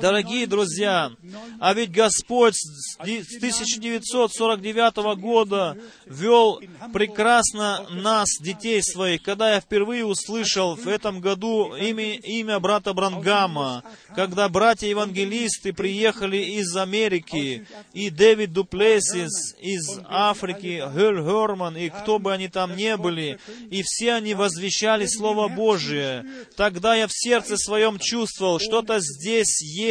Дорогие 0.00 0.46
друзья, 0.46 1.12
а 1.60 1.72
ведь 1.72 1.92
Господь 1.92 2.54
с 2.54 2.96
1949 2.96 5.16
года 5.16 5.76
вел 6.06 6.60
прекрасно 6.92 7.86
нас, 7.90 8.28
детей 8.40 8.82
своих. 8.82 9.22
Когда 9.22 9.54
я 9.54 9.60
впервые 9.60 10.04
услышал 10.04 10.74
в 10.74 10.88
этом 10.88 11.20
году 11.20 11.74
имя, 11.76 12.16
имя 12.16 12.58
брата 12.58 12.92
Брангама, 12.92 13.84
когда 14.16 14.48
братья-евангелисты 14.48 15.72
приехали 15.72 16.38
из 16.38 16.76
Америки, 16.76 17.66
и 17.92 18.10
Дэвид 18.10 18.52
Дуплесис 18.52 19.54
из 19.60 20.00
Африки, 20.08 20.82
Хель 20.94 21.22
Херман, 21.22 21.76
и 21.76 21.88
кто 21.88 22.18
бы 22.18 22.32
они 22.32 22.48
там 22.48 22.76
не 22.76 22.96
были, 22.96 23.38
и 23.70 23.82
все 23.84 24.14
они 24.14 24.34
возвещали 24.34 25.06
Слово 25.06 25.48
Божие, 25.48 26.26
тогда 26.56 26.96
я 26.96 27.06
в 27.06 27.12
сердце 27.12 27.56
своем 27.56 27.98
чувствовал, 27.98 28.58
что-то 28.58 28.98
здесь 29.00 29.62
есть, 29.62 29.83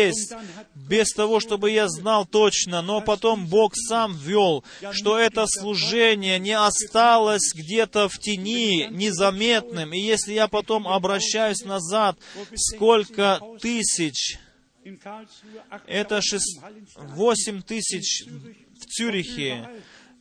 без 0.76 1.12
того, 1.14 1.39
чтобы 1.39 1.72
я 1.72 1.88
знал 1.88 2.26
точно, 2.26 2.82
но 2.82 3.02
потом 3.02 3.48
Бог 3.48 3.74
сам 3.76 4.16
ввел, 4.16 4.64
что 4.91 5.18
это 5.18 5.46
служение 5.48 6.39
не 6.39 6.58
осталось 6.58 7.54
где-то 7.54 8.10
в 8.10 8.18
тени, 8.20 8.88
незаметным. 8.91 9.94
И 9.94 10.00
если 10.00 10.34
я 10.34 10.48
потом 10.48 10.88
обращаюсь 10.88 11.64
назад, 11.64 12.18
сколько 12.56 13.39
тысяч, 13.62 14.38
это 15.88 16.22
6, 16.22 16.60
8 16.96 17.62
тысяч 17.62 18.26
в 18.26 18.86
Цюрихе, 18.86 19.70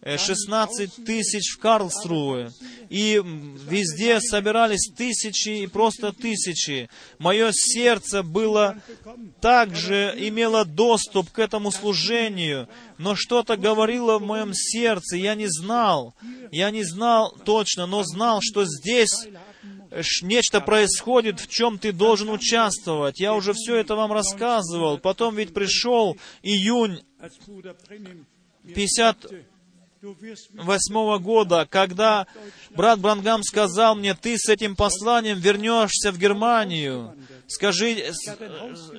16 0.04 1.04
тысяч 1.04 1.54
в 1.54 1.60
Карлсруhe. 1.60 2.50
И 2.88 3.22
везде 3.68 4.20
собирались 4.20 4.90
тысячи 4.96 5.62
и 5.62 5.66
просто 5.66 6.12
тысячи. 6.12 6.90
Мое 7.18 7.50
сердце 7.52 8.22
было 8.22 8.82
также, 9.40 10.14
имело 10.16 10.64
доступ 10.64 11.30
к 11.30 11.38
этому 11.38 11.70
служению, 11.70 12.68
но 12.98 13.14
что-то 13.14 13.56
говорило 13.56 14.18
в 14.18 14.22
моем 14.22 14.52
сердце, 14.54 15.16
я 15.16 15.34
не 15.34 15.46
знал. 15.46 16.14
Я 16.50 16.70
не 16.70 16.82
знал 16.82 17.34
точно, 17.44 17.86
но 17.86 18.02
знал, 18.02 18.40
что 18.42 18.64
здесь 18.64 19.28
нечто 20.22 20.60
происходит, 20.60 21.40
в 21.40 21.48
чем 21.48 21.78
ты 21.78 21.92
должен 21.92 22.28
участвовать. 22.28 23.20
Я 23.20 23.34
уже 23.34 23.52
все 23.52 23.76
это 23.76 23.94
вам 23.94 24.12
рассказывал. 24.12 24.98
Потом 24.98 25.36
ведь 25.36 25.54
пришел 25.54 26.16
июнь 26.42 27.02
50 28.74 29.51
восьмого 30.54 31.18
года, 31.18 31.66
когда 31.70 32.26
брат 32.70 32.98
Брангам 32.98 33.42
сказал 33.42 33.94
мне, 33.94 34.14
ты 34.14 34.36
с 34.36 34.48
этим 34.48 34.74
посланием 34.74 35.38
вернешься 35.38 36.10
в 36.10 36.18
Германию. 36.18 37.14
Скажи, 37.46 38.10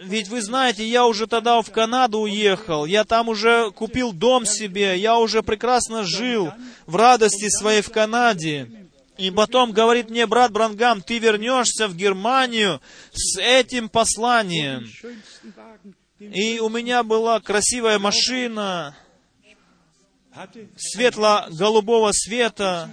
ведь 0.04 0.30
вы 0.30 0.42
знаете, 0.42 0.88
я 0.88 1.06
уже 1.06 1.28
тогда 1.28 1.62
в 1.62 1.72
Канаду 1.72 2.20
уехал, 2.20 2.86
я 2.86 3.04
там 3.04 3.28
уже 3.28 3.72
купил 3.72 4.14
дом 4.14 4.46
себе, 4.46 4.98
я 4.98 5.18
уже 5.18 5.44
прекрасно 5.44 6.04
жил 6.04 6.52
в 6.86 6.96
радости 6.96 7.50
своей 7.50 7.82
в 7.82 7.92
Канаде. 7.92 8.72
И 9.18 9.30
потом 9.30 9.74
говорит 9.74 10.10
мне 10.10 10.26
брат 10.26 10.52
Брангам, 10.52 11.02
ты 11.02 11.20
вернешься 11.20 11.88
в 11.88 11.96
Германию 11.96 12.82
с 13.12 13.38
этим 13.40 13.90
посланием. 13.90 14.88
И 16.20 16.60
у 16.60 16.70
меня 16.70 17.04
была 17.04 17.40
красивая 17.42 18.00
машина, 18.00 18.96
светло-голубого 20.78 22.12
света. 22.12 22.90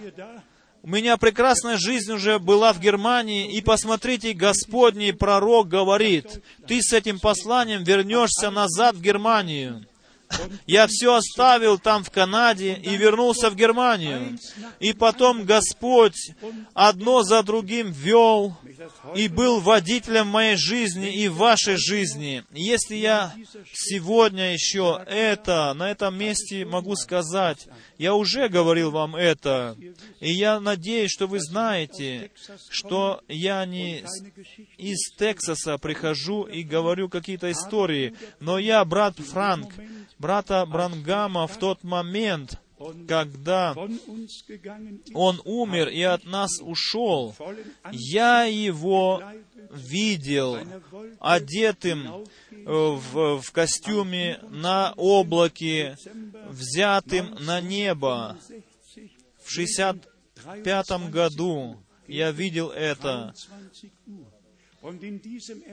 У 0.82 0.88
меня 0.88 1.18
прекрасная 1.18 1.76
жизнь 1.76 2.11
уже 2.11 2.38
была 2.38 2.72
в 2.72 2.80
Германии, 2.80 3.55
и 3.55 3.61
посмотрите, 3.61 4.32
Господний 4.32 5.12
пророк 5.12 5.68
говорит, 5.68 6.43
ты 6.66 6.80
с 6.80 6.93
этим 6.95 7.18
посланием 7.18 7.84
вернешься 7.84 8.51
назад 8.51 8.97
в 8.97 9.03
Германию. 9.03 9.84
Я 10.66 10.87
все 10.87 11.14
оставил 11.14 11.78
там 11.78 12.05
в 12.05 12.11
Канаде 12.11 12.74
и 12.74 12.97
вернулся 12.97 13.51
в 13.51 13.57
Германию. 13.57 14.39
И 14.78 14.93
потом 14.93 15.45
Господь 15.45 16.33
одно 16.74 17.22
за 17.22 17.43
другим 17.43 17.91
вел 17.91 18.57
и 19.14 19.28
был 19.28 19.61
водителем 19.61 20.28
моей 20.28 20.57
жизни 20.57 21.12
и 21.12 21.28
вашей 21.28 21.76
жизни. 21.76 22.45
Если 22.53 22.97
я 22.97 23.35
сегодня 23.72 24.53
еще 24.53 25.03
это, 25.07 25.74
на 25.74 25.91
этом 25.91 26.16
месте 26.16 26.64
могу 26.64 26.97
сказать, 26.97 27.68
я 27.99 28.14
уже 28.14 28.49
говорил 28.49 28.91
вам 28.91 29.16
это, 29.16 29.76
и 30.20 30.33
я 30.33 30.61
надеюсь, 30.61 31.11
что 31.11 31.26
вы 31.26 31.41
знаете, 31.41 32.31
что 32.70 33.20
я 33.28 33.64
не 33.66 34.05
из 34.78 35.14
Тексаса 35.18 35.76
прихожу 35.78 36.45
и 36.45 36.62
говорю 36.62 37.09
какие-то 37.09 37.51
истории, 37.51 38.14
но 38.41 38.59
я 38.59 38.85
брат 38.85 39.16
Франк, 39.18 39.72
брата 40.21 40.66
Брангама 40.66 41.47
в 41.47 41.59
тот 41.59 41.83
момент, 41.83 42.59
когда 43.09 43.75
он 45.14 45.41
умер 45.45 45.89
и 45.89 46.03
от 46.03 46.25
нас 46.25 46.61
ушел, 46.61 47.35
я 47.91 48.45
его 48.45 49.23
видел 49.71 50.59
одетым 51.18 52.27
в, 52.51 53.41
в 53.41 53.53
костюме 53.53 54.39
на 54.51 54.93
облаке, 54.97 55.97
взятым 56.49 57.37
на 57.41 57.61
небо. 57.61 58.39
В 59.43 59.51
65 59.51 61.11
году 61.11 61.83
я 62.07 62.31
видел 62.31 62.71
это. 62.71 63.35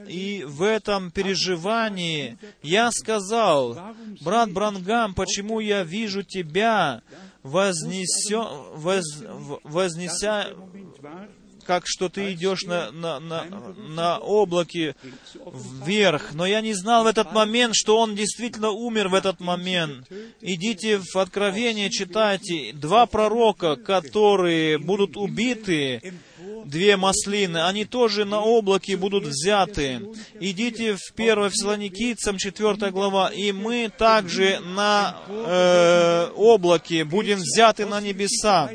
И 0.07 0.43
в 0.45 0.63
этом 0.63 1.11
переживании 1.11 2.37
я 2.61 2.91
сказал, 2.91 3.95
брат 4.21 4.51
Брангам, 4.51 5.13
почему 5.13 5.61
я 5.61 5.83
вижу 5.83 6.23
тебя, 6.23 7.01
вознесё, 7.41 8.73
воз, 8.75 9.05
вознеся 9.63 10.47
как 11.67 11.83
что 11.85 12.07
ты 12.07 12.31
идешь 12.31 12.63
на, 12.63 12.91
на, 12.91 13.19
на, 13.19 13.45
на 13.89 14.17
облаке 14.19 14.95
вверх. 15.83 16.33
Но 16.33 16.45
я 16.45 16.61
не 16.61 16.73
знал 16.73 17.03
в 17.03 17.07
этот 17.07 17.33
момент, 17.33 17.75
что 17.75 17.99
он 17.99 18.15
действительно 18.15 18.69
умер 18.69 19.09
в 19.09 19.13
этот 19.13 19.41
момент. 19.41 20.07
Идите 20.39 20.99
в 20.99 21.15
Откровение, 21.17 21.89
читайте. 21.89 22.71
Два 22.73 23.05
пророка, 23.05 23.75
которые 23.75 24.77
будут 24.77 25.17
убиты, 25.17 26.13
две 26.67 26.97
маслины, 26.97 27.65
они 27.65 27.85
тоже 27.85 28.25
на 28.25 28.41
облаке 28.41 28.97
будут 28.97 29.25
взяты. 29.25 30.01
Идите 30.39 30.95
в 30.95 31.13
1 31.15 31.49
Фессалоникийцам, 31.49 32.37
4 32.37 32.91
глава, 32.91 33.29
и 33.29 33.51
мы 33.51 33.91
также 33.95 34.59
на 34.59 35.17
э, 35.27 36.29
облаке 36.35 37.03
будем 37.03 37.37
взяты 37.39 37.85
на 37.85 38.01
небеса. 38.01 38.71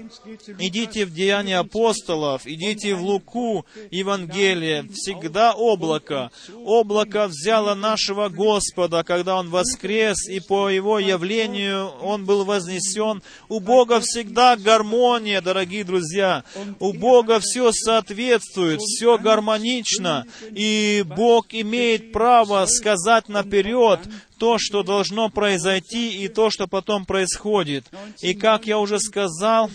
Идите 0.58 1.04
в 1.04 1.12
Деяния 1.12 1.58
апостолов, 1.58 2.42
идите 2.46 2.94
в 2.94 3.02
Луку, 3.02 3.64
Евангелие, 3.90 4.88
всегда 4.92 5.52
облако. 5.52 6.30
Облако 6.64 7.28
взяло 7.28 7.74
нашего 7.74 8.28
Господа, 8.28 9.04
когда 9.04 9.36
Он 9.36 9.50
воскрес, 9.50 10.28
и 10.28 10.40
по 10.40 10.68
Его 10.68 10.98
явлению 10.98 11.90
Он 12.00 12.24
был 12.24 12.44
вознесен. 12.44 13.22
У 13.48 13.60
Бога 13.60 14.00
всегда 14.00 14.56
гармония, 14.56 15.40
дорогие 15.40 15.84
друзья. 15.84 16.44
У 16.80 16.92
Бога 16.92 17.40
все 17.40 17.70
соответствует, 17.82 18.80
все 18.80 19.18
гармонично, 19.18 20.26
и 20.50 21.04
Бог 21.06 21.46
имеет 21.50 22.12
право 22.12 22.66
сказать 22.66 23.28
наперед 23.28 24.00
то, 24.38 24.56
что 24.58 24.82
должно 24.82 25.28
произойти, 25.28 26.22
и 26.24 26.28
то, 26.28 26.50
что 26.50 26.66
потом 26.66 27.04
происходит. 27.04 27.84
И 28.20 28.34
как 28.34 28.66
я 28.66 28.78
уже 28.78 28.98
сказал, 28.98 29.70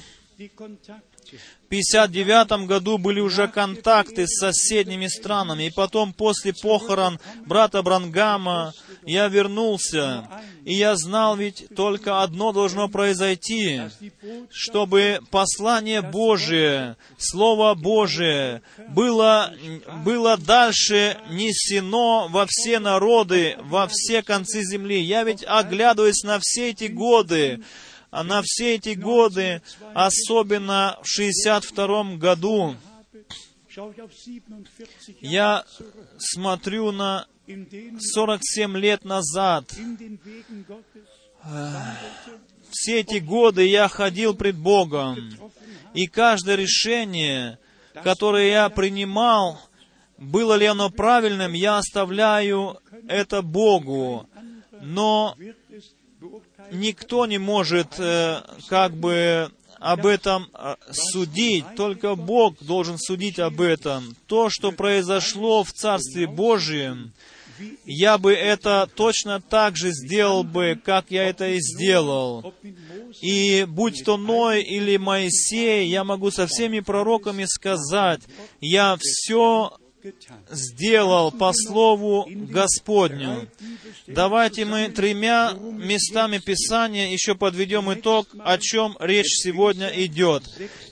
1959 1.68 2.66
году 2.66 2.98
были 2.98 3.20
уже 3.20 3.50
контакты 3.50 4.26
с 4.26 4.40
соседними 4.40 5.08
странами, 5.08 5.64
и 5.64 5.70
потом 5.70 6.14
после 6.14 6.54
похорон 6.54 7.20
брата 7.46 7.84
Брангама 7.84 8.74
я 9.06 9.28
вернулся, 9.28 10.30
и 10.64 10.74
я 10.74 10.96
знал 10.96 11.36
ведь 11.36 11.68
только 11.76 12.24
одно 12.24 12.54
должно 12.54 12.88
произойти, 12.88 13.82
чтобы 14.50 15.20
послание 15.30 16.02
Божие, 16.02 16.96
Слово 17.18 17.74
Божие 17.74 18.62
было, 18.88 19.54
было 20.06 20.38
дальше 20.38 21.18
несено 21.30 22.30
во 22.30 22.46
все 22.48 22.80
народы, 22.80 23.58
во 23.64 23.88
все 23.88 24.24
концы 24.24 24.62
земли. 24.64 25.02
Я 25.02 25.24
ведь 25.24 25.44
оглядываюсь 25.46 26.24
на 26.24 26.40
все 26.42 26.70
эти 26.70 26.86
годы, 26.86 27.62
на 28.12 28.42
все 28.44 28.76
эти 28.76 28.94
годы, 28.96 29.62
особенно 29.94 30.98
в 31.02 31.08
62 31.08 32.16
году, 32.16 32.76
я 35.22 35.66
смотрю 36.18 36.92
на 36.92 37.28
47 38.00 38.78
лет 38.78 39.06
назад. 39.06 39.72
Все 42.72 43.00
эти 43.00 43.20
годы 43.20 43.66
я 43.66 43.88
ходил 43.88 44.36
пред 44.36 44.58
Богом, 44.58 45.18
и 45.94 46.08
каждое 46.08 46.56
решение, 46.56 47.60
которое 48.04 48.50
я 48.50 48.70
принимал, 48.70 49.60
было 50.18 50.56
ли 50.56 50.66
оно 50.66 50.90
правильным, 50.90 51.54
я 51.54 51.78
оставляю 51.78 52.80
это 53.08 53.42
Богу. 53.42 54.28
Но 54.82 55.36
никто 56.72 57.26
не 57.26 57.38
может 57.38 58.00
э, 58.00 58.42
как 58.68 58.94
бы 58.94 59.52
об 59.80 60.06
этом 60.06 60.50
э, 60.54 60.76
судить, 60.92 61.66
только 61.76 62.16
Бог 62.16 62.56
должен 62.62 62.98
судить 62.98 63.40
об 63.40 63.62
этом. 63.62 64.16
То, 64.28 64.50
что 64.50 64.72
произошло 64.72 65.64
в 65.64 65.72
Царстве 65.72 66.28
Божьем, 66.28 67.14
я 67.86 68.18
бы 68.18 68.34
это 68.34 68.88
точно 68.96 69.42
так 69.42 69.78
же 69.78 69.92
сделал 69.92 70.44
бы, 70.44 70.80
как 70.84 71.06
я 71.10 71.24
это 71.28 71.50
и 71.50 71.60
сделал. 71.60 72.54
И 73.22 73.66
будь 73.68 74.04
то 74.06 74.18
Ной 74.18 74.62
или 74.62 74.98
Моисей, 74.98 75.88
я 75.88 76.04
могу 76.04 76.32
со 76.32 76.46
всеми 76.48 76.82
пророками 76.82 77.46
сказать, 77.46 78.22
я 78.62 78.98
все 79.00 79.72
сделал 80.50 81.32
по 81.32 81.52
слову 81.54 82.28
Господню. 82.30 83.50
Давайте 84.08 84.66
мы 84.66 84.90
тремя 84.90 85.54
местами 85.54 86.38
Писания 86.38 87.10
еще 87.10 87.36
подведем 87.36 87.94
итог, 87.94 88.28
о 88.40 88.58
чем 88.58 88.96
речь 89.00 89.44
сегодня 89.44 89.88
идет. 90.06 90.44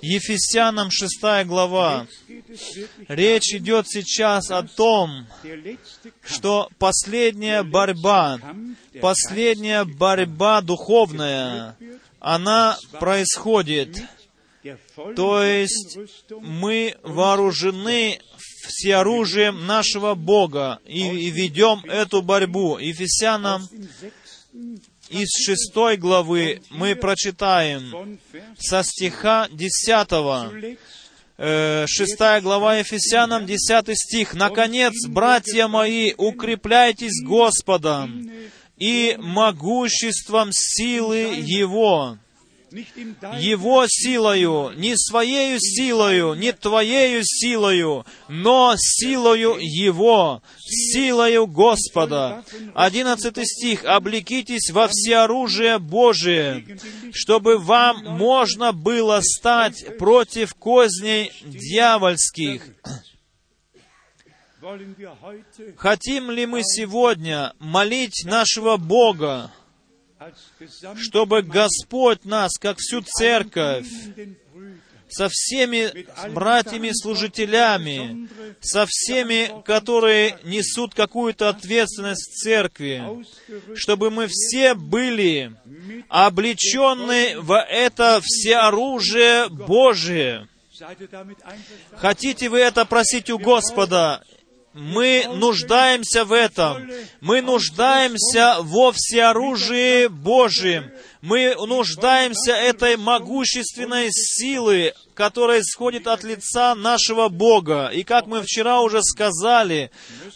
Ефесянам 0.02 0.92
6 0.92 1.46
глава. 1.46 2.08
Речь 3.08 3.54
идет 3.54 3.88
сейчас 3.88 4.50
о 4.52 4.64
том, 4.64 5.28
что 6.24 6.70
последняя 6.78 7.64
борьба, 7.64 8.40
последняя 9.02 9.86
борьба 9.86 10.62
духовная, 10.62 11.78
она 12.20 12.78
происходит. 13.00 13.98
То 15.16 15.44
есть 15.44 15.98
мы 16.42 16.96
вооружены 17.04 18.20
всеоружием 18.66 19.66
нашего 19.66 20.16
Бога 20.16 20.80
и, 20.86 21.30
ведем 21.30 21.84
эту 21.86 22.22
борьбу. 22.22 22.78
Ефесянам 22.78 23.68
из 25.10 25.30
шестой 25.46 25.98
главы 25.98 26.62
мы 26.70 26.96
прочитаем 26.96 28.20
со 28.58 28.84
стиха 28.84 29.48
десятого. 29.52 30.52
Э, 31.38 31.86
шестая 31.88 32.40
глава 32.42 32.78
Ефесянам, 32.78 33.46
десятый 33.46 33.96
стих. 33.96 34.34
«Наконец, 34.34 34.94
братья 35.08 35.68
мои, 35.68 36.14
укрепляйтесь 36.18 37.22
Господом 37.24 38.32
и 38.78 39.18
могуществом 39.20 40.50
силы 40.54 41.36
Его» 41.44 42.18
Его 43.40 43.86
силою, 43.88 44.72
не 44.76 44.98
своею 44.98 45.60
силою, 45.60 46.34
не 46.34 46.52
твоею 46.52 47.22
силою, 47.24 48.06
но 48.28 48.76
силою 48.78 49.58
Его, 49.60 50.42
силою 50.60 51.48
Господа. 51.48 52.44
Одиннадцатый 52.74 53.46
стих. 53.46 53.86
«Облекитесь 53.86 54.72
во 54.72 54.88
всеоружие 54.88 55.80
Божие, 55.80 56.66
чтобы 57.14 57.58
вам 57.58 58.04
можно 58.18 58.74
было 58.74 59.20
стать 59.22 59.98
против 59.98 60.54
козней 60.56 61.32
дьявольских». 61.44 62.64
Хотим 65.78 66.32
ли 66.32 66.46
мы 66.48 66.64
сегодня 66.64 67.54
молить 67.60 68.24
нашего 68.26 68.78
Бога, 68.78 69.52
чтобы 70.98 71.42
Господь 71.42 72.26
нас, 72.26 72.58
как 72.60 72.78
всю 72.78 73.02
церковь, 73.02 73.88
со 75.10 75.30
всеми 75.30 76.08
братьями-служителями, 76.34 78.28
со 78.60 78.86
всеми, 78.88 79.62
которые 79.64 80.38
несут 80.44 80.94
какую-то 80.96 81.50
ответственность 81.50 82.32
в 82.32 82.34
церкви, 82.36 83.04
чтобы 83.76 84.10
мы 84.10 84.28
все 84.30 84.74
были 84.74 85.56
облечены 86.10 87.40
в 87.40 87.58
это 87.58 88.20
всеоружие 88.24 89.48
Божие. 89.50 90.48
Хотите 91.96 92.50
вы 92.50 92.60
это 92.60 92.86
просить 92.86 93.30
у 93.30 93.38
Господа? 93.38 94.24
Мы 94.76 95.26
нуждаемся 95.34 96.26
в 96.26 96.34
этом. 96.34 96.92
Мы 97.22 97.42
нуждаемся 97.42 98.58
во 98.60 98.92
всеоружии 98.92 100.08
Божьем. 100.08 100.92
Мы 101.22 101.56
нуждаемся 101.56 102.52
этой 102.52 102.98
могущественной 102.98 104.10
силы, 104.12 104.94
которая 105.14 105.62
исходит 105.62 106.08
от 106.08 106.26
лица 106.26 106.76
нашего 106.76 107.30
Бога. 107.30 107.88
И 107.94 108.04
как 108.04 108.28
мы 108.28 108.42
вчера 108.42 108.82
уже 108.82 109.02
сказали, 109.02 109.92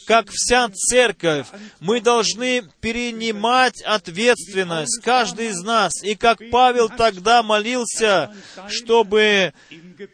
как 0.07 0.29
вся 0.31 0.69
церковь, 0.69 1.47
мы 1.81 1.99
должны 1.99 2.63
перенимать 2.79 3.81
ответственность, 3.81 5.03
каждый 5.03 5.47
из 5.47 5.61
нас. 5.63 6.01
И 6.01 6.15
как 6.15 6.39
Павел 6.49 6.87
тогда 6.87 7.43
молился, 7.43 8.33
чтобы 8.69 9.53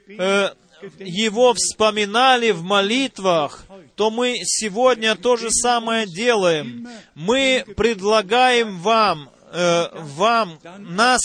э, 0.07 0.49
его 0.99 1.53
вспоминали 1.53 2.51
в 2.51 2.63
молитвах, 2.63 3.64
то 3.95 4.11
мы 4.11 4.35
сегодня 4.43 5.15
то 5.15 5.37
же 5.37 5.49
самое 5.49 6.05
делаем. 6.05 6.87
Мы 7.15 7.63
предлагаем 7.75 8.77
вам, 8.79 9.29
э, 9.55 9.87
вам, 9.93 10.59
нас, 10.79 11.21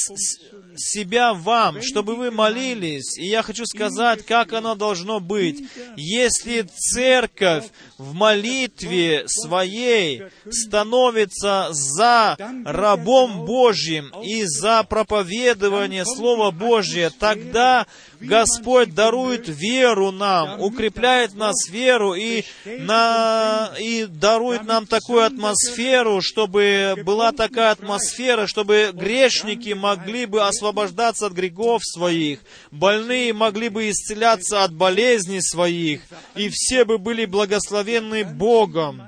себя 0.76 1.34
вам, 1.34 1.82
чтобы 1.82 2.16
вы 2.16 2.30
молились. 2.30 3.18
И 3.18 3.26
я 3.26 3.42
хочу 3.42 3.66
сказать, 3.66 4.24
как 4.24 4.52
оно 4.52 4.74
должно 4.74 5.20
быть. 5.20 5.64
Если 5.96 6.62
церковь 6.62 7.66
в 7.98 8.14
молитве 8.14 9.24
своей 9.26 10.22
становится 10.48 11.68
за 11.70 12.36
рабом 12.64 13.44
Божьим 13.44 14.12
и 14.22 14.44
за 14.44 14.82
проповедование 14.84 16.04
Слова 16.04 16.50
Божьего, 16.50 17.10
тогда 17.10 17.86
Господь 18.20 18.94
дарует 18.94 19.48
веру 19.48 20.10
нам, 20.10 20.60
укрепляет 20.60 21.34
нас 21.34 21.68
веру 21.68 22.14
и, 22.14 22.44
на, 22.64 23.72
и 23.78 24.06
дарует 24.06 24.64
нам 24.64 24.86
такую 24.86 25.24
атмосферу, 25.24 26.20
чтобы 26.22 26.94
была 27.04 27.32
такая 27.32 27.70
атмосфера, 27.70 28.19
чтобы 28.46 28.90
грешники 28.92 29.72
могли 29.72 30.26
бы 30.26 30.46
освобождаться 30.46 31.26
от 31.26 31.32
грехов 31.32 31.82
своих, 31.84 32.40
больные 32.70 33.32
могли 33.32 33.68
бы 33.68 33.90
исцеляться 33.90 34.64
от 34.64 34.72
болезней 34.74 35.42
своих, 35.42 36.02
и 36.34 36.48
все 36.52 36.84
бы 36.84 36.98
были 36.98 37.24
благословенны 37.24 38.24
Богом. 38.24 39.02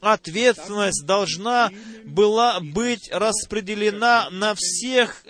Ответственность 0.00 1.06
должна 1.06 1.70
была 2.04 2.58
быть 2.60 3.08
распределена 3.12 4.28
на 4.30 4.54
всех, 4.56 5.24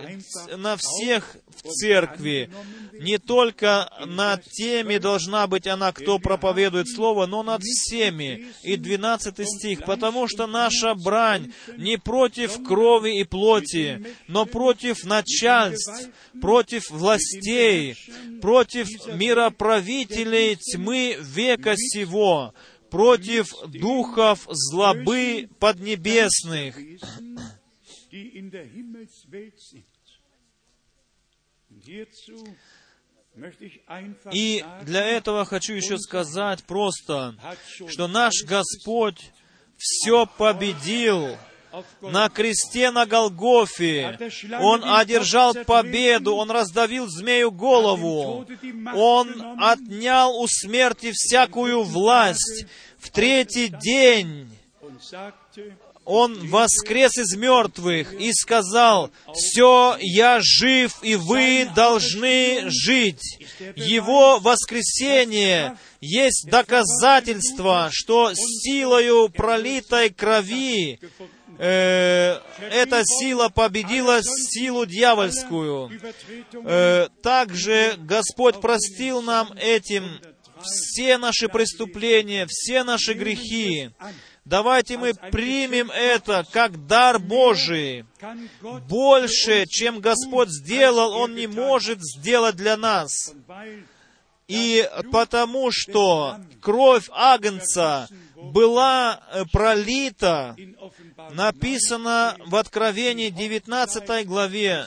на 0.56 0.76
всех 0.78 1.36
церкви. 1.62 2.50
Не 2.92 3.18
только 3.18 3.90
над 4.06 4.44
теми 4.44 4.98
должна 4.98 5.46
быть 5.46 5.66
она, 5.66 5.92
кто 5.92 6.18
проповедует 6.18 6.88
Слово, 6.88 7.26
но 7.26 7.42
над 7.42 7.62
всеми. 7.62 8.48
И 8.62 8.76
12 8.76 9.46
стих. 9.46 9.84
«Потому 9.84 10.28
что 10.28 10.46
наша 10.46 10.94
брань 10.94 11.52
не 11.76 11.96
против 11.96 12.62
крови 12.62 13.20
и 13.20 13.24
плоти, 13.24 14.04
но 14.28 14.46
против 14.46 15.04
начальств, 15.04 16.08
против 16.40 16.90
властей, 16.90 17.96
против 18.40 18.88
мироправителей 19.14 20.56
тьмы 20.56 21.16
века 21.20 21.74
сего, 21.76 22.54
против 22.90 23.52
духов 23.68 24.46
злобы 24.50 25.48
поднебесных. 25.58 26.76
И 34.32 34.64
для 34.82 35.04
этого 35.04 35.44
хочу 35.44 35.72
еще 35.72 35.98
сказать 35.98 36.64
просто, 36.64 37.34
что 37.88 38.06
наш 38.06 38.44
Господь 38.44 39.32
все 39.78 40.26
победил 40.26 41.36
на 42.02 42.28
кресте 42.28 42.90
на 42.90 43.06
Голгофе. 43.06 44.18
Он 44.60 44.84
одержал 44.84 45.54
победу, 45.54 46.34
Он 46.34 46.50
раздавил 46.50 47.06
змею 47.08 47.50
голову. 47.50 48.46
Он 48.94 49.58
отнял 49.58 50.38
у 50.38 50.46
смерти 50.46 51.12
всякую 51.12 51.82
власть. 51.82 52.66
В 52.98 53.10
третий 53.10 53.68
день 53.68 54.50
он 56.04 56.48
воскрес 56.48 57.16
из 57.18 57.36
мертвых 57.36 58.12
и 58.14 58.32
сказал, 58.32 59.10
«Все, 59.34 59.96
я 60.00 60.38
жив, 60.40 60.98
и 61.02 61.16
вы 61.16 61.68
должны 61.74 62.64
жить». 62.66 63.38
Его 63.76 64.38
воскресение 64.38 65.76
есть 66.00 66.48
доказательство, 66.50 67.88
что 67.92 68.32
силою 68.34 69.28
пролитой 69.28 70.10
крови 70.10 70.98
э, 71.58 72.38
эта 72.70 73.02
сила 73.04 73.48
победила 73.48 74.20
силу 74.22 74.84
дьявольскую. 74.84 75.90
Э, 76.64 77.08
также 77.22 77.94
Господь 77.98 78.60
простил 78.60 79.22
нам 79.22 79.52
этим 79.52 80.04
все 80.62 81.18
наши 81.18 81.48
преступления, 81.48 82.46
все 82.48 82.84
наши 82.84 83.14
грехи. 83.14 83.90
Давайте 84.44 84.98
мы 84.98 85.14
примем 85.14 85.90
это 85.90 86.44
как 86.50 86.86
дар 86.86 87.20
Божий. 87.20 88.04
Больше, 88.88 89.66
чем 89.66 90.00
Господь 90.00 90.48
сделал, 90.48 91.12
Он 91.12 91.34
не 91.34 91.46
может 91.46 92.00
сделать 92.00 92.56
для 92.56 92.76
нас. 92.76 93.32
И 94.48 94.88
потому 95.12 95.70
что 95.70 96.38
кровь 96.60 97.08
Агнца 97.12 98.08
была 98.36 99.22
э, 99.32 99.44
пролита, 99.52 100.56
написано 101.30 102.36
в 102.44 102.56
Откровении 102.56 103.30
19 103.30 104.26
главе, 104.26 104.86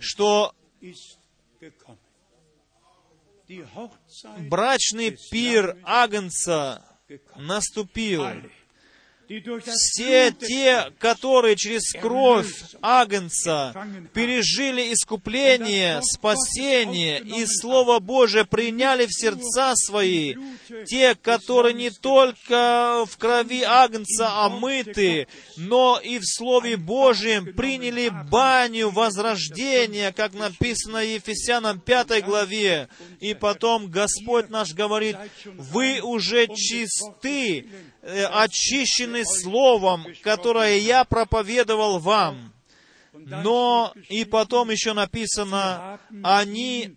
что 0.00 0.54
брачный 4.48 5.18
пир 5.30 5.76
Агнца 5.84 6.82
наступил. 7.36 8.26
Все 9.26 10.30
те, 10.32 10.92
которые 10.98 11.56
через 11.56 11.92
кровь 11.92 12.52
Агнца 12.82 13.74
пережили 14.12 14.92
искупление, 14.92 16.00
спасение 16.02 17.20
и 17.20 17.46
Слово 17.46 18.00
Божие 18.00 18.44
приняли 18.44 19.06
в 19.06 19.12
сердца 19.12 19.74
свои, 19.76 20.34
те, 20.86 21.14
которые 21.14 21.74
не 21.74 21.90
только 21.90 23.04
в 23.08 23.16
крови 23.16 23.62
Агнца 23.62 24.44
омыты, 24.44 25.26
но 25.56 25.98
и 26.02 26.18
в 26.18 26.24
Слове 26.24 26.76
Божьем 26.76 27.54
приняли 27.54 28.10
баню 28.30 28.90
возрождения, 28.90 30.12
как 30.12 30.34
написано 30.34 30.98
в 30.98 31.08
Ефесянам 31.08 31.80
5 31.80 32.24
главе. 32.24 32.88
И 33.20 33.32
потом 33.34 33.90
Господь 33.90 34.50
наш 34.50 34.74
говорит, 34.74 35.16
вы 35.44 36.00
уже 36.00 36.46
чисты, 36.48 37.66
очищены 38.04 39.24
Словом, 39.24 40.06
которое 40.22 40.78
я 40.78 41.04
проповедовал 41.04 41.98
вам. 41.98 42.52
Но 43.12 43.92
и 44.08 44.24
потом 44.24 44.70
еще 44.70 44.92
написано, 44.92 46.00
они 46.22 46.96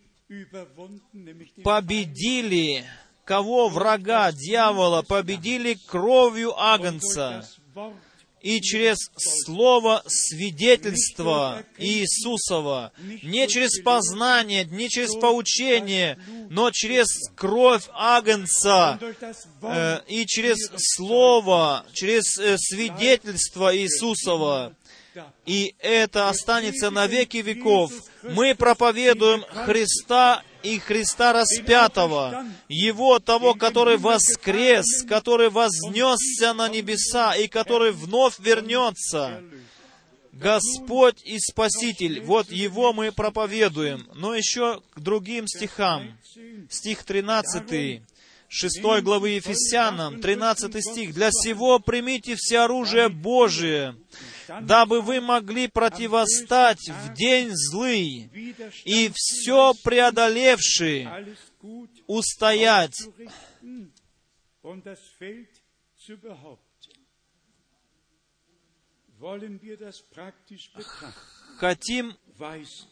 победили 1.64 2.86
кого 3.24 3.68
врага, 3.70 4.32
дьявола, 4.32 5.02
победили 5.02 5.76
кровью 5.88 6.58
Агнца 6.60 7.46
и 8.42 8.62
через 8.62 8.98
слово 9.18 10.04
свидетельства 10.06 11.64
Иисусова, 11.78 12.92
не 13.24 13.48
через 13.48 13.82
познание, 13.82 14.66
не 14.66 14.90
через 14.90 15.16
поучение, 15.16 16.20
но 16.50 16.72
через 16.72 17.08
кровь 17.36 17.84
Агнца 17.94 19.00
э, 19.62 20.00
и 20.08 20.26
через 20.26 20.58
слово, 20.78 21.86
через 21.94 22.38
э, 22.38 22.58
свидетельство 22.58 23.76
Иисусова. 23.76 24.74
И 25.46 25.76
это 25.80 26.30
останется 26.30 26.90
на 26.90 27.08
веки 27.08 27.38
веков. 27.38 27.92
Мы 28.24 28.56
проповедуем 28.56 29.44
Христа 29.66 30.44
и 30.64 30.80
Христа 30.80 31.34
распятого, 31.34 32.46
Его 32.68 33.20
того, 33.20 33.54
который 33.54 33.98
воскрес, 33.98 35.04
который 35.08 35.50
вознесся 35.50 36.54
на 36.54 36.68
небеса 36.68 37.36
и 37.36 37.48
который 37.48 37.92
вновь 37.92 38.40
вернется. 38.40 39.42
Господь 40.32 41.24
и 41.24 41.40
Спаситель, 41.40 42.22
вот 42.22 42.52
Его 42.52 42.94
мы 42.94 43.12
проповедуем. 43.12 44.08
Но 44.14 44.36
еще 44.36 44.82
к 44.94 45.00
другим 45.00 45.48
стихам. 45.48 46.18
Стих 46.70 47.04
13. 47.04 48.02
6 48.50 48.82
главы 49.02 49.32
Ефесянам, 49.32 50.22
13 50.22 50.82
стих. 50.82 51.14
«Для 51.14 51.32
сего 51.32 51.80
примите 51.80 52.36
все 52.38 52.60
оружие 52.60 53.10
Божие, 53.10 53.96
дабы 54.62 55.02
вы 55.02 55.22
могли 55.22 55.68
противостать 55.68 56.90
в 56.90 57.14
день 57.14 57.50
злый 57.52 58.30
и 58.86 59.12
все 59.14 59.74
преодолевший 59.84 61.08
устоять. 62.08 62.98
Хотим 71.58 72.16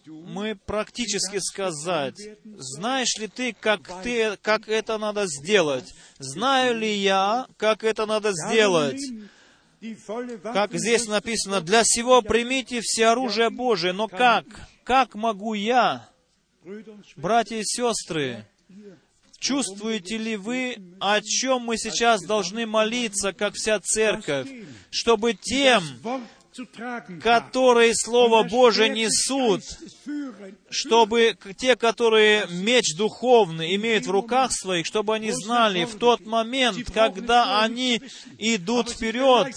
мы 0.07 0.55
практически 0.55 1.37
сказать, 1.37 2.17
знаешь 2.43 3.15
ли 3.19 3.27
ты, 3.27 3.53
как, 3.53 4.01
ты, 4.01 4.37
как 4.37 4.67
это 4.67 4.97
надо 4.97 5.27
сделать? 5.27 5.93
Знаю 6.17 6.79
ли 6.79 6.91
я, 6.91 7.47
как 7.57 7.83
это 7.83 8.07
надо 8.07 8.31
сделать? 8.31 8.99
Как 10.41 10.73
здесь 10.73 11.07
написано, 11.07 11.61
для 11.61 11.83
всего 11.83 12.21
примите 12.21 12.81
все 12.81 13.07
оружие 13.07 13.49
Божие. 13.49 13.93
Но 13.93 14.07
как? 14.07 14.45
Как 14.83 15.15
могу 15.15 15.53
я, 15.53 16.09
братья 17.15 17.57
и 17.57 17.63
сестры, 17.63 18.45
Чувствуете 19.39 20.17
ли 20.17 20.37
вы, 20.37 20.77
о 20.99 21.21
чем 21.21 21.63
мы 21.63 21.77
сейчас 21.77 22.23
должны 22.23 22.65
молиться, 22.65 23.31
как 23.31 23.53
вся 23.53 23.79
церковь, 23.79 24.49
чтобы 24.89 25.33
тем, 25.33 25.83
которые 27.21 27.93
Слово 27.95 28.43
Божие 28.43 28.89
несут, 28.89 29.61
чтобы 30.69 31.37
те, 31.57 31.75
которые 31.75 32.47
меч 32.49 32.95
духовный 32.95 33.75
имеют 33.75 34.05
в 34.05 34.11
руках 34.11 34.51
своих, 34.51 34.85
чтобы 34.85 35.15
они 35.15 35.31
знали 35.31 35.85
в 35.85 35.95
тот 35.95 36.25
момент, 36.25 36.89
когда 36.93 37.61
они 37.61 38.01
идут 38.37 38.89
вперед, 38.89 39.53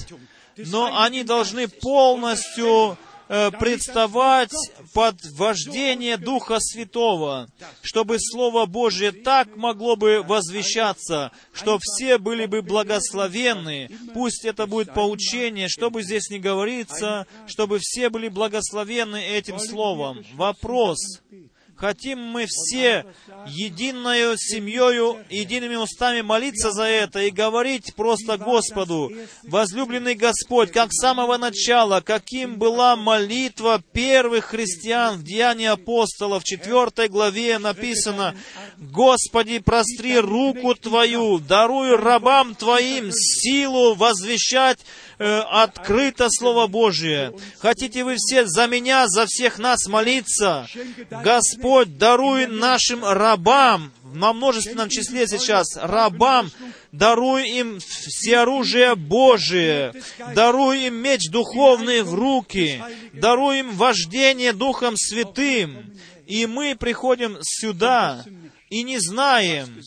но 0.56 1.00
они 1.00 1.22
должны 1.22 1.68
полностью 1.68 2.98
представать 3.28 4.52
под 4.94 5.16
вождение 5.32 6.16
Духа 6.16 6.58
Святого, 6.60 7.48
чтобы 7.82 8.18
Слово 8.18 8.66
Божье 8.66 9.12
так 9.12 9.56
могло 9.56 9.96
бы 9.96 10.22
возвещаться, 10.22 11.30
что 11.52 11.78
все 11.80 12.18
были 12.18 12.46
бы 12.46 12.62
благословенны. 12.62 13.90
Пусть 14.14 14.44
это 14.44 14.66
будет 14.66 14.94
поучение, 14.94 15.68
чтобы 15.68 16.02
здесь 16.02 16.30
не 16.30 16.38
говорится, 16.38 17.26
чтобы 17.46 17.78
все 17.80 18.08
были 18.08 18.28
благословенны 18.28 19.22
этим 19.22 19.58
Словом. 19.58 20.24
Вопрос, 20.34 20.98
Хотим 21.78 22.18
мы 22.18 22.46
все 22.48 23.06
единой 23.46 24.36
семьей, 24.36 25.24
едиными 25.30 25.76
устами 25.76 26.22
молиться 26.22 26.72
за 26.72 26.82
это 26.82 27.20
и 27.20 27.30
говорить 27.30 27.94
просто 27.94 28.36
Господу, 28.36 29.12
возлюбленный 29.44 30.16
Господь, 30.16 30.72
как 30.72 30.92
с 30.92 31.00
самого 31.00 31.36
начала, 31.36 32.00
каким 32.00 32.56
была 32.56 32.96
молитва 32.96 33.80
первых 33.92 34.46
христиан 34.46 35.18
в 35.18 35.22
Деянии 35.22 35.66
апостолов, 35.66 36.42
в 36.42 36.46
4 36.46 37.08
главе 37.08 37.60
написано, 37.60 38.34
«Господи, 38.78 39.60
простри 39.60 40.18
руку 40.18 40.74
Твою, 40.74 41.38
даруй 41.38 41.94
рабам 41.94 42.56
Твоим 42.56 43.12
силу 43.12 43.94
возвещать 43.94 44.80
э, 45.18 45.40
открыто 45.40 46.28
Слово 46.30 46.66
Божие. 46.66 47.32
Хотите 47.58 48.04
вы 48.04 48.16
все 48.16 48.46
за 48.46 48.66
меня, 48.66 49.06
за 49.08 49.26
всех 49.26 49.58
нас 49.58 49.86
молиться? 49.86 50.66
Господь, 51.10 51.98
даруй 51.98 52.46
нашим 52.46 53.04
рабам, 53.04 53.92
на 54.14 54.32
множественном 54.32 54.88
числе 54.88 55.26
сейчас, 55.26 55.76
рабам, 55.76 56.50
даруй 56.92 57.48
им 57.48 57.78
все 57.80 58.38
оружие 58.38 58.94
Божие, 58.94 59.92
даруй 60.34 60.86
им 60.86 60.94
меч 60.94 61.28
духовный 61.30 62.02
в 62.02 62.14
руки, 62.14 62.82
даруй 63.12 63.60
им 63.60 63.72
вождение 63.72 64.52
Духом 64.52 64.96
Святым. 64.96 65.92
И 66.26 66.46
мы 66.46 66.76
приходим 66.78 67.38
сюда, 67.40 68.22
и 68.70 68.82
не 68.82 68.98
знаем, 68.98 69.82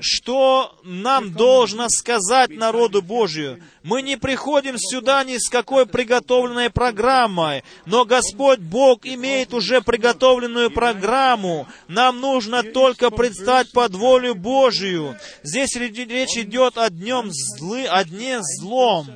что 0.00 0.78
нам 0.82 1.32
должно 1.32 1.88
сказать 1.88 2.50
народу 2.50 3.00
Божию. 3.00 3.62
Мы 3.82 4.02
не 4.02 4.16
приходим 4.16 4.76
сюда 4.78 5.24
ни 5.24 5.38
с 5.38 5.48
какой 5.48 5.86
приготовленной 5.86 6.70
программой, 6.70 7.64
но 7.86 8.04
Господь 8.04 8.58
Бог 8.58 9.06
имеет 9.06 9.54
уже 9.54 9.80
приготовленную 9.80 10.70
программу. 10.70 11.66
Нам 11.88 12.20
нужно 12.20 12.62
только 12.62 13.10
предстать 13.10 13.72
под 13.72 13.94
волю 13.94 14.34
Божию. 14.34 15.16
Здесь 15.42 15.74
речь 15.76 16.36
идет 16.36 16.76
о 16.76 16.90
днем 16.90 17.30
злы, 17.30 17.86
о 17.86 18.04
дне 18.04 18.40
злом. 18.42 19.06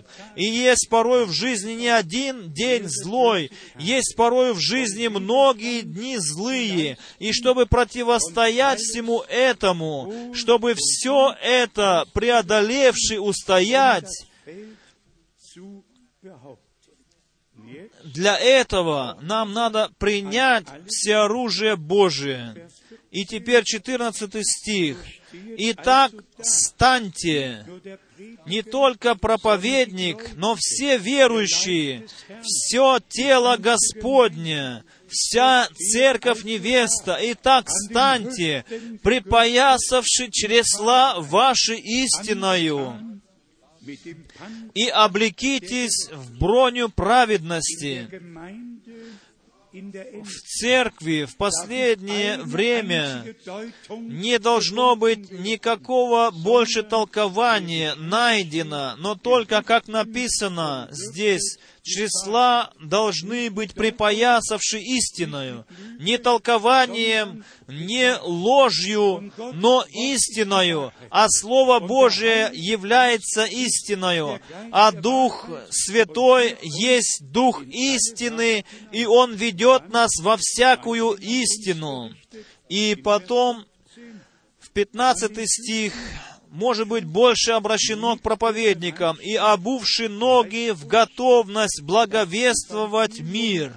И 0.41 0.45
есть 0.45 0.89
порой 0.89 1.27
в 1.27 1.33
жизни 1.33 1.73
не 1.73 1.89
один 1.89 2.51
день 2.51 2.89
злой, 2.89 3.53
есть 3.79 4.17
порой 4.17 4.55
в 4.55 4.59
жизни 4.59 5.07
многие 5.09 5.83
дни 5.83 6.17
злые. 6.17 6.97
И 7.19 7.35
чтобы 7.35 7.67
противостоять 7.67 8.79
всему 8.79 9.21
этому, 9.29 10.33
чтобы 10.35 10.73
все 10.79 11.35
это 11.43 12.07
преодолевший 12.15 13.19
устоять, 13.19 14.09
для 18.03 18.39
этого 18.39 19.19
нам 19.21 19.53
надо 19.53 19.91
принять 19.99 20.65
все 20.87 21.17
оружие 21.17 21.77
Божие. 21.77 22.71
И 23.11 23.27
теперь 23.27 23.65
14 23.65 24.43
стих. 24.43 25.05
«Итак, 25.59 26.13
станьте 26.41 27.67
не 28.47 28.63
только 28.63 29.15
проповедник, 29.15 30.31
но 30.37 30.57
все 30.59 30.99
верующие, 30.99 32.07
все 32.43 32.99
тело 33.09 33.57
Господне, 33.57 34.85
вся 35.09 35.69
церковь 35.75 36.45
невеста. 36.45 37.19
Итак, 37.21 37.67
станьте, 37.69 38.65
припоясавши 39.03 40.31
чресла 40.31 41.17
ваши 41.19 41.77
истиною, 41.77 43.21
и 44.75 44.89
облекитесь 44.89 46.11
в 46.13 46.39
броню 46.39 46.89
праведности. 46.91 48.09
В 49.73 50.41
церкви 50.59 51.27
в 51.27 51.37
последнее 51.37 52.39
время 52.39 53.25
не 53.89 54.41
должно 54.41 54.97
быть 54.97 55.31
никакого 55.31 56.33
больше 56.33 56.83
толкования 56.83 57.95
найдено, 57.95 58.97
но 58.99 59.15
только, 59.15 59.63
как 59.63 59.87
написано 59.87 60.89
здесь, 60.91 61.59
числа 61.91 62.73
должны 62.81 63.51
быть 63.51 63.75
припоясавши 63.75 64.79
истиною, 64.79 65.67
не 65.99 66.19
толкованием, 66.19 67.45
не 67.67 68.17
ложью, 68.23 69.33
но 69.55 69.85
истиною, 69.91 70.93
а 71.11 71.27
Слово 71.29 71.81
Божие 71.81 72.51
является 72.53 73.45
истиною, 73.45 74.41
а 74.71 74.93
Дух 74.93 75.49
Святой 75.71 76.57
есть 76.63 77.23
Дух 77.33 77.63
истины, 77.67 78.65
и 78.93 79.07
Он 79.07 79.35
ведет 79.35 79.89
нас 79.89 80.11
во 80.21 80.37
всякую 80.37 81.15
истину. 81.15 82.15
И 82.69 82.95
потом 82.95 83.65
в 84.61 84.71
15 84.71 85.33
стих 85.49 85.93
может 86.51 86.89
быть 86.89 87.05
больше 87.05 87.53
обращено 87.53 88.17
к 88.17 88.23
проповедникам 88.23 89.17
и 89.21 89.35
обувши 89.35 90.09
ноги 90.09 90.71
в 90.73 90.87
готовность 90.87 91.83
благовествовать 91.83 93.21
мир. 93.21 93.77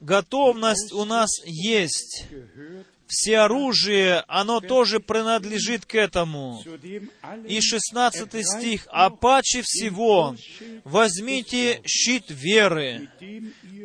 Готовность 0.00 0.92
у 0.92 1.04
нас 1.04 1.30
есть 1.46 2.26
все 3.10 3.40
оружие, 3.40 4.24
оно 4.28 4.60
тоже 4.60 5.00
принадлежит 5.00 5.84
к 5.84 5.94
этому. 5.96 6.62
И 7.46 7.60
16 7.60 8.46
стих. 8.46 8.86
«А 8.90 9.10
паче 9.10 9.62
всего 9.62 10.36
возьмите 10.84 11.82
щит 11.84 12.24
веры, 12.28 13.08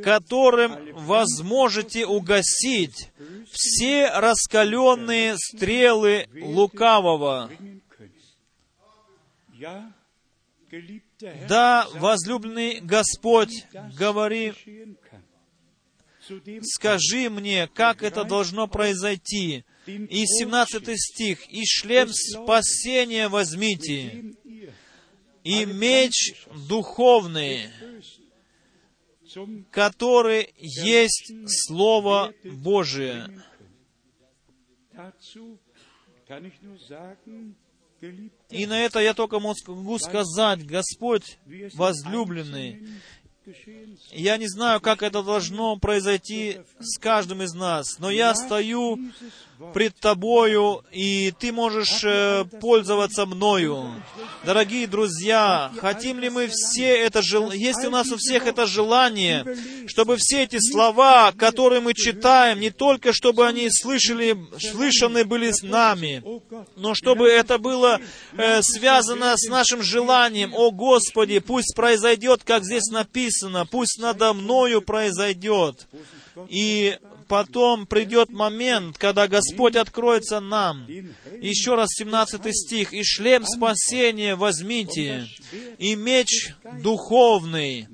которым 0.04 0.94
возможете 0.94 2.06
угасить 2.06 3.10
все 3.52 4.10
раскаленные 4.10 5.36
стрелы 5.38 6.28
лукавого». 6.34 7.50
Да, 11.48 11.88
возлюбленный 11.94 12.82
Господь, 12.82 13.66
говори 13.98 14.54
скажи 16.64 17.30
мне, 17.30 17.68
как 17.74 18.04
это 18.04 18.24
должно 18.24 18.68
произойти. 18.68 19.64
И 19.86 20.26
17 20.26 21.00
стих, 21.00 21.48
«И 21.50 21.64
шлем 21.66 22.10
спасения 22.12 23.28
возьмите, 23.28 24.34
и 25.44 25.66
меч 25.66 26.34
духовный, 26.68 27.70
который 29.72 30.54
есть 30.58 31.32
Слово 31.48 32.34
Божие». 32.44 33.30
И 38.50 38.66
на 38.66 38.82
это 38.82 39.00
я 39.00 39.14
только 39.14 39.40
могу 39.40 40.00
сказать, 40.00 40.66
Господь 40.66 41.38
возлюбленный, 41.74 42.88
я 44.12 44.38
не 44.38 44.48
знаю, 44.48 44.82
как 44.82 45.04
это 45.04 45.22
должно 45.22 45.78
произойти 45.78 46.62
с 46.80 46.98
каждым 46.98 47.42
из 47.44 47.54
нас, 47.54 48.00
но 48.00 48.10
я 48.10 48.34
стою 48.34 49.00
пред 49.74 49.96
Тобою, 49.96 50.84
и 50.92 51.34
Ты 51.40 51.52
можешь 51.52 52.04
э, 52.04 52.46
пользоваться 52.60 53.26
мною. 53.26 53.92
Дорогие 54.44 54.88
друзья, 54.88 55.72
хотим 55.80 56.20
ли 56.20 56.30
мы 56.30 56.48
все 56.48 56.98
это 56.98 57.22
желание, 57.22 57.60
есть 57.60 57.84
у 57.86 57.90
нас 57.90 58.12
у 58.12 58.18
всех 58.18 58.48
это 58.48 58.66
желание, 58.66 59.46
чтобы 59.88 60.18
все 60.18 60.44
эти 60.44 60.58
слова, 60.60 61.32
которые 61.32 61.82
мы 61.82 61.94
читаем, 61.94 62.60
не 62.60 62.70
только 62.70 63.14
чтобы 63.14 63.48
они 63.48 63.70
слышали, 63.72 64.38
слышаны 64.60 65.24
были 65.24 65.52
с 65.52 65.64
нами, 65.64 66.24
но 66.76 66.94
чтобы 66.94 67.28
это 67.28 67.58
было 67.58 68.00
э, 68.34 68.62
связано 68.62 69.36
с 69.38 69.50
нашим 69.50 69.82
желанием, 69.82 70.54
о 70.54 70.72
Господи, 70.72 71.40
пусть 71.40 71.76
произойдет, 71.76 72.44
как 72.44 72.64
здесь 72.64 72.88
написано, 72.92 73.66
пусть 73.66 74.00
надо 74.00 74.34
мною 74.34 74.82
произойдет. 74.82 75.88
И 76.50 76.98
потом 77.28 77.86
придет 77.86 78.30
момент, 78.30 78.98
когда 78.98 79.28
Господь 79.28 79.76
откроется 79.76 80.40
нам. 80.40 80.88
Еще 81.42 81.76
раз 81.76 81.90
17 81.94 82.56
стих. 82.56 82.94
«И 82.94 83.04
шлем 83.04 83.46
спасения 83.46 84.36
возьмите, 84.36 85.28
и 85.78 85.96
меч 85.96 86.54
духовный, 86.82 87.88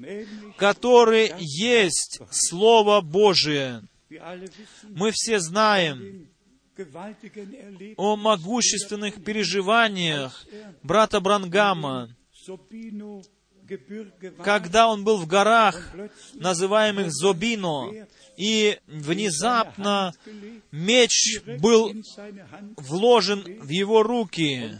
который 0.58 1.34
есть 1.40 2.20
Слово 2.32 3.02
Божие». 3.02 3.84
Мы 4.90 5.12
все 5.14 5.40
знаем 5.40 6.28
о 7.98 8.16
могущественных 8.16 9.24
переживаниях 9.24 10.46
брата 10.84 11.20
Брангама, 11.20 12.10
когда 14.44 14.88
он 14.88 15.04
был 15.04 15.18
в 15.18 15.28
горах, 15.28 15.94
называемых 16.34 17.12
Зобино, 17.12 18.08
и 18.38 18.78
внезапно 18.88 20.14
меч 20.72 21.42
был 21.60 21.94
вложен 22.78 23.44
в 23.62 23.70
его 23.70 24.04
руки, 24.04 24.78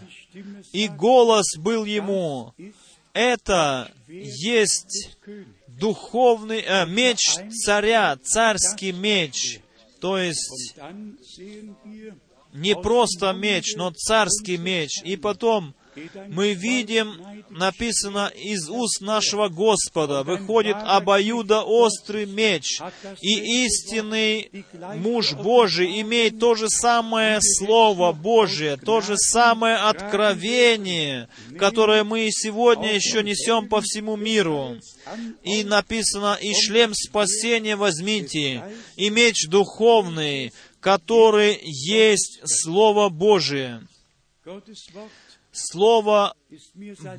и 0.72 0.88
голос 0.88 1.58
был 1.58 1.86
ему, 1.86 2.54
это 3.14 3.92
есть 4.08 5.18
духовный 5.68 6.62
э, 6.62 6.86
меч 6.86 7.20
царя, 7.66 8.18
царский 8.24 8.92
меч, 8.92 9.60
то 10.00 10.18
есть 10.18 10.76
не 12.54 12.76
просто 12.76 13.34
меч, 13.34 13.76
но 13.76 13.92
царский 13.92 14.58
меч. 14.58 15.02
И 15.04 15.16
потом 15.16 15.74
мы 16.30 16.54
видим, 16.54 17.22
написано 17.50 18.32
из 18.36 18.70
уст 18.70 19.02
нашего 19.02 19.50
Господа, 19.50 20.24
выходит 20.24 20.78
обоюдоострый 20.78 22.26
меч, 22.26 22.82
и 23.22 23.66
истинный 23.66 24.52
муж 24.98 25.34
Божий 25.34 26.02
имеет 26.02 26.40
то 26.40 26.56
же 26.56 26.68
самое 26.70 27.40
Слово 27.42 28.12
Божие, 28.14 28.78
то 28.78 29.02
же 29.02 29.18
самое 29.18 29.76
откровение, 29.76 31.28
которое 31.58 32.04
мы 32.04 32.28
и 32.28 32.32
сегодня 32.32 32.94
еще 32.94 33.24
несем 33.24 33.68
по 33.68 33.82
всему 33.82 34.16
миру. 34.16 34.78
И 35.44 35.64
написано, 35.64 36.38
«И 36.42 36.54
шлем 36.54 36.94
спасения 36.94 37.76
возьмите, 37.76 38.64
и 38.96 39.10
меч 39.10 39.48
духовный, 39.48 40.54
который 40.80 41.60
есть 41.64 42.42
Слово 42.46 43.10
Божие». 43.10 43.82
Слово 45.52 46.34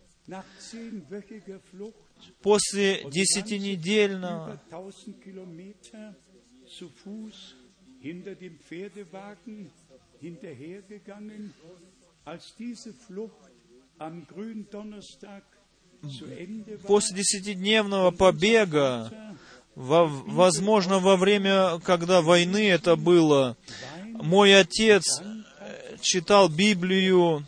После 2.43 3.05
десятинедельного 3.11 4.61
als 12.25 12.55
diese 12.57 12.93
Flucht 12.93 13.52
После 16.87 17.17
десятидневного 17.17 18.11
побега, 18.11 19.13
во, 19.75 20.07
возможно, 20.07 20.99
во 20.99 21.17
время, 21.17 21.79
когда 21.81 22.21
войны 22.23 22.69
это 22.69 22.97
было, 22.97 23.57
мой 24.05 24.59
отец 24.59 25.21
э, 25.21 25.97
читал 26.01 26.49
Библию 26.49 27.47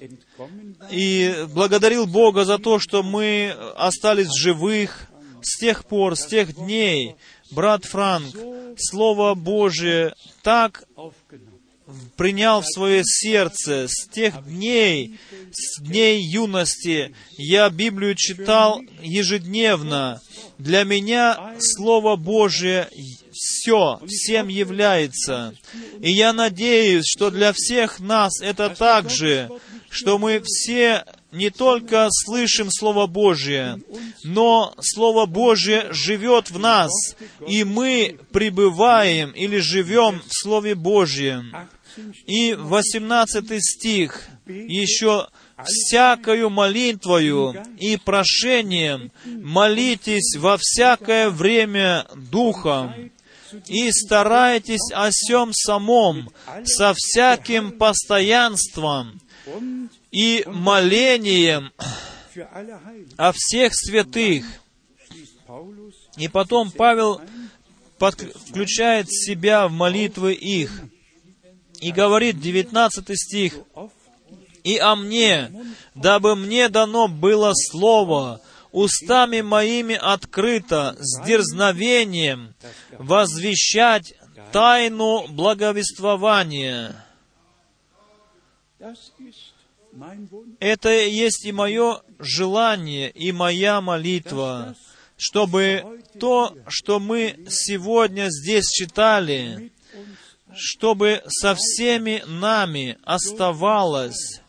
и 0.91 1.47
благодарил 1.53 2.07
Бога 2.07 2.45
за 2.45 2.59
то, 2.59 2.79
что 2.79 3.03
мы 3.03 3.51
остались 3.77 4.33
живых 4.33 5.09
с 5.43 5.59
тех 5.59 5.85
пор, 5.85 6.17
с 6.17 6.27
тех 6.27 6.55
дней. 6.55 7.17
Брат 7.51 7.85
Франк, 7.85 8.35
Слово 8.79 9.35
Божие 9.35 10.15
так 10.43 10.85
принял 12.17 12.61
в 12.61 12.67
свое 12.67 13.03
сердце. 13.05 13.87
С 13.89 14.09
тех 14.09 14.45
дней, 14.45 15.19
с 15.53 15.81
дней 15.81 16.23
юности, 16.23 17.15
я 17.37 17.69
Библию 17.71 18.15
читал 18.15 18.81
ежедневно. 19.03 20.21
Для 20.59 20.85
меня 20.85 21.55
Слово 21.59 22.17
Божие 22.17 22.89
все, 23.33 24.01
всем 24.07 24.49
является. 24.49 25.55
И 26.01 26.11
я 26.11 26.33
надеюсь, 26.33 27.07
что 27.07 27.31
для 27.31 27.53
всех 27.53 28.01
нас 28.01 28.41
это 28.41 28.71
так 28.71 29.11
же, 29.11 29.51
что 29.91 30.19
мы 30.19 30.41
все 30.45 31.05
не 31.35 31.51
только 31.51 32.09
слышим 32.11 32.69
Слово 32.71 33.07
Божье, 33.07 33.79
но 34.23 34.75
Слово 34.81 35.27
Божье 35.27 35.89
живет 35.93 36.51
в 36.51 36.59
нас, 36.59 36.91
и 37.47 37.65
мы 37.65 38.19
пребываем 38.33 39.31
или 39.33 39.59
живем 39.59 40.23
в 40.27 40.33
Слове 40.33 40.75
Божьем. 40.75 41.55
И 42.27 42.55
18 42.55 43.63
стих 43.63 44.23
еще 44.47 45.29
всякою 45.63 46.51
молитвою 46.51 47.55
и 47.79 47.97
прошением 47.97 49.13
молитесь 49.25 50.37
во 50.37 50.57
всякое 50.61 51.31
время 51.31 52.07
Духом, 52.17 53.13
и 53.69 53.91
старайтесь 53.93 54.91
о 54.93 55.11
всем 55.13 55.53
самом 55.53 56.31
со 56.65 56.93
всяким 56.97 57.71
постоянством 57.73 59.21
и 60.15 60.45
молением 60.47 61.73
о 63.17 63.33
всех 63.33 63.75
святых. 63.75 64.45
И 66.17 66.29
потом 66.29 66.71
Павел 66.71 67.21
включает 67.99 69.11
себя 69.11 69.67
в 69.67 69.73
молитвы 69.73 70.35
их. 70.35 70.71
И 71.81 71.91
говорит, 71.91 72.41
19 72.41 73.19
стих, 73.19 73.59
«И 74.63 74.79
о 74.79 74.95
мне, 74.95 75.51
дабы 75.95 76.37
мне 76.37 76.69
дано 76.69 77.09
было 77.09 77.53
слово, 77.53 78.41
устами 78.71 79.41
моими 79.41 79.97
открыто, 79.97 80.97
с 80.99 81.23
дерзновением, 81.27 82.55
возвещать 82.99 84.15
тайну 84.53 85.27
благовествования». 85.29 87.05
Это 90.61 90.91
есть 90.91 91.45
и 91.45 91.53
мое 91.53 92.03
желание, 92.19 93.11
и 93.11 93.33
моя 93.33 93.81
молитва, 93.81 94.77
чтобы 95.17 96.03
то, 96.19 96.57
что 96.69 96.99
мы 97.01 97.45
сегодня 97.49 98.29
здесь 98.31 98.69
читали, 98.71 99.73
чтобы 100.55 101.23
со 101.27 101.55
всеми 101.55 102.23
нами 102.27 102.99
оставалось 103.05 104.41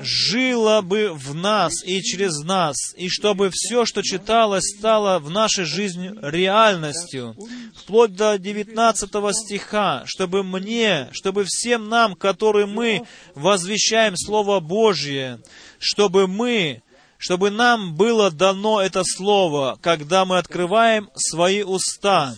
жило 0.00 0.80
бы 0.80 1.12
в 1.12 1.34
нас 1.34 1.84
и 1.84 2.02
через 2.02 2.38
нас, 2.40 2.76
и 2.96 3.08
чтобы 3.08 3.50
все, 3.52 3.84
что 3.84 4.02
читалось, 4.02 4.64
стало 4.78 5.18
в 5.18 5.30
нашей 5.30 5.64
жизни 5.64 6.12
реальностью, 6.22 7.36
вплоть 7.76 8.14
до 8.14 8.38
19 8.38 9.10
стиха, 9.32 10.02
чтобы 10.06 10.42
мне, 10.42 11.08
чтобы 11.12 11.44
всем 11.44 11.88
нам, 11.88 12.14
которые 12.14 12.66
мы 12.66 13.02
возвещаем 13.34 14.16
Слово 14.16 14.60
Божье, 14.60 15.40
чтобы 15.78 16.26
мы 16.26 16.82
чтобы 17.24 17.50
нам 17.50 17.94
было 17.94 18.30
дано 18.30 18.82
это 18.82 19.02
слово, 19.02 19.78
когда 19.80 20.26
мы 20.26 20.36
открываем 20.36 21.08
свои 21.14 21.62
уста, 21.62 22.34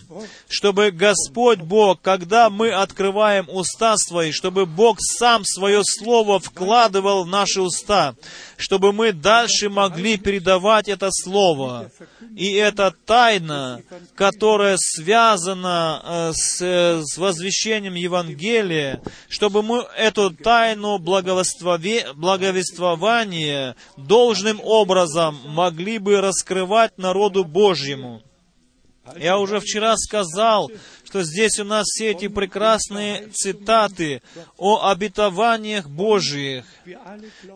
чтобы 0.47 0.91
Господь 0.91 1.59
Бог, 1.59 2.01
когда 2.01 2.49
мы 2.49 2.71
открываем 2.71 3.49
уста 3.49 3.97
свои, 3.97 4.31
чтобы 4.31 4.65
Бог 4.65 4.99
сам 5.01 5.43
свое 5.43 5.81
слово 5.83 6.39
вкладывал 6.39 7.25
в 7.25 7.27
наши 7.27 7.59
уста, 7.59 8.15
чтобы 8.55 8.93
мы 8.93 9.11
дальше 9.11 9.67
могли 9.67 10.15
передавать 10.15 10.87
это 10.87 11.09
слово. 11.11 11.91
И 12.37 12.53
это 12.53 12.95
тайна, 13.05 13.81
которая 14.15 14.77
связана 14.79 16.01
э, 16.03 16.31
с, 16.33 16.61
с 16.61 17.17
возвещением 17.17 17.95
Евангелия, 17.95 19.01
чтобы 19.27 19.63
мы 19.63 19.85
эту 19.97 20.31
тайну 20.31 20.97
благовествования 20.97 23.75
должным 23.97 24.61
образом 24.63 24.76
могли 24.85 25.97
бы 25.97 26.21
раскрывать 26.21 26.97
народу 26.97 27.43
Божьему. 27.43 28.21
Я 29.15 29.37
уже 29.37 29.59
вчера 29.59 29.95
сказал, 29.95 30.69
что 31.05 31.23
здесь 31.23 31.59
у 31.59 31.63
нас 31.63 31.85
все 31.85 32.11
эти 32.11 32.27
прекрасные 32.27 33.29
цитаты 33.33 34.21
о 34.57 34.89
обетованиях 34.89 35.89
Божьих. 35.89 36.65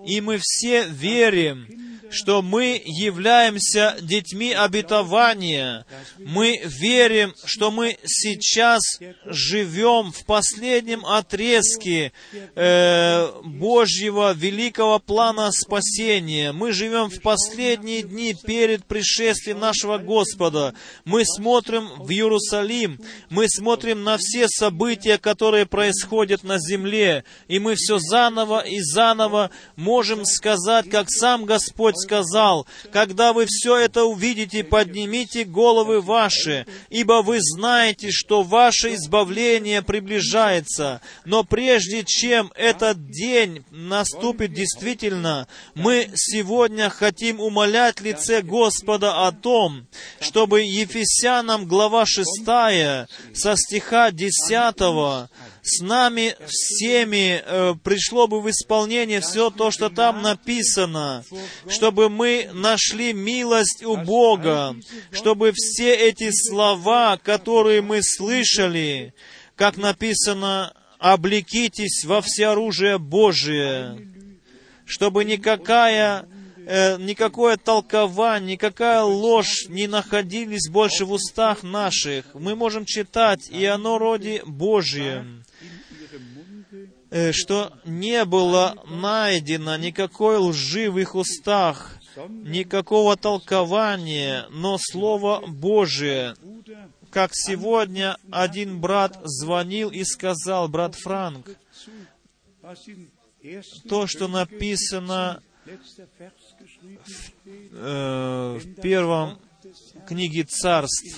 И 0.06 0.22
мы 0.22 0.40
все 0.42 0.86
верим, 0.86 1.68
что 2.12 2.42
мы 2.42 2.82
являемся 2.86 3.98
детьми 4.02 4.52
обетования. 4.52 5.86
Мы 6.18 6.62
верим, 6.64 7.34
что 7.46 7.72
мы 7.72 7.98
сейчас 8.04 8.82
живем 9.26 10.12
в 10.12 10.26
последнем 10.26 11.06
отрезке 11.06 12.12
э, 12.56 13.32
Божьего 13.44 14.34
великого 14.34 15.00
плана 15.00 15.52
спасения. 15.52 16.52
Мы 16.52 16.72
живем 16.74 17.10
в 17.10 17.22
последние 17.22 18.04
дни 18.04 18.34
перед 18.34 18.86
пришествием 18.86 19.60
нашего 19.60 19.98
Господа. 19.98 20.74
Мы 21.06 21.26
смотрим 21.26 21.88
в 21.98 22.12
Иерусалим, 22.12 23.00
мы 23.30 23.48
смотрим 23.48 24.04
на 24.04 24.18
все 24.18 24.48
события, 24.48 25.18
которые 25.18 25.66
происходят 25.66 26.44
на 26.44 26.58
земле, 26.60 27.24
и 27.48 27.60
мы 27.60 27.76
все 27.76 28.00
заново 28.00 28.60
и 28.60 28.80
заново 28.82 29.52
можем 29.76 30.26
сказать, 30.26 30.90
как 30.90 31.10
сам 31.10 31.46
Господь 31.46 31.96
сказал, 32.02 32.68
когда 32.92 33.34
вы 33.34 33.46
все 33.48 33.78
это 33.78 34.06
увидите, 34.06 34.64
поднимите 34.64 35.44
головы 35.44 36.02
ваши, 36.02 36.66
ибо 36.90 37.22
вы 37.22 37.38
знаете, 37.40 38.10
что 38.12 38.44
ваше 38.44 38.96
избавление 38.96 39.82
приближается. 39.82 41.02
Но 41.26 41.44
прежде 41.44 42.04
чем 42.04 42.52
этот 42.56 43.10
день 43.10 43.64
наступит 43.72 44.54
действительно, 44.54 45.48
мы 45.76 46.10
сегодня 46.16 46.90
хотим 46.90 47.40
умолять 47.40 48.02
лице 48.02 48.42
Господа 48.42 49.28
о 49.28 49.32
том, 49.32 49.88
чтобы 50.20 50.62
Ефесянам 50.62 51.66
глава 51.66 52.06
6 52.06 52.28
со 53.34 53.56
стиха 53.56 54.12
10 54.12 55.22
с 55.64 55.82
нами 55.82 56.36
всеми 56.48 57.42
э, 57.46 57.76
пришло 57.84 58.28
бы 58.28 58.42
в 58.42 58.50
исполнение 58.50 59.22
все 59.22 59.50
то, 59.50 59.70
что 59.72 59.90
там 59.90 60.22
написано, 60.22 61.24
чтобы 61.68 62.10
мы 62.10 62.50
нашли 62.54 63.14
милость 63.14 63.84
у 63.84 63.96
Бога, 63.98 64.76
чтобы 65.12 65.52
все 65.54 65.94
эти 65.94 66.32
слова, 66.32 67.20
которые 67.22 67.82
мы 67.82 68.02
слышали, 68.02 69.14
как 69.56 69.78
написано, 69.78 70.74
облекитесь 70.98 72.06
во 72.06 72.22
всеоружие 72.22 72.98
Божие, 72.98 74.08
чтобы 74.86 75.26
никакая 75.26 76.28
э, 76.66 76.98
никакое 76.98 77.58
толкование, 77.58 78.54
никакая 78.54 79.04
ложь 79.04 79.68
не 79.70 79.88
находились 79.88 80.70
больше 80.70 81.06
в 81.06 81.12
устах 81.12 81.64
наших. 81.64 82.26
Мы 82.34 82.56
можем 82.56 82.86
читать, 82.86 83.50
и 83.50 83.66
оно 83.66 83.98
роде 83.98 84.42
Божьем. 84.46 85.44
Э, 87.12 87.34
что 87.34 87.74
не 87.84 88.24
было 88.24 88.82
найдено 88.90 89.76
никакой 89.76 90.38
лжи 90.38 90.90
в 90.90 90.98
их 90.98 91.14
устах, 91.14 91.98
никакого 92.30 93.18
толкования, 93.18 94.46
но 94.50 94.78
Слово 94.80 95.46
Божие, 95.46 96.36
как 97.10 97.32
сегодня 97.34 98.16
один 98.32 98.80
брат 98.80 99.20
звонил 99.26 99.90
и 99.90 100.06
сказал, 100.06 100.70
брат 100.70 100.96
Франк, 100.96 101.50
то, 103.90 104.08
что 104.08 104.30
написано 104.30 105.44
в, 105.66 105.72
э, 107.74 108.58
в 108.58 108.82
первом 108.82 109.38
книге 110.08 110.44
царств, 110.44 111.18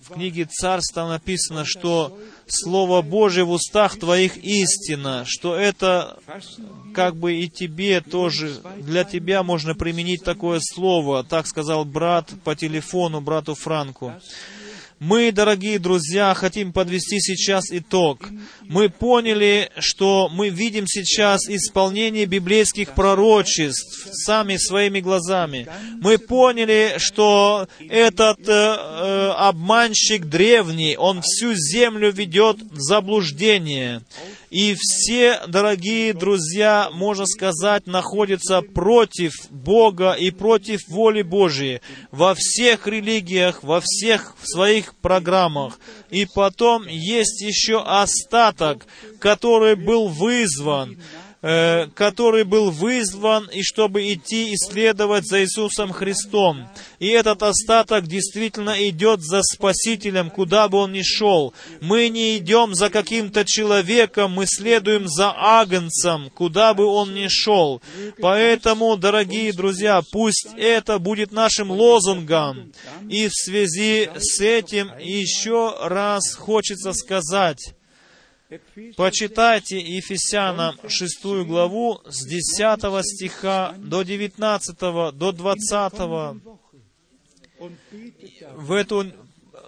в 0.00 0.12
книге 0.12 0.44
царств 0.44 0.94
там 0.94 1.08
написано, 1.08 1.64
что 1.64 2.16
Слово 2.46 3.02
Божие 3.02 3.44
в 3.44 3.50
устах 3.50 3.98
твоих 3.98 4.36
истина, 4.36 5.24
что 5.26 5.54
это 5.56 6.18
как 6.94 7.16
бы 7.16 7.34
и 7.34 7.48
тебе 7.48 8.00
тоже, 8.00 8.60
для 8.78 9.04
тебя 9.04 9.42
можно 9.42 9.74
применить 9.74 10.22
такое 10.24 10.60
слово, 10.62 11.24
так 11.24 11.46
сказал 11.46 11.84
брат 11.84 12.30
по 12.44 12.54
телефону, 12.54 13.20
брату 13.20 13.54
Франку. 13.54 14.12
Мы, 15.00 15.32
дорогие 15.32 15.78
друзья, 15.80 16.32
хотим 16.34 16.72
подвести 16.72 17.18
сейчас 17.20 17.64
итог. 17.70 18.28
Мы 18.62 18.88
поняли, 18.88 19.70
что 19.78 20.28
мы 20.32 20.50
видим 20.50 20.86
сейчас 20.86 21.48
исполнение 21.48 22.26
библейских 22.26 22.94
пророчеств 22.94 24.08
сами 24.12 24.56
своими 24.56 25.00
глазами. 25.00 25.66
Мы 26.00 26.18
поняли, 26.18 26.94
что 26.98 27.68
этот 27.88 28.48
э, 28.48 28.52
э, 28.52 29.30
обманщик 29.36 30.26
древний, 30.26 30.96
он 30.96 31.22
всю 31.22 31.54
землю 31.54 32.12
ведет 32.12 32.58
в 32.62 32.78
заблуждение. 32.78 34.00
И 34.54 34.76
все, 34.78 35.40
дорогие 35.48 36.12
друзья, 36.14 36.88
можно 36.92 37.26
сказать, 37.26 37.88
находятся 37.88 38.62
против 38.62 39.32
Бога 39.50 40.12
и 40.12 40.30
против 40.30 40.86
воли 40.86 41.22
Божией 41.22 41.80
во 42.12 42.36
всех 42.36 42.86
религиях, 42.86 43.64
во 43.64 43.80
всех 43.80 44.36
своих 44.44 44.94
программах. 44.94 45.80
И 46.10 46.24
потом 46.32 46.86
есть 46.86 47.42
еще 47.42 47.82
остаток, 47.84 48.86
который 49.18 49.74
был 49.74 50.06
вызван 50.06 51.02
который 51.44 52.44
был 52.44 52.70
вызван, 52.70 53.50
и 53.52 53.62
чтобы 53.62 54.10
идти 54.12 54.54
исследовать 54.54 55.26
за 55.26 55.42
Иисусом 55.42 55.92
Христом. 55.92 56.66
И 56.98 57.08
этот 57.08 57.42
остаток 57.42 58.06
действительно 58.06 58.88
идет 58.88 59.20
за 59.20 59.42
Спасителем, 59.42 60.30
куда 60.30 60.68
бы 60.68 60.78
он 60.78 60.92
ни 60.92 61.02
шел. 61.02 61.52
Мы 61.82 62.08
не 62.08 62.38
идем 62.38 62.74
за 62.74 62.88
каким-то 62.88 63.44
человеком, 63.44 64.32
мы 64.32 64.46
следуем 64.46 65.06
за 65.06 65.34
Агнцем, 65.36 66.30
куда 66.30 66.72
бы 66.72 66.86
он 66.86 67.14
ни 67.14 67.28
шел. 67.28 67.82
Поэтому, 68.20 68.96
дорогие 68.96 69.52
друзья, 69.52 70.02
пусть 70.12 70.48
это 70.56 70.98
будет 70.98 71.30
нашим 71.30 71.70
лозунгом. 71.70 72.72
И 73.10 73.28
в 73.28 73.34
связи 73.34 74.08
с 74.16 74.40
этим 74.40 74.90
еще 74.98 75.76
раз 75.82 76.34
хочется 76.34 76.94
сказать, 76.94 77.74
Почитайте 78.96 79.78
Ефесянам 79.78 80.76
6 80.88 81.24
главу 81.44 82.00
с 82.06 82.26
10 82.26 83.04
стиха 83.04 83.74
до 83.78 84.02
19, 84.02 84.78
до 85.14 85.32
20. 85.32 85.92
В 88.56 88.72
эту 88.72 89.06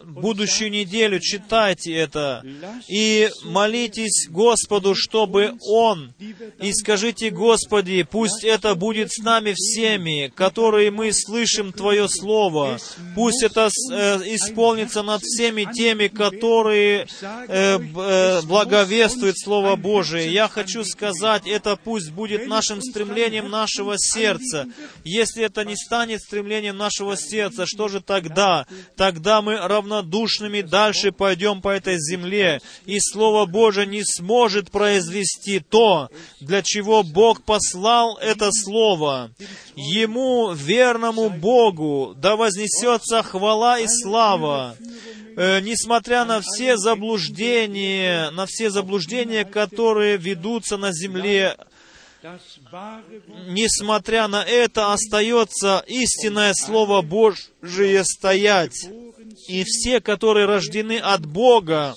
будущую 0.06 0.70
неделю 0.70 1.20
читайте 1.20 1.92
это 1.94 2.42
и 2.88 3.28
молитесь 3.44 4.28
Господу, 4.30 4.94
чтобы 4.94 5.54
Он, 5.68 6.14
и 6.60 6.72
скажите, 6.72 7.30
Господи, 7.30 8.02
пусть 8.02 8.44
это 8.44 8.74
будет 8.74 9.12
с 9.12 9.18
нами 9.18 9.54
всеми, 9.54 10.32
которые 10.34 10.90
мы 10.90 11.12
слышим 11.12 11.72
Твое 11.72 12.08
Слово, 12.08 12.78
пусть 13.14 13.42
это 13.42 13.68
э, 13.92 14.16
исполнится 14.34 15.02
над 15.02 15.22
всеми 15.22 15.64
теми, 15.72 16.08
которые 16.08 17.06
э, 17.20 17.78
э, 17.78 18.42
благовествуют 18.42 19.38
Слово 19.38 19.76
Божие. 19.76 20.32
Я 20.32 20.48
хочу 20.48 20.84
сказать, 20.84 21.46
это 21.46 21.76
пусть 21.76 22.10
будет 22.12 22.46
нашим 22.46 22.80
стремлением 22.80 23.50
нашего 23.50 23.96
сердца. 23.98 24.66
Если 25.04 25.44
это 25.44 25.64
не 25.64 25.76
станет 25.76 26.20
стремлением 26.20 26.76
нашего 26.76 27.16
сердца, 27.16 27.64
что 27.66 27.88
же 27.88 28.00
тогда? 28.00 28.66
Тогда 28.96 29.42
мы 29.42 29.58
равнодушными 29.96 30.60
дальше 30.60 31.12
пойдем 31.12 31.60
по 31.60 31.68
этой 31.68 31.98
земле, 31.98 32.60
и 32.86 32.98
Слово 33.00 33.46
Божие 33.46 33.86
не 33.86 34.02
сможет 34.04 34.70
произвести 34.70 35.60
то, 35.60 36.08
для 36.40 36.62
чего 36.62 37.02
Бог 37.02 37.42
послал 37.42 38.16
это 38.18 38.50
Слово. 38.52 39.30
Ему, 39.74 40.52
верному 40.52 41.30
Богу, 41.30 42.14
да 42.16 42.36
вознесется 42.36 43.22
хвала 43.22 43.78
и 43.78 43.86
слава, 43.88 44.76
э, 45.36 45.60
несмотря 45.60 46.24
на 46.24 46.40
все 46.40 46.76
заблуждения, 46.76 48.30
на 48.30 48.46
все 48.46 48.70
заблуждения, 48.70 49.44
которые 49.44 50.16
ведутся 50.16 50.76
на 50.76 50.92
земле, 50.92 51.56
несмотря 53.46 54.26
на 54.26 54.42
это, 54.42 54.92
остается 54.92 55.84
истинное 55.86 56.52
Слово 56.54 57.02
Божие 57.02 58.04
стоять. 58.04 58.88
И 59.48 59.64
все, 59.64 60.00
которые 60.00 60.46
рождены 60.46 60.98
от 60.98 61.26
Бога, 61.26 61.94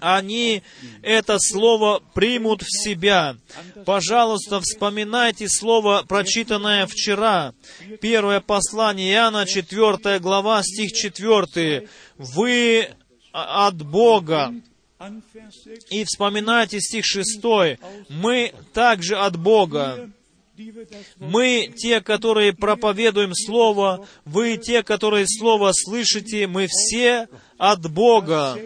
они 0.00 0.62
это 1.02 1.38
слово 1.38 2.02
примут 2.14 2.62
в 2.62 2.84
себя. 2.84 3.36
Пожалуйста, 3.84 4.60
вспоминайте 4.60 5.46
слово, 5.48 6.04
прочитанное 6.06 6.86
вчера. 6.86 7.54
Первое 8.00 8.40
послание 8.40 9.14
Иоанна, 9.14 9.46
4 9.46 10.18
глава, 10.18 10.62
стих 10.62 10.92
4. 10.92 11.88
«Вы 12.18 12.88
от 13.32 13.82
Бога, 13.82 14.54
и 15.90 16.04
вспоминайте 16.04 16.80
стих 16.80 17.04
6. 17.04 17.40
Мы 18.08 18.52
также 18.72 19.16
от 19.16 19.36
Бога. 19.36 20.10
Мы 21.18 21.72
те, 21.76 22.00
которые 22.00 22.52
проповедуем 22.52 23.32
Слово, 23.34 24.06
вы 24.24 24.56
те, 24.56 24.82
которые 24.82 25.26
Слово 25.26 25.72
слышите, 25.72 26.46
мы 26.46 26.66
все 26.68 27.28
от 27.58 27.90
Бога. 27.90 28.58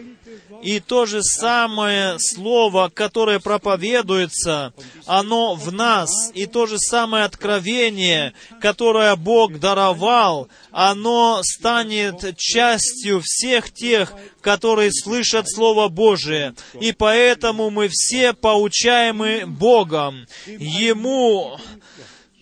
И 0.61 0.79
то 0.79 1.05
же 1.05 1.23
самое 1.23 2.17
слово, 2.19 2.91
которое 2.93 3.39
проповедуется, 3.39 4.73
оно 5.05 5.55
в 5.55 5.71
нас. 5.73 6.09
И 6.35 6.45
то 6.45 6.67
же 6.67 6.77
самое 6.77 7.25
откровение, 7.25 8.33
которое 8.59 9.15
Бог 9.15 9.59
даровал, 9.59 10.49
оно 10.71 11.41
станет 11.43 12.37
частью 12.37 13.21
всех 13.23 13.71
тех, 13.71 14.13
которые 14.41 14.91
слышат 14.91 15.49
Слово 15.49 15.87
Божие. 15.87 16.53
И 16.79 16.91
поэтому 16.91 17.71
мы 17.71 17.89
все 17.91 18.33
поучаемы 18.33 19.45
Богом. 19.47 20.27
Ему 20.45 21.57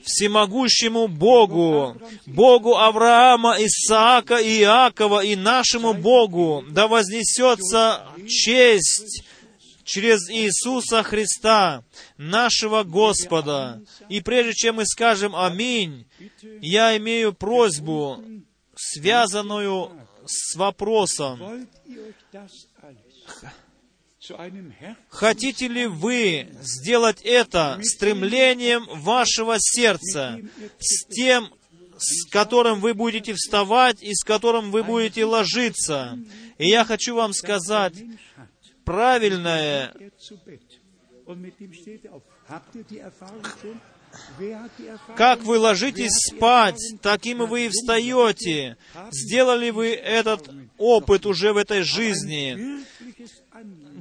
всемогущему 0.09 1.07
Богу, 1.07 1.95
Богу 2.25 2.75
Авраама, 2.75 3.55
Исаака 3.59 4.37
и 4.37 4.61
Иакова 4.61 5.23
и 5.23 5.35
нашему 5.35 5.93
Богу, 5.93 6.65
да 6.69 6.87
вознесется 6.87 8.07
честь 8.27 9.23
через 9.83 10.29
Иисуса 10.29 11.03
Христа, 11.03 11.83
нашего 12.17 12.83
Господа. 12.83 13.81
И 14.09 14.21
прежде 14.21 14.53
чем 14.53 14.75
мы 14.75 14.85
скажем 14.85 15.35
«Аминь», 15.35 16.07
я 16.61 16.97
имею 16.97 17.33
просьбу, 17.33 18.23
связанную 18.75 19.91
с 20.25 20.55
вопросом, 20.55 21.67
Хотите 25.09 25.67
ли 25.67 25.87
вы 25.87 26.49
сделать 26.61 27.21
это 27.23 27.79
стремлением 27.83 28.85
вашего 28.87 29.55
сердца, 29.59 30.39
с 30.79 31.05
тем, 31.07 31.49
с 31.97 32.29
которым 32.29 32.79
вы 32.79 32.93
будете 32.93 33.33
вставать 33.33 34.01
и 34.01 34.13
с 34.13 34.23
которым 34.23 34.71
вы 34.71 34.83
будете 34.83 35.25
ложиться? 35.25 36.19
И 36.57 36.67
я 36.67 36.85
хочу 36.85 37.15
вам 37.15 37.33
сказать, 37.33 37.93
правильное 38.85 39.93
как 45.15 45.43
вы 45.43 45.59
ложитесь 45.59 46.11
спать, 46.11 46.81
таким 47.01 47.45
вы 47.45 47.65
и 47.65 47.69
встаете. 47.69 48.77
Сделали 49.11 49.69
вы 49.69 49.93
этот 49.93 50.49
опыт 50.77 51.25
уже 51.25 51.53
в 51.53 51.57
этой 51.57 51.83
жизни? 51.83 52.83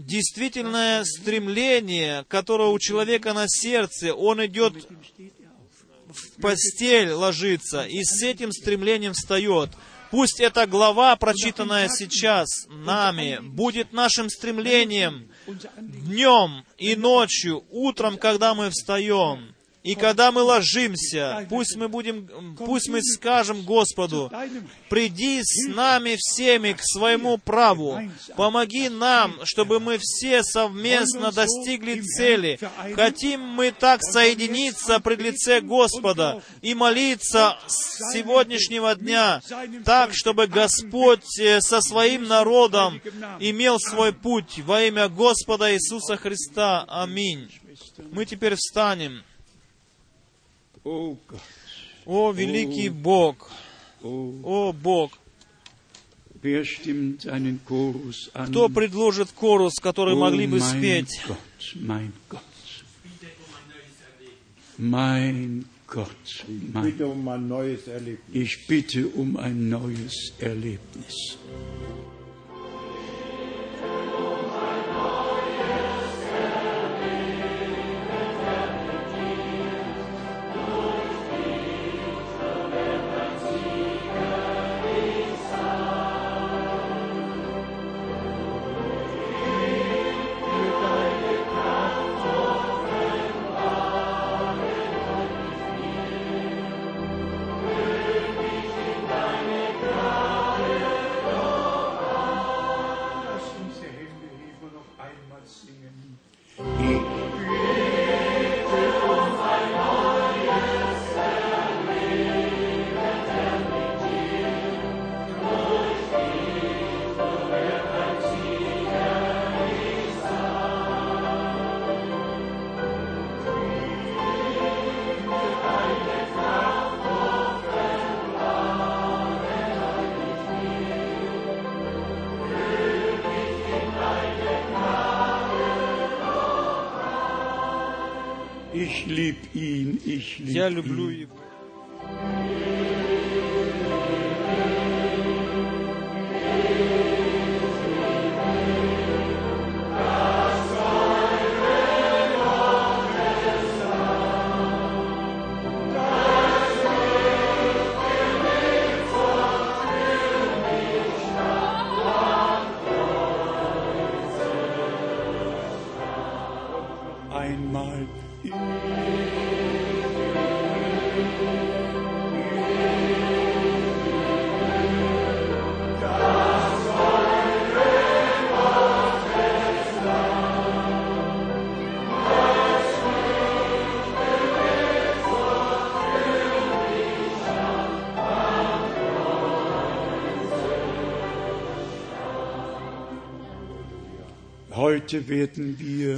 Действительное 0.09 1.05
стремление, 1.05 2.24
которое 2.28 2.70
у 2.70 2.78
человека 2.78 3.35
на 3.35 3.44
сердце, 3.47 4.14
он 4.14 4.44
идет 4.47 4.89
в 6.09 6.40
постель 6.40 7.10
ложится 7.10 7.85
и 7.85 8.02
с 8.02 8.22
этим 8.22 8.51
стремлением 8.51 9.12
встает. 9.12 9.70
Пусть 10.10 10.40
эта 10.40 10.66
глава, 10.66 11.14
прочитанная 11.16 11.89
сейчас 11.90 12.48
нами, 12.68 13.39
будет 13.43 13.93
нашим 13.93 14.30
стремлением 14.30 15.28
днем 15.76 16.64
и 16.78 16.97
ночью, 16.97 17.64
утром, 17.68 18.16
когда 18.16 18.55
мы 18.55 18.70
встаем. 18.70 19.55
И 19.85 19.95
когда 19.95 20.33
мы 20.33 20.43
ложимся, 20.43 21.47
пусть 21.49 21.77
мы 21.77 21.89
будем, 21.89 22.57
пусть 22.57 22.89
мы 22.89 23.01
скажем 23.01 23.63
Господу, 23.63 24.31
приди 24.89 25.41
с 25.43 25.69
нами 25.69 26.17
всеми 26.19 26.73
к 26.73 26.81
своему 26.83 27.39
праву, 27.39 28.01
помоги 28.37 28.89
нам, 28.89 29.39
чтобы 29.45 29.79
мы 29.79 29.99
все 30.01 30.43
совместно 30.43 31.31
достигли 31.31 32.01
цели. 32.01 32.59
Хотим 32.95 33.41
мы 33.41 33.71
так 33.71 34.03
соединиться 34.03 34.99
пред 34.99 35.21
лице 35.21 35.61
Господа 35.61 36.43
и 36.61 36.75
молиться 36.75 37.57
с 37.69 38.13
сегодняшнего 38.13 38.97
дня 38.97 39.41
так, 39.85 40.11
чтобы 40.13 40.49
Господь 40.49 41.39
э, 41.39 41.61
со 41.61 41.81
своим 41.81 42.25
народом 42.25 43.01
имел 43.39 43.79
свой 43.79 44.13
путь 44.13 44.59
во 44.61 44.83
имя 44.83 45.09
Господа 45.09 45.73
Иисуса 45.73 46.17
Христа. 46.17 46.85
Аминь. 46.89 47.49
Мы 48.11 48.25
теперь 48.27 48.55
встанем. 48.57 49.23
О, 50.85 52.33
великий 52.33 52.89
Бог! 52.89 53.51
О, 54.03 54.73
Бог! 54.73 55.19
Кто 58.49 58.69
предложит 58.69 59.33
корус, 59.33 59.75
который 59.81 60.15
Oh, 60.15 60.19
могли 60.19 60.47
бы 60.47 60.61
спеть? 60.61 61.21
Mein 61.75 62.13
Gott. 62.29 62.43
Mein 64.79 65.65
Gott, 65.89 66.45
mein 66.47 66.85
bitte 66.85 67.07
um 67.07 67.29
ein 67.29 67.49
neues 67.49 67.89
Erlebnis. 67.89 68.21
Ich 68.33 68.67
bitte 68.69 69.09
um 69.09 69.37
ein 69.37 69.69
neues 69.69 70.33
Erlebnis. 70.39 71.39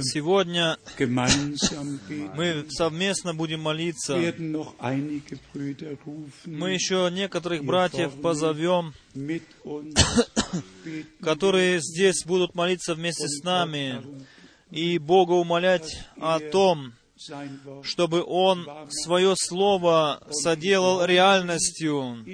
Сегодня 0.03 0.77
мы 2.35 2.65
совместно 2.69 3.33
будем 3.33 3.61
молиться. 3.61 4.15
Мы 6.45 6.71
еще 6.71 7.09
некоторых 7.11 7.63
братьев 7.63 8.13
позовем, 8.21 8.93
которые 11.21 11.79
здесь 11.81 12.23
будут 12.25 12.55
молиться 12.55 12.95
вместе 12.95 13.27
с 13.27 13.43
нами 13.43 14.03
и 14.71 14.97
Бога 14.97 15.33
умолять 15.33 16.07
о 16.17 16.39
том, 16.39 16.93
sein 17.17 17.59
Wort 17.63 17.85
чтобы 17.85 18.23
Он 18.25 18.67
свое 18.89 19.35
Слово 19.37 20.23
соделал 20.31 21.05
реальностью, 21.05 22.25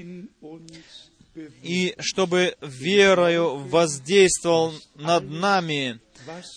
и 1.61 1.93
чтобы 1.99 2.55
верою 2.61 3.57
воздействовал 3.57 4.73
над 4.95 5.29
нами, 5.29 5.99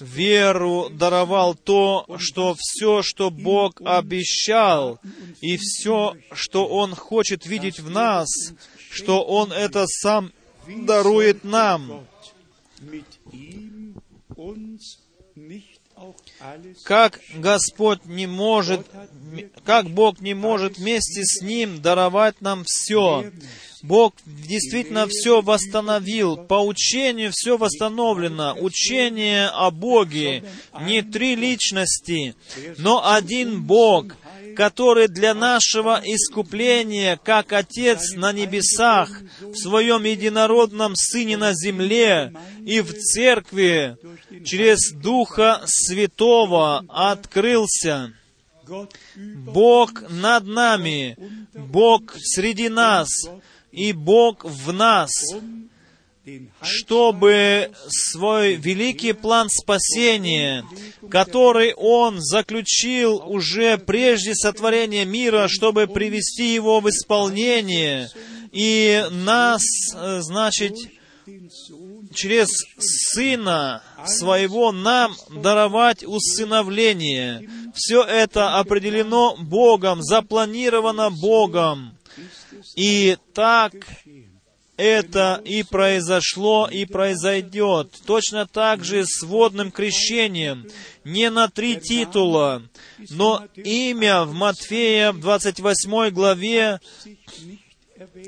веру 0.00 0.88
даровал 0.90 1.54
то, 1.54 2.06
что 2.18 2.56
все, 2.58 3.02
что 3.02 3.30
Бог 3.30 3.80
обещал, 3.84 4.98
и 5.40 5.56
все, 5.56 6.14
что 6.32 6.66
Он 6.66 6.94
хочет 6.94 7.46
видеть 7.46 7.80
в 7.80 7.90
нас, 7.90 8.28
что 8.90 9.22
Он 9.24 9.52
это 9.52 9.86
сам 9.86 10.32
дарует 10.66 11.44
нам. 11.44 12.06
Как 16.84 17.20
Господь 17.34 18.06
не 18.06 18.26
может, 18.26 18.86
как 19.64 19.90
Бог 19.90 20.20
не 20.20 20.34
может 20.34 20.78
вместе 20.78 21.22
с 21.24 21.42
Ним 21.42 21.82
даровать 21.82 22.40
нам 22.40 22.64
все. 22.66 23.30
Бог 23.82 24.14
действительно 24.26 25.06
все 25.08 25.40
восстановил. 25.40 26.36
По 26.36 26.64
учению 26.64 27.30
все 27.32 27.56
восстановлено. 27.56 28.54
Учение 28.58 29.46
о 29.46 29.70
Боге. 29.70 30.44
Не 30.82 31.02
три 31.02 31.34
личности, 31.34 32.34
но 32.78 33.10
один 33.12 33.62
Бог, 33.62 34.16
который 34.56 35.08
для 35.08 35.34
нашего 35.34 36.00
искупления, 36.04 37.18
как 37.22 37.52
Отец 37.52 38.14
на 38.14 38.32
небесах, 38.32 39.10
в 39.40 39.54
Своем 39.56 40.04
единородном 40.04 40.94
Сыне 40.94 41.36
на 41.36 41.54
земле 41.54 42.32
и 42.64 42.80
в 42.80 42.92
Церкви 42.92 43.96
через 44.44 44.92
Духа 44.92 45.62
Святого 45.66 46.84
открылся. 46.88 48.12
Бог 49.16 50.08
над 50.10 50.44
нами, 50.44 51.16
Бог 51.54 52.14
среди 52.18 52.68
нас 52.68 53.08
и 53.72 53.92
Бог 53.92 54.44
в 54.44 54.72
нас, 54.72 55.10
чтобы 56.60 57.70
свой 57.88 58.54
великий 58.54 59.12
план 59.12 59.48
спасения, 59.48 60.64
который 61.10 61.74
Он 61.74 62.20
заключил 62.20 63.22
уже 63.26 63.78
прежде 63.78 64.34
сотворения 64.34 65.04
мира, 65.04 65.46
чтобы 65.48 65.86
привести 65.86 66.54
его 66.54 66.80
в 66.80 66.88
исполнение, 66.88 68.08
и 68.52 69.04
нас, 69.10 69.62
э, 69.94 70.20
значит, 70.20 70.74
через 72.12 72.48
Сына 72.78 73.82
Своего 74.04 74.72
нам 74.72 75.14
даровать 75.30 76.04
усыновление. 76.04 77.48
Все 77.74 78.02
это 78.02 78.58
определено 78.58 79.36
Богом, 79.36 80.02
запланировано 80.02 81.10
Богом. 81.10 81.92
И 82.76 83.16
так 83.34 83.72
это 84.80 85.42
и 85.44 85.62
произошло, 85.62 86.66
и 86.66 86.86
произойдет. 86.86 87.92
Точно 88.06 88.46
так 88.46 88.82
же 88.82 89.04
с 89.04 89.22
водным 89.22 89.70
крещением. 89.70 90.66
Не 91.04 91.28
на 91.28 91.48
три 91.48 91.76
титула, 91.76 92.62
но 93.10 93.44
имя 93.56 94.24
в 94.24 94.32
Матфея 94.32 95.12
в 95.12 95.20
28 95.20 96.10
главе 96.10 96.80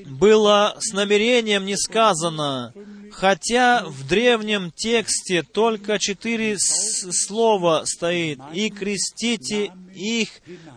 было 0.04 0.76
с 0.78 0.92
намерением 0.92 1.64
не 1.64 1.78
сказано, 1.78 2.74
хотя 3.10 3.84
в 3.86 4.06
древнем 4.06 4.70
тексте 4.72 5.42
только 5.42 5.98
четыре 5.98 6.56
слова 6.58 7.84
стоит, 7.86 8.38
«И 8.52 8.68
крестите 8.68 9.72
их 9.94 10.28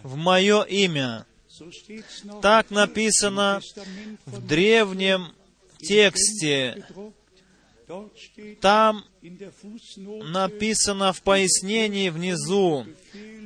в 0.03 0.15
мое 0.15 0.61
имя». 0.61 1.25
Так 2.41 2.71
написано 2.71 3.61
в 4.25 4.45
древнем 4.45 5.27
тексте. 5.79 6.85
Там 8.61 9.05
написано 10.23 11.13
в 11.13 11.21
пояснении 11.21 12.09
внизу, 12.09 12.85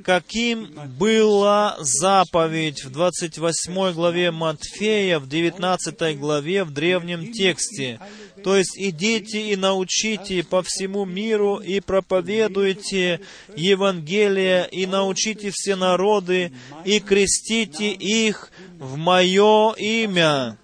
каким 0.03 0.71
была 0.97 1.77
заповедь 1.79 2.85
в 2.85 2.91
28 2.91 3.93
главе 3.93 4.31
Матфея, 4.31 5.19
в 5.19 5.27
19 5.27 6.17
главе 6.17 6.63
в 6.63 6.71
древнем 6.71 7.33
тексте. 7.33 7.99
То 8.43 8.57
есть 8.57 8.77
идите 8.77 9.51
и 9.51 9.55
научите 9.55 10.43
по 10.43 10.61
всему 10.61 11.05
миру 11.05 11.57
и 11.57 11.79
проповедуйте 11.79 13.21
Евангелие 13.55 14.67
и 14.71 14.85
научите 14.85 15.51
все 15.53 15.75
народы 15.75 16.51
и 16.85 16.99
крестите 16.99 17.91
их 17.91 18.51
в 18.77 18.97
Мое 18.97 19.73
имя. 19.77 20.57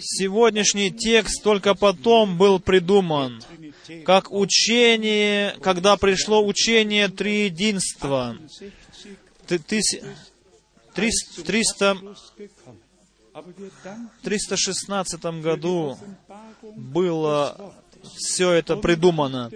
Сегодняшний 0.00 0.90
текст 0.90 1.42
только 1.42 1.74
потом 1.74 2.36
был 2.36 2.58
придуман, 2.58 3.42
как 4.04 4.32
учение, 4.32 5.54
когда 5.60 5.96
пришло 5.96 6.44
учение 6.44 7.08
Триединства. 7.08 8.36
60 8.48 9.18
Т- 9.48 9.56
тыс- 9.56 10.04
трис- 10.94 11.42
300 11.42 11.96
316 14.22 15.24
году 15.42 15.98
было 16.76 17.74
все 18.16 18.52
это 18.52 18.76
придумано. 18.76 19.50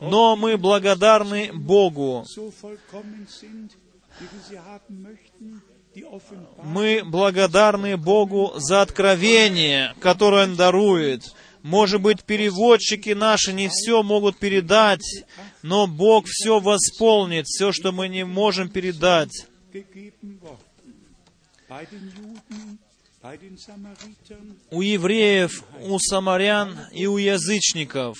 Но 0.00 0.36
мы 0.36 0.56
благодарны 0.56 1.52
Богу. 1.52 2.24
Мы 6.62 7.02
благодарны 7.04 7.96
Богу 7.96 8.52
за 8.56 8.82
откровение, 8.82 9.94
которое 10.00 10.44
Он 10.44 10.56
дарует. 10.56 11.22
Может 11.62 12.00
быть, 12.00 12.24
переводчики 12.24 13.10
наши 13.10 13.52
не 13.52 13.68
все 13.68 14.02
могут 14.02 14.36
передать, 14.38 15.24
но 15.62 15.86
Бог 15.86 16.26
все 16.26 16.58
восполнит, 16.58 17.46
все, 17.46 17.70
что 17.70 17.92
мы 17.92 18.08
не 18.08 18.24
можем 18.24 18.68
передать. 18.68 19.46
У 24.70 24.82
евреев, 24.82 25.62
у 25.80 25.98
самарян 26.00 26.76
и 26.92 27.06
у 27.06 27.18
язычников 27.18 28.18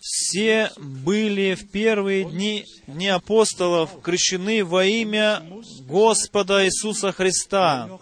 все 0.00 0.70
были 0.76 1.54
в 1.54 1.70
первые 1.70 2.24
дни, 2.24 2.64
дни 2.86 3.08
апостолов 3.08 4.00
крещены 4.00 4.64
во 4.64 4.84
имя 4.84 5.42
Господа 5.80 6.64
Иисуса 6.64 7.12
Христа. 7.12 7.98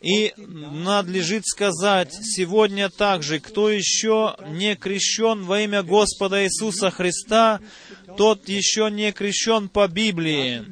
И 0.00 0.32
надлежит 0.36 1.46
сказать 1.46 2.12
сегодня 2.12 2.88
также, 2.88 3.38
кто 3.38 3.68
еще 3.68 4.34
не 4.48 4.74
крещен 4.74 5.44
во 5.44 5.60
имя 5.60 5.82
Господа 5.82 6.42
Иисуса 6.44 6.90
Христа, 6.90 7.60
тот 8.16 8.48
еще 8.48 8.90
не 8.90 9.12
крещен 9.12 9.68
по 9.68 9.86
Библии, 9.88 10.64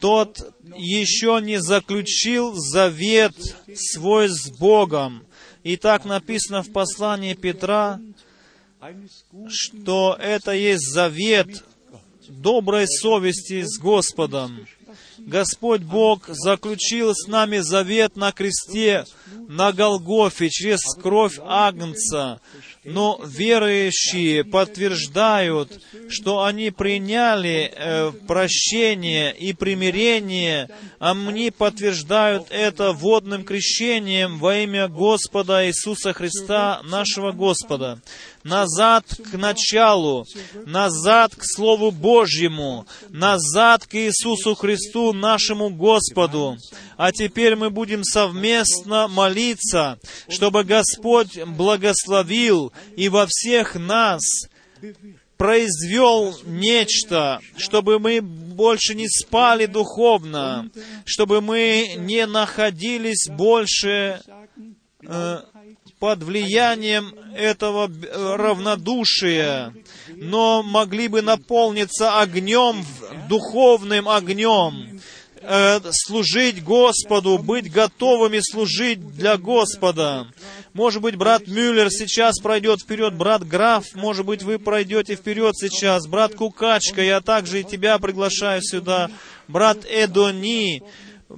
тот 0.00 0.52
еще 0.76 1.38
не 1.40 1.60
заключил 1.60 2.54
завет 2.54 3.34
свой 3.74 4.28
с 4.28 4.50
Богом. 4.50 5.24
И 5.62 5.76
так 5.76 6.04
написано 6.04 6.62
в 6.62 6.72
послании 6.72 7.34
Петра, 7.34 8.00
что 9.48 10.16
это 10.18 10.52
есть 10.52 10.90
завет 10.90 11.64
доброй 12.28 12.86
совести 12.88 13.62
с 13.62 13.78
Господом. 13.78 14.66
Господь 15.26 15.82
Бог 15.82 16.28
заключил 16.28 17.14
с 17.14 17.26
нами 17.28 17.58
завет 17.58 18.16
на 18.16 18.32
кресте, 18.32 19.04
на 19.48 19.72
Голгофе, 19.72 20.48
через 20.50 20.80
кровь 21.00 21.38
Агнца. 21.44 22.40
Но 22.84 23.20
верующие 23.24 24.42
подтверждают, 24.44 25.82
что 26.08 26.44
они 26.44 26.70
приняли 26.70 27.70
э, 27.74 28.12
прощение 28.26 29.36
и 29.36 29.52
примирение, 29.52 30.68
а 30.98 31.10
они 31.12 31.50
подтверждают 31.50 32.46
это 32.50 32.92
водным 32.92 33.44
крещением 33.44 34.38
во 34.38 34.56
имя 34.56 34.88
Господа 34.88 35.66
Иисуса 35.66 36.12
Христа, 36.12 36.80
нашего 36.84 37.32
Господа 37.32 38.00
назад 38.42 39.04
к 39.30 39.36
началу, 39.36 40.26
назад 40.66 41.34
к 41.34 41.42
Слову 41.44 41.90
Божьему, 41.90 42.86
назад 43.08 43.86
к 43.86 43.94
Иисусу 43.94 44.54
Христу, 44.54 45.12
нашему 45.12 45.70
Господу. 45.70 46.56
А 46.96 47.12
теперь 47.12 47.56
мы 47.56 47.70
будем 47.70 48.04
совместно 48.04 49.08
молиться, 49.08 49.98
чтобы 50.28 50.64
Господь 50.64 51.42
благословил 51.44 52.72
и 52.96 53.08
во 53.08 53.26
всех 53.26 53.74
нас 53.74 54.22
произвел 55.40 56.36
нечто, 56.44 57.40
чтобы 57.56 57.98
мы 57.98 58.20
больше 58.20 58.94
не 58.94 59.08
спали 59.08 59.64
духовно, 59.64 60.70
чтобы 61.06 61.40
мы 61.40 61.94
не 61.96 62.26
находились 62.26 63.26
больше 63.30 64.20
э, 65.02 65.38
под 66.00 66.22
влиянием 66.22 67.14
этого 67.36 67.88
э, 67.88 68.36
равнодушия, 68.36 69.74
но 70.16 70.62
могли 70.62 71.08
бы 71.08 71.20
наполниться 71.20 72.18
огнем, 72.18 72.84
духовным 73.28 74.08
огнем, 74.08 74.98
э, 75.42 75.80
служить 75.92 76.64
Господу, 76.64 77.36
быть 77.36 77.70
готовыми 77.70 78.40
служить 78.40 79.14
для 79.14 79.36
Господа. 79.36 80.26
Может 80.72 81.02
быть, 81.02 81.16
брат 81.16 81.46
Мюллер 81.46 81.90
сейчас 81.90 82.40
пройдет 82.40 82.80
вперед, 82.80 83.14
брат 83.14 83.46
Граф, 83.46 83.84
может 83.94 84.24
быть, 84.24 84.42
вы 84.42 84.58
пройдете 84.58 85.16
вперед 85.16 85.54
сейчас, 85.54 86.06
брат 86.06 86.34
Кукачка, 86.34 87.02
я 87.02 87.20
также 87.20 87.60
и 87.60 87.64
тебя 87.64 87.98
приглашаю 87.98 88.62
сюда, 88.62 89.10
брат 89.48 89.84
Эдони, 89.84 90.82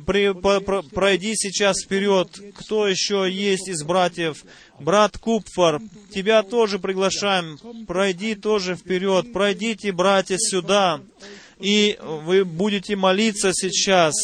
при- 0.06 0.32
по- 0.32 0.60
про- 0.60 0.82
пройди 0.82 1.34
сейчас 1.34 1.82
вперед. 1.82 2.28
Кто 2.56 2.86
еще 2.86 3.28
есть 3.30 3.68
из 3.68 3.82
братьев? 3.82 4.44
Брат 4.80 5.18
Купфар, 5.18 5.80
тебя 6.12 6.42
тоже 6.42 6.78
приглашаем. 6.78 7.58
Пройди 7.86 8.34
тоже 8.34 8.74
вперед. 8.74 9.32
Пройдите, 9.32 9.92
братья, 9.92 10.36
сюда. 10.38 11.00
И 11.60 11.96
вы 12.02 12.44
будете 12.44 12.96
молиться 12.96 13.52
сейчас. 13.54 14.14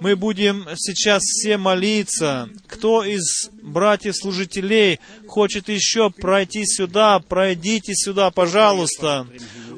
Мы 0.00 0.16
будем 0.16 0.66
сейчас 0.76 1.22
все 1.24 1.58
молиться. 1.58 2.48
Кто 2.66 3.04
из 3.04 3.50
братьев-служителей 3.62 4.98
хочет 5.26 5.68
еще 5.68 6.08
пройти 6.10 6.64
сюда, 6.64 7.18
пройдите 7.18 7.92
сюда, 7.94 8.30
пожалуйста. 8.30 9.26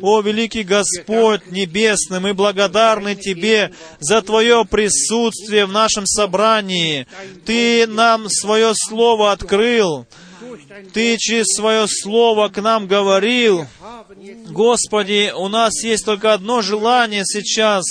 О, 0.02 0.20
великий 0.20 0.64
Господь 0.64 1.46
Небесный, 1.52 2.18
мы 2.18 2.34
благодарны 2.34 3.14
Тебе 3.14 3.72
за 4.00 4.20
Твое 4.20 4.64
присутствие 4.64 5.64
в 5.64 5.72
нашем 5.72 6.06
собрании. 6.06 7.06
Ты 7.46 7.86
нам 7.86 8.28
свое 8.28 8.72
Слово 8.74 9.30
открыл. 9.30 10.04
Ты 10.92 11.16
через 11.18 11.46
свое 11.54 11.86
Слово 11.86 12.48
к 12.48 12.60
нам 12.60 12.88
говорил. 12.88 13.66
Господи, 14.48 15.32
у 15.34 15.46
нас 15.46 15.82
есть 15.84 16.04
только 16.04 16.32
одно 16.34 16.62
желание 16.62 17.22
сейчас. 17.24 17.84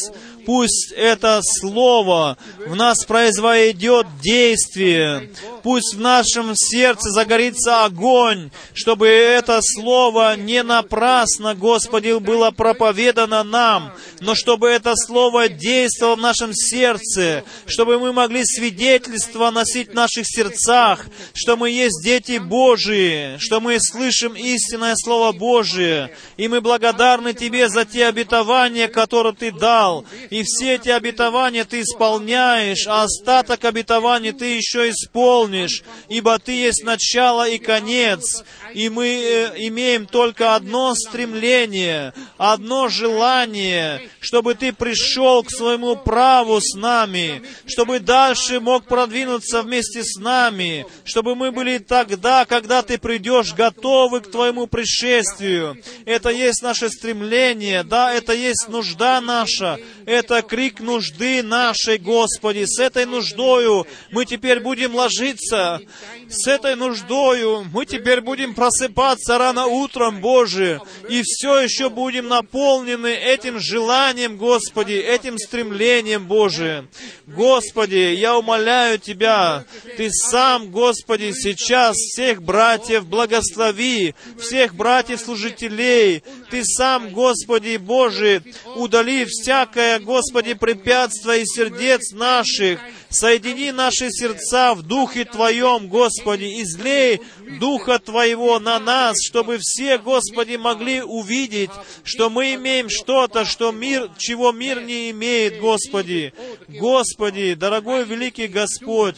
Пусть 0.45 0.91
это 0.95 1.41
Слово 1.43 2.37
в 2.65 2.75
нас 2.75 3.05
произведет 3.05 4.07
действие. 4.21 5.29
Пусть 5.63 5.93
в 5.93 5.99
нашем 5.99 6.55
сердце 6.55 7.11
загорится 7.11 7.85
огонь, 7.85 8.51
чтобы 8.73 9.07
это 9.07 9.59
Слово 9.61 10.35
не 10.35 10.63
напрасно, 10.63 11.53
Господи, 11.55 12.17
было 12.19 12.51
проповедано 12.51 13.43
нам, 13.43 13.93
но 14.19 14.35
чтобы 14.35 14.69
это 14.69 14.93
Слово 14.95 15.49
действовало 15.49 16.15
в 16.15 16.21
нашем 16.21 16.53
сердце, 16.53 17.43
чтобы 17.65 17.99
мы 17.99 18.13
могли 18.13 18.43
свидетельство 18.43 19.51
носить 19.51 19.89
в 19.89 19.93
наших 19.93 20.25
сердцах, 20.25 21.05
что 21.33 21.57
мы 21.57 21.69
есть 21.69 22.03
дети 22.03 22.37
Божии, 22.39 23.37
что 23.37 23.61
мы 23.61 23.77
слышим 23.79 24.33
истинное 24.33 24.95
Слово 24.95 25.31
Божие, 25.31 26.15
и 26.37 26.47
мы 26.47 26.61
благодарны 26.61 27.33
Тебе 27.33 27.69
за 27.69 27.85
те 27.85 28.07
обетования, 28.07 28.87
которые 28.87 29.33
Ты 29.33 29.51
дал, 29.51 30.05
и 30.31 30.43
все 30.43 30.75
эти 30.75 30.87
обетования 30.89 31.65
Ты 31.65 31.81
исполняешь, 31.81 32.87
а 32.87 33.03
остаток 33.03 33.65
обетований 33.65 34.31
Ты 34.31 34.55
еще 34.55 34.89
исполнишь, 34.89 35.83
ибо 36.07 36.39
Ты 36.39 36.53
есть 36.53 36.83
начало 36.83 37.47
и 37.47 37.59
конец, 37.59 38.43
и 38.73 38.89
мы 38.89 39.07
э, 39.07 39.53
имеем 39.67 40.07
только 40.07 40.55
одно 40.55 40.95
стремление, 40.95 42.13
одно 42.37 42.87
желание, 42.87 44.09
чтобы 44.21 44.55
Ты 44.55 44.71
пришел 44.71 45.43
к 45.43 45.51
своему 45.51 45.97
праву 45.97 46.61
с 46.61 46.75
нами, 46.75 47.43
чтобы 47.65 47.99
дальше 47.99 48.61
мог 48.61 48.85
продвинуться 48.85 49.61
вместе 49.61 50.01
с 50.03 50.17
нами, 50.17 50.85
чтобы 51.03 51.35
мы 51.35 51.51
были 51.51 51.77
тогда, 51.77 52.45
когда 52.45 52.81
Ты 52.83 52.97
придешь, 52.97 53.53
готовы 53.53 54.21
к 54.21 54.31
Твоему 54.31 54.67
пришествию. 54.67 55.77
Это 56.05 56.29
есть 56.29 56.61
наше 56.61 56.87
стремление, 56.89 57.83
да, 57.83 58.13
это 58.13 58.31
есть 58.31 58.69
нужда 58.69 59.19
наша, 59.19 59.77
это 60.05 60.20
это 60.21 60.43
крик 60.43 60.79
нужды 60.79 61.41
нашей, 61.41 61.97
Господи. 61.97 62.65
С 62.67 62.79
этой 62.79 63.07
нуждою 63.07 63.87
мы 64.11 64.25
теперь 64.25 64.59
будем 64.59 64.93
ложиться. 64.93 65.81
С 66.29 66.47
этой 66.47 66.75
нуждою 66.75 67.65
мы 67.73 67.87
теперь 67.87 68.21
будем 68.21 68.53
просыпаться 68.53 69.39
рано 69.39 69.65
утром, 69.65 70.21
Боже, 70.21 70.79
и 71.09 71.23
все 71.23 71.59
еще 71.59 71.89
будем 71.89 72.27
наполнены 72.27 73.07
этим 73.07 73.59
желанием, 73.59 74.37
Господи, 74.37 74.93
этим 74.93 75.39
стремлением, 75.39 76.27
Боже. 76.27 76.87
Господи, 77.25 78.13
я 78.15 78.37
умоляю 78.37 78.99
Тебя, 78.99 79.65
Ты 79.97 80.11
сам, 80.11 80.69
Господи, 80.69 81.33
сейчас 81.33 81.95
всех 81.95 82.43
братьев 82.43 83.07
благослови, 83.07 84.13
всех 84.39 84.75
братьев-служителей. 84.75 86.23
Ты 86.51 86.65
сам, 86.65 87.11
Господи 87.11 87.77
Боже, 87.77 88.43
удали 88.75 89.23
всякое, 89.25 89.99
Господи, 89.99 90.53
препятствие 90.53 91.43
из 91.43 91.55
сердец 91.55 92.11
наших, 92.11 92.81
Соедини 93.09 93.71
наши 93.71 94.11
сердца 94.11 94.73
в 94.73 94.81
Духе 94.81 95.23
Твоем, 95.23 95.87
Господи, 95.87 96.61
излей 96.61 97.21
Духа 97.57 97.99
Твоего 97.99 98.59
на 98.59 98.79
нас, 98.79 99.15
чтобы 99.25 99.59
все, 99.61 99.97
Господи, 99.97 100.57
могли 100.57 101.01
увидеть, 101.01 101.71
что 102.03 102.29
мы 102.29 102.55
имеем 102.55 102.89
что-то, 102.89 103.45
что 103.45 103.71
мир, 103.71 104.11
чего 104.17 104.51
мир 104.51 104.81
не 104.81 105.09
имеет, 105.11 105.61
Господи. 105.61 106.33
Господи, 106.67 107.53
дорогой 107.53 108.03
великий 108.03 108.47
Господь, 108.47 109.15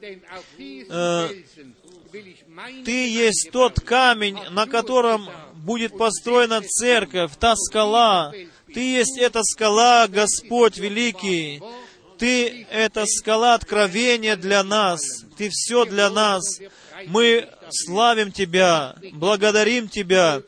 э, 0.00 1.28
Ты 2.84 3.08
есть 3.08 3.50
тот 3.52 3.78
камень, 3.78 4.38
на 4.50 4.66
котором 4.66 5.28
будет 5.68 5.98
построена 5.98 6.62
церковь, 6.62 7.32
та 7.38 7.54
скала. 7.54 8.32
Ты 8.72 8.80
есть 8.80 9.18
эта 9.18 9.42
скала, 9.44 10.08
Господь 10.08 10.78
великий. 10.78 11.60
Ты— 12.16 12.66
это 12.70 13.04
скала 13.06 13.52
откровения 13.52 14.34
для 14.36 14.64
нас. 14.64 15.00
Ты 15.36 15.50
все 15.50 15.84
для 15.84 16.08
нас. 16.08 16.42
Мы 17.06 17.46
славим 17.70 18.32
Тебя, 18.32 18.96
благодарим 19.12 19.88
Тебя. 19.88 20.40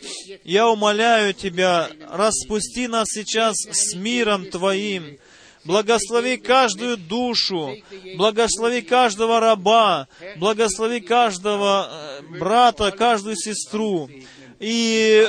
Я 0.42 0.68
умоляю 0.68 1.34
Тебя, 1.34 1.90
распусти 2.10 2.88
нас 2.88 3.08
сейчас 3.10 3.56
с 3.70 3.94
миром 3.94 4.46
Твоим. 4.46 5.18
Благослови 5.64 6.38
каждую 6.38 6.96
душу, 6.96 7.76
благослови 8.16 8.80
каждого 8.80 9.40
раба, 9.40 10.08
благослови 10.36 11.00
каждого 11.00 11.86
э, 11.90 12.38
брата, 12.38 12.90
каждую 12.92 13.36
сестру. 13.36 14.08
И 14.60 15.26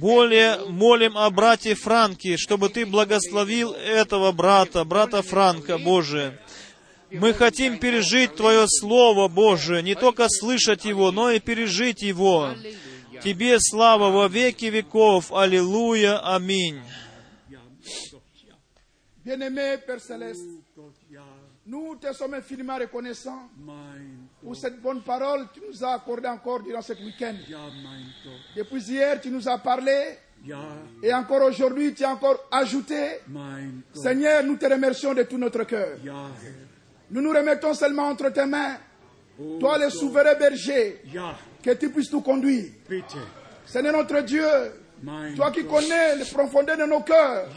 более 0.00 0.66
молим 0.68 1.16
о 1.16 1.30
брате 1.30 1.74
Франке, 1.74 2.36
чтобы 2.36 2.68
Ты 2.68 2.84
благословил 2.84 3.72
этого 3.72 4.32
брата, 4.32 4.84
брата 4.84 5.22
Франка, 5.22 5.78
Боже. 5.78 6.38
Мы 7.12 7.32
хотим 7.32 7.78
пережить 7.78 8.34
Твое 8.34 8.66
Слово, 8.66 9.28
Боже, 9.28 9.82
не 9.82 9.94
только 9.94 10.26
слышать 10.28 10.84
его, 10.84 11.12
но 11.12 11.30
и 11.30 11.38
пережить 11.38 12.02
его. 12.02 12.50
Тебе 13.22 13.58
слава 13.60 14.10
во 14.10 14.26
веки 14.26 14.66
веков. 14.66 15.32
Аллилуйя. 15.32 16.18
Аминь. 16.18 16.80
Bien-aimé 19.24 19.78
Père 19.78 20.02
Céleste, 20.02 20.44
nous 21.64 21.96
te 21.96 22.12
sommes 22.12 22.34
infiniment 22.34 22.76
reconnaissants 22.76 23.48
pour 24.44 24.54
cette 24.54 24.80
bonne 24.80 25.00
parole 25.00 25.46
que 25.48 25.54
tu 25.58 25.60
nous 25.66 25.82
as 25.84 25.94
accordée 25.94 26.28
encore 26.28 26.60
durant 26.62 26.82
ce 26.82 26.92
week-end. 26.92 27.34
Depuis 28.54 28.82
hier, 28.90 29.18
tu 29.20 29.30
nous 29.30 29.48
as 29.48 29.56
parlé 29.58 30.18
et 31.02 31.14
encore 31.14 31.42
aujourd'hui, 31.44 31.94
tu 31.94 32.04
as 32.04 32.10
encore 32.10 32.44
ajouté. 32.52 33.20
Seigneur, 33.94 34.44
nous 34.44 34.56
te 34.56 34.66
remercions 34.66 35.14
de 35.14 35.22
tout 35.22 35.38
notre 35.38 35.64
cœur. 35.64 35.96
Nous 37.10 37.22
nous 37.22 37.30
remettons 37.32 37.72
seulement 37.72 38.08
entre 38.08 38.28
tes 38.30 38.44
mains. 38.44 38.76
Toi, 39.58 39.78
le 39.78 39.88
souverain 39.90 40.34
berger, 40.34 41.00
que 41.62 41.70
tu 41.70 41.90
puisses 41.90 42.12
nous 42.12 42.20
conduire. 42.20 42.66
Seigneur 43.64 43.94
notre 43.94 44.20
Dieu, 44.20 44.46
toi 45.36 45.50
qui 45.50 45.64
connais 45.64 46.16
les 46.16 46.24
profondeurs 46.26 46.76
de 46.76 46.84
nos 46.84 47.00
cœurs, 47.00 47.48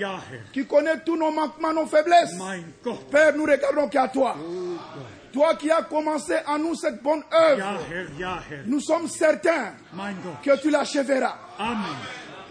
qui 0.54 0.66
connais 0.66 1.00
tous 1.06 1.18
nos 1.18 1.32
manquements, 1.32 1.74
nos 1.74 1.86
faiblesses, 1.86 2.34
Père, 3.12 3.36
nous 3.36 3.44
regardons 3.44 3.90
qu'à 3.90 4.08
toi. 4.08 4.38
Toi 5.33 5.55
qui 5.57 5.71
as 5.71 5.83
commencé 5.85 6.35
en 6.47 6.59
nous 6.59 6.75
cette 6.75 7.03
bonne 7.03 7.23
œuvre, 7.33 7.79
nous 8.67 8.81
sommes 8.81 9.09
certains 9.09 9.75
que 10.45 10.61
tu 10.61 10.71
l'achèveras. 10.71 11.37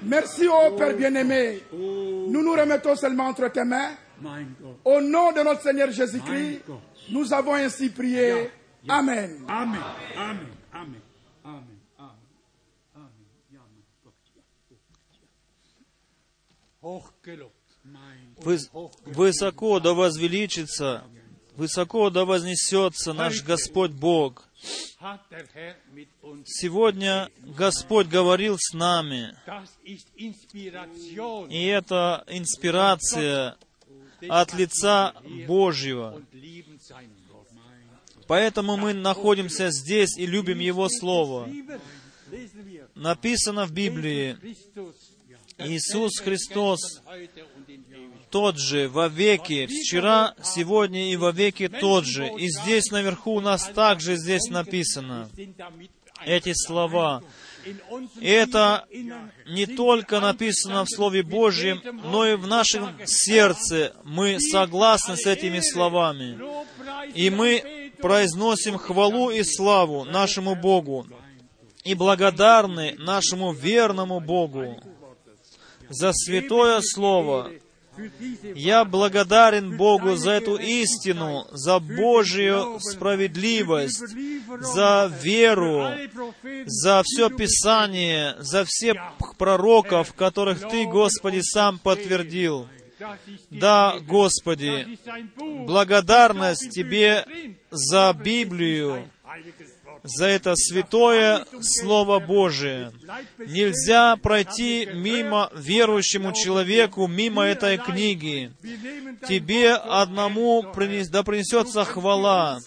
Merci, 0.03 0.47
ô 0.47 0.75
Père 0.75 0.95
bien-aimé. 0.97 1.61
Nous 1.71 2.41
nous 2.43 2.53
remettons 2.53 2.95
seulement 2.95 3.25
entre 3.27 3.47
tes 3.49 3.63
mains. 3.63 3.91
Au 4.83 4.99
nom 5.01 5.31
de 5.31 5.43
notre 5.43 5.61
Seigneur 5.61 5.91
Jésus-Christ, 5.91 6.61
nous 7.09 7.31
avons 7.33 7.53
ainsi 7.53 7.89
prié. 7.89 8.49
Amen. 8.87 9.45
Amen. 9.47 9.47
Amen. 9.47 9.79
Amen. 10.17 10.47
Amen. 10.73 11.01
Amen. 11.43 11.77
Amen. 11.99 12.17
Ja, 13.51 13.59
mein 13.59 13.83
Gott. 14.03 14.13
Ja. 14.35 14.41
Hochgelobt. 16.81 17.53
Mein 17.83 18.35
Выс- 18.43 18.69
Высоко 19.05 19.79
да 19.79 19.93
возвеличится, 19.93 21.03
высоко 21.56 22.10
да 22.10 22.24
вознесется 22.24 23.12
наш 23.12 23.42
Господь 23.42 23.92
Бог. 23.92 24.48
Сегодня 26.44 27.30
Господь 27.38 28.08
говорил 28.08 28.56
с 28.58 28.72
нами, 28.72 29.36
и 31.50 31.64
это 31.66 32.24
инспирация 32.28 33.56
от 34.28 34.54
лица 34.54 35.14
Божьего. 35.46 36.22
Поэтому 38.26 38.76
мы 38.76 38.92
находимся 38.92 39.70
здесь 39.70 40.16
и 40.16 40.26
любим 40.26 40.58
Его 40.58 40.88
Слово. 40.88 41.48
Написано 42.94 43.66
в 43.66 43.72
Библии, 43.72 44.36
Иисус 45.58 46.18
Христос 46.18 47.00
тот 48.36 48.58
же 48.58 48.90
во 48.90 49.08
веки, 49.08 49.66
вчера, 49.66 50.34
сегодня 50.44 51.10
и 51.10 51.16
во 51.16 51.30
веки 51.30 51.68
тот 51.68 52.04
же. 52.04 52.30
И 52.36 52.50
здесь 52.50 52.90
наверху 52.90 53.36
у 53.36 53.40
нас 53.40 53.64
также 53.74 54.16
здесь 54.16 54.50
написано 54.50 55.30
эти 56.22 56.52
слова. 56.52 57.22
И 58.20 58.28
это 58.28 58.84
не 59.48 59.64
только 59.64 60.20
написано 60.20 60.84
в 60.84 60.90
Слове 60.90 61.22
Божьем, 61.22 61.80
но 62.04 62.26
и 62.26 62.36
в 62.36 62.46
нашем 62.46 62.90
сердце. 63.06 63.94
Мы 64.04 64.38
согласны 64.38 65.16
с 65.16 65.24
этими 65.24 65.60
словами. 65.60 66.38
И 67.14 67.30
мы 67.30 67.90
произносим 68.02 68.76
хвалу 68.76 69.30
и 69.30 69.42
славу 69.44 70.04
нашему 70.04 70.54
Богу. 70.54 71.06
И 71.84 71.94
благодарны 71.94 72.96
нашему 72.98 73.54
верному 73.54 74.20
Богу 74.20 74.78
за 75.88 76.12
святое 76.12 76.82
Слово. 76.82 77.50
Я 78.54 78.84
благодарен 78.84 79.76
Богу 79.76 80.16
за 80.16 80.32
эту 80.32 80.56
истину, 80.56 81.46
за 81.50 81.78
Божью 81.78 82.78
справедливость, 82.80 84.02
за 84.60 85.12
веру, 85.22 85.88
за 86.66 87.02
все 87.04 87.30
Писание, 87.30 88.34
за 88.38 88.64
всех 88.64 88.96
пророков, 89.38 90.14
которых 90.14 90.68
Ты, 90.68 90.86
Господи, 90.86 91.40
сам 91.42 91.78
подтвердил. 91.78 92.68
Да, 93.50 93.96
Господи, 94.00 94.98
благодарность 95.66 96.70
Тебе 96.70 97.56
за 97.70 98.16
Библию. 98.18 99.10
За 100.06 100.26
это 100.26 100.54
святое 100.56 101.44
Слово 101.60 102.18
Божие. 102.18 102.92
Нельзя 103.38 104.16
пройти 104.16 104.88
мимо 104.92 105.50
верующему 105.54 106.32
человеку, 106.32 107.06
мимо 107.06 107.42
этой 107.42 107.78
книги. 107.78 108.52
Тебе 109.28 109.74
одному 109.74 110.62
принес- 110.74 111.08
да 111.10 111.22
принесется 111.22 111.84
хвала. 111.84 112.58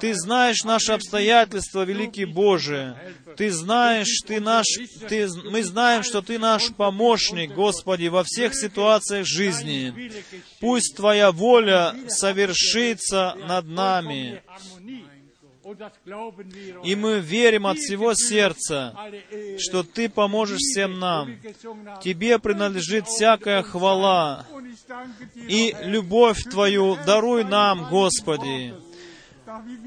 Ты 0.00 0.14
знаешь 0.14 0.64
наши 0.64 0.92
обстоятельства, 0.92 1.84
великий 1.84 2.24
Боже. 2.24 2.96
Ты 3.36 3.50
знаешь, 3.50 4.20
ты 4.26 4.40
наш, 4.40 4.66
ты, 5.08 5.28
мы 5.44 5.62
знаем, 5.62 6.02
что 6.02 6.22
Ты 6.22 6.38
наш 6.38 6.72
помощник, 6.72 7.54
Господи, 7.54 8.08
во 8.08 8.24
всех 8.24 8.54
ситуациях 8.54 9.26
жизни. 9.26 10.10
Пусть 10.60 10.96
Твоя 10.96 11.30
воля 11.32 11.94
совершится 12.08 13.36
над 13.46 13.66
нами. 13.66 14.42
И 16.84 16.94
мы 16.94 17.20
верим 17.20 17.66
от 17.66 17.78
всего 17.78 18.14
сердца, 18.14 18.94
что 19.58 19.82
Ты 19.82 20.08
поможешь 20.08 20.60
всем 20.60 20.98
нам. 20.98 21.38
Тебе 22.02 22.38
принадлежит 22.38 23.06
всякая 23.06 23.62
хвала. 23.62 24.46
и 25.34 25.74
любовь 25.82 26.42
Твою 26.44 26.96
даруй 27.06 27.44
нам, 27.44 27.88
Господи. 27.90 28.74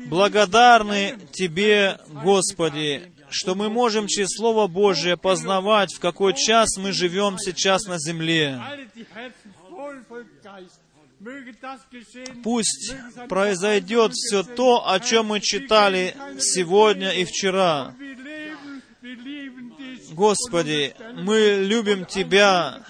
Благодарны 0.08 1.18
Тебе, 1.32 2.00
Господи, 2.24 3.12
что 3.30 3.56
мы 3.56 3.70
можем 3.70 4.08
через 4.08 4.30
Слово 4.36 4.68
Божие 4.68 5.18
познавать, 5.18 5.94
в 5.94 6.00
какой 6.00 6.34
час 6.34 6.78
мы 6.78 6.92
живем 6.92 7.38
сейчас 7.40 7.86
на 7.86 7.98
земле. 7.98 8.62
Пусть 12.44 12.94
произойдет 13.30 14.14
все 14.14 14.44
то, 14.44 14.90
о 14.90 15.00
чем 15.00 15.28
мы 15.28 15.40
читали 15.40 16.16
сегодня 16.40 17.12
и 17.12 17.26
вчера. 17.26 17.94
Господи, 20.12 20.96
мы 21.16 21.60
любим 21.62 22.06
Тебя, 22.06 22.84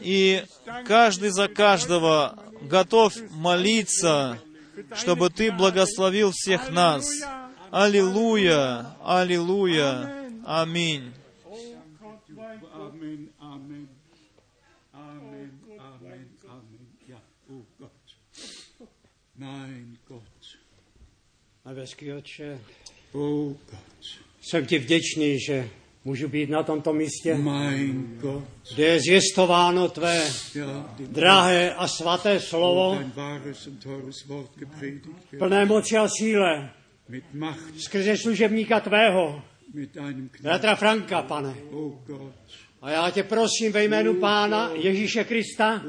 и 0.00 0.44
каждый 0.86 1.30
за 1.30 1.48
каждого 1.48 2.38
готов 2.62 3.14
молиться, 3.30 4.38
чтобы 4.94 5.30
Ты 5.30 5.52
благословил 5.52 6.32
всех 6.32 6.70
нас. 6.70 7.08
Аллилуйя, 7.70 8.96
аллилуйя, 9.02 10.30
аминь. 10.44 11.15
Nebeský 21.66 22.12
Otče, 22.12 22.58
Oh 23.12 23.52
Gott. 23.70 23.80
jsem 24.40 24.66
ti 24.66 24.78
vděčný, 24.78 25.38
že 25.48 25.68
můžu 26.04 26.28
být 26.28 26.50
na 26.50 26.62
tomto 26.62 26.92
místě, 26.92 27.34
Mein 27.34 28.18
Gott. 28.20 28.44
kde 28.74 28.84
je 28.84 29.00
zjistováno 29.00 29.88
tvé 29.88 30.30
Ja, 30.54 30.94
drahé 30.98 31.74
a 31.74 31.88
svaté 31.88 32.40
slovo, 32.40 32.98
plné 35.38 35.64
moci 35.64 35.96
a 35.96 36.08
síle, 36.08 36.70
Mit 37.08 37.24
Macht, 37.34 37.80
skrze 37.80 38.16
služebníka 38.16 38.80
tvého, 38.80 39.42
mit 39.74 39.90
Knecht. 39.92 40.40
bratra 40.42 40.74
Franka, 40.76 41.22
pane. 41.22 41.54
Oh 41.70 41.92
Gott. 42.06 42.34
A 42.82 42.90
já 42.90 43.10
tě 43.10 43.22
prosím 43.22 43.72
ve 43.72 43.84
jménu 43.84 44.14
Pána 44.14 44.70
Ježíše 44.74 45.24
Krista, 45.24 45.82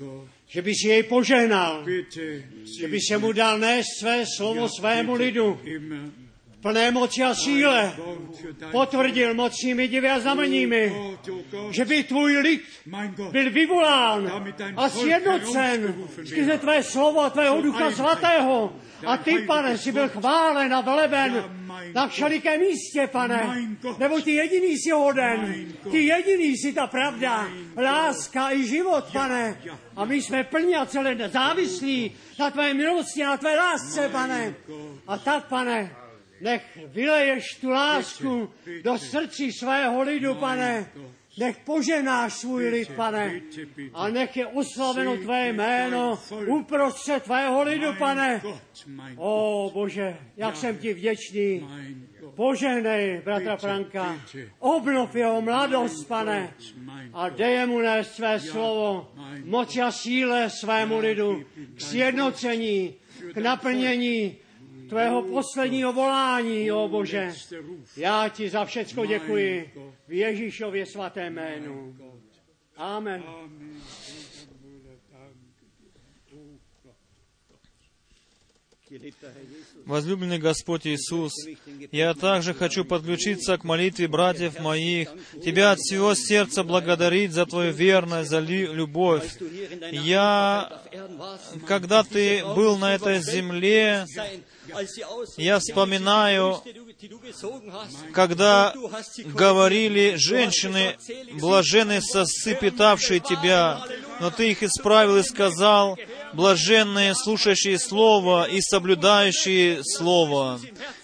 Oh. 0.00 0.24
Že 0.50 0.62
bys 0.62 0.78
jej 0.84 1.02
požehnal, 1.02 1.86
že 2.78 2.88
bys 2.88 3.06
se 3.06 3.18
mu 3.18 3.32
dal 3.32 3.58
nést 3.58 3.86
své 3.98 4.24
slovo 4.36 4.68
svému 4.68 5.14
lidu, 5.14 5.60
plné 6.62 6.90
moci 6.90 7.22
a 7.22 7.34
síle, 7.34 7.96
potvrdil 8.72 9.34
mocnými 9.34 9.88
divy 9.88 10.08
a 10.10 10.20
znameními, 10.20 10.92
že 11.70 11.84
by 11.84 12.04
tvůj 12.04 12.36
lid 12.36 12.62
byl 13.30 13.50
vyvolán 13.50 14.44
a 14.76 14.88
sjednocen 14.88 15.94
skrze 16.24 16.58
tvé 16.58 16.82
slovo 16.82 17.20
a 17.20 17.30
tvého 17.30 17.62
ducha 17.62 17.90
svatého. 17.90 18.72
A 19.06 19.16
ty, 19.16 19.38
pane, 19.38 19.78
si 19.78 19.92
byl 19.92 20.08
chválen 20.08 20.74
a 20.74 20.80
veleben 20.80 21.44
na 21.94 22.08
všelikém 22.08 22.60
místě, 22.60 23.08
pane. 23.12 23.68
Nebo 23.98 24.20
ty 24.20 24.32
jediný 24.32 24.76
jsi 24.76 24.90
hoden, 24.90 25.66
ty 25.90 26.06
jediný 26.06 26.56
jsi 26.56 26.72
ta 26.72 26.86
pravda, 26.86 27.48
láska 27.76 28.50
i 28.52 28.66
život, 28.66 29.04
pane. 29.12 29.62
A 29.96 30.04
my 30.04 30.22
jsme 30.22 30.44
plní 30.44 30.76
a 30.76 30.86
celé 30.86 31.16
závislí 31.28 32.12
na 32.38 32.50
tvé 32.50 32.74
milosti 32.74 33.24
a 33.24 33.28
na 33.28 33.36
tvé 33.36 33.56
lásce, 33.56 34.08
pane. 34.08 34.54
A 35.06 35.18
tak, 35.18 35.48
pane, 35.48 35.90
nech 36.40 36.78
vyleješ 36.86 37.54
tu 37.60 37.70
lásku 37.70 38.50
do 38.82 38.98
srdcí 38.98 39.52
svého 39.52 40.02
lidu, 40.02 40.34
pane. 40.34 40.90
Nech 41.38 41.56
poženáš 41.58 42.32
svůj 42.32 42.68
lid, 42.68 42.90
pane. 42.96 43.40
A 43.94 44.08
nech 44.08 44.36
je 44.36 44.46
oslaveno 44.46 45.16
tvé 45.16 45.48
jméno 45.48 46.18
uprostřed 46.46 47.22
tvého 47.22 47.62
lidu, 47.62 47.92
pane. 47.98 48.42
O 49.16 49.70
Bože, 49.74 50.16
jak 50.36 50.56
jsem 50.56 50.78
ti 50.78 50.94
vděčný. 50.94 51.68
Požehnej 52.34 53.20
bratra 53.24 53.56
Franka. 53.56 54.20
Obnov 54.58 55.14
jeho 55.14 55.40
mladost, 55.40 56.08
pane. 56.08 56.54
A 57.12 57.28
dej 57.28 57.66
mu 57.66 57.78
nést 57.78 58.14
své 58.14 58.40
slovo, 58.40 59.12
moci 59.44 59.82
a 59.82 59.92
síle 59.92 60.50
svému 60.50 60.98
lidu, 60.98 61.44
k 61.76 61.80
sjednocení, 61.80 62.94
k 63.32 63.36
naplnění 63.36 64.36
tvého 64.90 65.22
posledního 65.22 65.92
volání, 65.92 66.72
o 66.72 66.88
Bože. 66.88 67.32
Já 67.96 68.28
ti 68.28 68.50
za 68.50 68.64
všecko 68.64 69.06
děkuji 69.06 69.70
v 70.08 70.12
Ježíšově 70.12 70.86
svatém 70.86 71.34
jménu. 71.34 71.96
Amen. 72.76 73.22
Возлюбленный 79.86 80.38
Господь 80.38 80.84
Иисус, 80.84 81.32
я 81.92 82.12
также 82.14 82.54
хочу 82.54 82.84
подключиться 82.84 83.56
к 83.56 83.62
молитве 83.62 84.08
братьев 84.08 84.58
моих, 84.58 85.08
Тебя 85.44 85.70
от 85.70 85.78
всего 85.78 86.14
сердца 86.14 86.64
благодарить 86.64 87.32
за 87.32 87.46
Твою 87.46 87.72
верность, 87.72 88.30
за 88.30 88.40
любовь. 88.40 89.38
Я, 89.92 90.82
когда 91.66 92.02
Ты 92.02 92.44
был 92.44 92.78
на 92.78 92.94
этой 92.94 93.20
земле, 93.20 94.06
я 95.36 95.58
вспоминаю, 95.58 96.62
когда 98.12 98.74
говорили 99.26 100.14
женщины, 100.16 100.96
блаженные 101.40 102.00
сосцы, 102.00 102.54
питавшие 102.54 103.20
Тебя, 103.20 103.82
но 104.20 104.30
Ты 104.30 104.50
их 104.50 104.62
исправил 104.62 105.16
и 105.16 105.22
сказал, 105.22 105.98
блаженные, 106.32 107.14
слушающие 107.14 107.78
Слово 107.78 108.44
и 108.44 108.60
соблюдающие 108.60 109.82
Слово. 109.82 110.60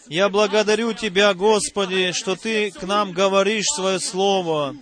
Я 0.09 0.29
благодарю 0.29 0.93
Тебя, 0.93 1.35
Господи, 1.35 2.13
что 2.13 2.37
Ты 2.37 2.71
к 2.71 2.83
нам 2.83 3.13
говоришь 3.13 3.67
Свое 3.75 3.99
Слово, 3.99 4.77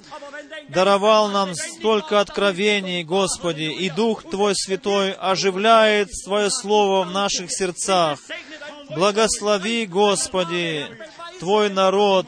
даровал 0.69 1.29
нам 1.29 1.55
столько 1.55 2.21
откровений, 2.21 3.05
Господи, 3.05 3.73
и 3.73 3.89
Дух 3.89 4.25
Твой 4.25 4.55
Святой 4.55 5.13
оживляет 5.13 6.11
Твое 6.25 6.51
Слово 6.51 7.05
в 7.05 7.11
наших 7.11 7.51
сердцах. 7.51 8.19
Благослови, 8.95 9.87
Господи, 9.87 10.87
Твой 11.41 11.71
народ, 11.71 12.27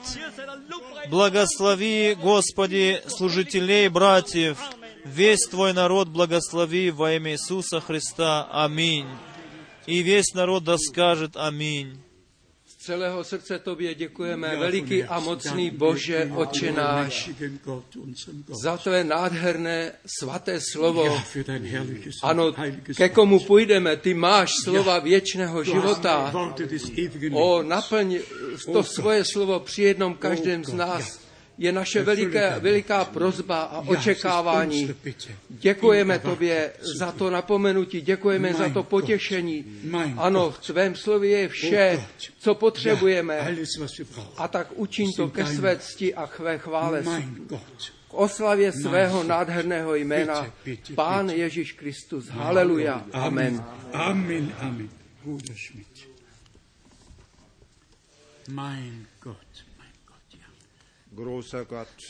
благослови, 1.08 2.14
Господи, 2.14 3.02
служителей, 3.08 3.88
братьев, 3.88 4.58
весь 5.04 5.46
Твой 5.46 5.72
народ 5.72 6.08
благослови 6.08 6.90
во 6.90 7.12
имя 7.12 7.32
Иисуса 7.32 7.80
Христа. 7.80 8.48
Аминь. 8.50 9.06
И 9.86 10.02
весь 10.02 10.34
народ 10.34 10.64
да 10.64 10.76
скажет 10.78 11.36
Аминь. 11.36 12.00
Celého 12.86 13.24
srdce 13.24 13.58
Tobě 13.58 13.94
děkujeme, 13.94 14.56
veliký 14.56 15.04
a 15.04 15.20
mocný 15.20 15.70
Bože, 15.70 16.30
Otče 16.34 16.72
náš, 16.72 17.30
za 18.62 18.76
Tvé 18.76 19.04
nádherné 19.04 19.92
svaté 20.18 20.60
slovo. 20.60 21.22
Ano, 22.22 22.54
ke 22.96 23.08
komu 23.08 23.40
půjdeme, 23.40 23.96
Ty 23.96 24.14
máš 24.14 24.50
slova 24.64 24.98
věčného 24.98 25.64
života. 25.64 26.32
O, 27.32 27.62
naplň 27.62 28.18
to 28.72 28.82
svoje 28.82 29.24
slovo 29.24 29.60
při 29.60 29.82
jednom 29.82 30.14
každém 30.14 30.64
z 30.64 30.72
nás. 30.72 31.25
Je 31.58 31.72
naše 31.72 32.02
veliká, 32.02 32.58
veliká 32.58 33.04
prozba 33.04 33.62
a 33.62 33.80
očekávání. 33.80 34.94
Děkujeme 35.48 36.18
Tobě 36.18 36.72
za 36.98 37.12
to 37.12 37.30
napomenutí, 37.30 38.00
děkujeme 38.00 38.54
za 38.54 38.68
to 38.68 38.82
potěšení. 38.82 39.64
Ano, 40.16 40.50
v 40.50 40.58
Tvém 40.58 40.94
slově 40.94 41.38
je 41.38 41.48
vše, 41.48 42.04
co 42.38 42.54
potřebujeme. 42.54 43.56
A 44.36 44.48
tak 44.48 44.68
učiň 44.74 45.12
to 45.12 45.28
ke 45.28 45.46
své 45.46 45.76
cti 45.76 46.14
a 46.14 46.26
chvé 46.26 46.58
chvále. 46.58 47.04
K 48.08 48.14
oslavě 48.14 48.72
svého 48.72 49.22
nádherného 49.22 49.94
jména 49.94 50.52
Pán 50.94 51.30
Ježíš 51.30 51.72
Kristus. 51.72 52.28
Haleluja. 52.28 53.04
Amen. 53.12 53.64
Amen, 53.92 54.52
Amen. 54.60 54.88
Mein 58.48 59.06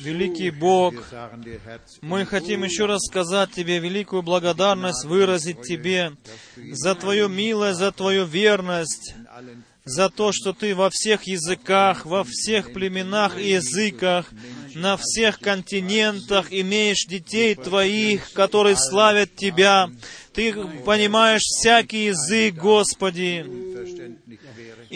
Великий 0.00 0.50
Бог, 0.50 0.94
мы 2.00 2.26
хотим 2.26 2.64
еще 2.64 2.86
раз 2.86 3.02
сказать 3.06 3.52
Тебе 3.52 3.78
великую 3.78 4.22
благодарность, 4.22 5.04
выразить 5.04 5.62
Тебе 5.62 6.12
за 6.56 6.94
Твою 6.94 7.28
милость, 7.28 7.78
за 7.78 7.92
Твою 7.92 8.24
верность, 8.24 9.14
за 9.84 10.10
то, 10.10 10.32
что 10.32 10.52
Ты 10.52 10.74
во 10.74 10.90
всех 10.90 11.24
языках, 11.28 12.04
во 12.04 12.24
всех 12.24 12.72
племенах 12.72 13.38
и 13.38 13.50
языках, 13.50 14.28
на 14.74 14.96
всех 14.96 15.38
континентах 15.38 16.48
имеешь 16.50 17.06
детей 17.06 17.54
Твоих, 17.54 18.32
которые 18.32 18.76
славят 18.76 19.36
Тебя. 19.36 19.88
Ты 20.32 20.52
понимаешь 20.84 21.42
всякий 21.42 22.06
язык, 22.06 22.56
Господи. 22.56 23.46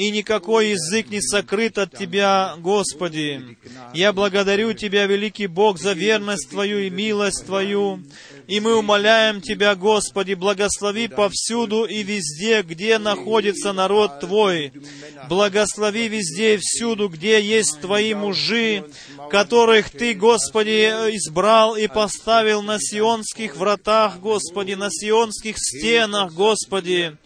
И 0.01 0.11
никакой 0.11 0.71
язык 0.71 1.11
не 1.11 1.21
сокрыт 1.21 1.77
от 1.77 1.95
Тебя, 1.95 2.55
Господи. 2.57 3.59
Я 3.93 4.15
благодарю 4.15 4.73
Тебя, 4.73 5.05
великий 5.05 5.47
Бог, 5.47 5.79
за 5.79 5.93
верность 5.93 6.49
Твою 6.49 6.79
и 6.79 6.89
милость 6.89 7.45
Твою. 7.45 8.03
И 8.47 8.61
мы 8.61 8.77
умоляем 8.77 9.43
Тебя, 9.43 9.75
Господи, 9.75 10.33
благослови 10.33 11.07
повсюду 11.07 11.85
и 11.85 12.03
везде, 12.03 12.63
где 12.63 12.97
находится 12.97 13.75
народ 13.75 14.21
Твой. 14.21 14.73
Благослови 15.29 16.09
везде 16.09 16.55
и 16.55 16.59
всюду, 16.63 17.11
где 17.11 17.39
есть 17.39 17.83
Твои 17.83 18.15
мужи, 18.15 18.87
которых 19.31 19.91
Ты, 19.91 20.15
Господи, 20.15 20.87
избрал 21.15 21.77
и 21.77 21.89
поставил 21.89 22.63
на 22.63 22.79
сионских 22.81 23.55
вратах, 23.55 24.19
Господи, 24.21 24.73
на 24.73 24.89
сионских 24.91 25.59
стенах, 25.59 26.33
Господи, 26.33 27.19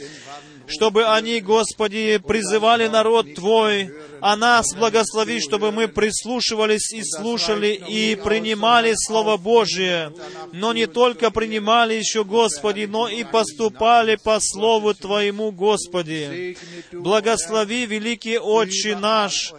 чтобы 0.66 1.06
они, 1.06 1.40
Господи, 1.40 2.18
призывали 2.18 2.86
народ 2.88 3.34
Твой, 3.34 3.90
а 4.20 4.36
нас 4.36 4.74
благослови, 4.74 5.40
чтобы 5.40 5.70
мы 5.72 5.88
прислушивались 5.88 6.92
и 6.92 7.02
слушали 7.04 7.72
и 7.88 8.16
принимали 8.16 8.94
Слово 8.96 9.36
Божие, 9.36 10.12
но 10.52 10.72
не 10.72 10.86
только 10.86 11.30
принимали 11.30 11.94
еще, 11.94 12.24
Господи, 12.24 12.84
но 12.84 13.08
и 13.08 13.24
поступали 13.24 14.16
по 14.16 14.38
Слову 14.40 14.94
Твоему, 14.94 15.52
Господи. 15.52 16.56
Благослови, 16.92 17.86
великий 17.86 18.38
Отче 18.38 18.96
наш, 18.96 19.52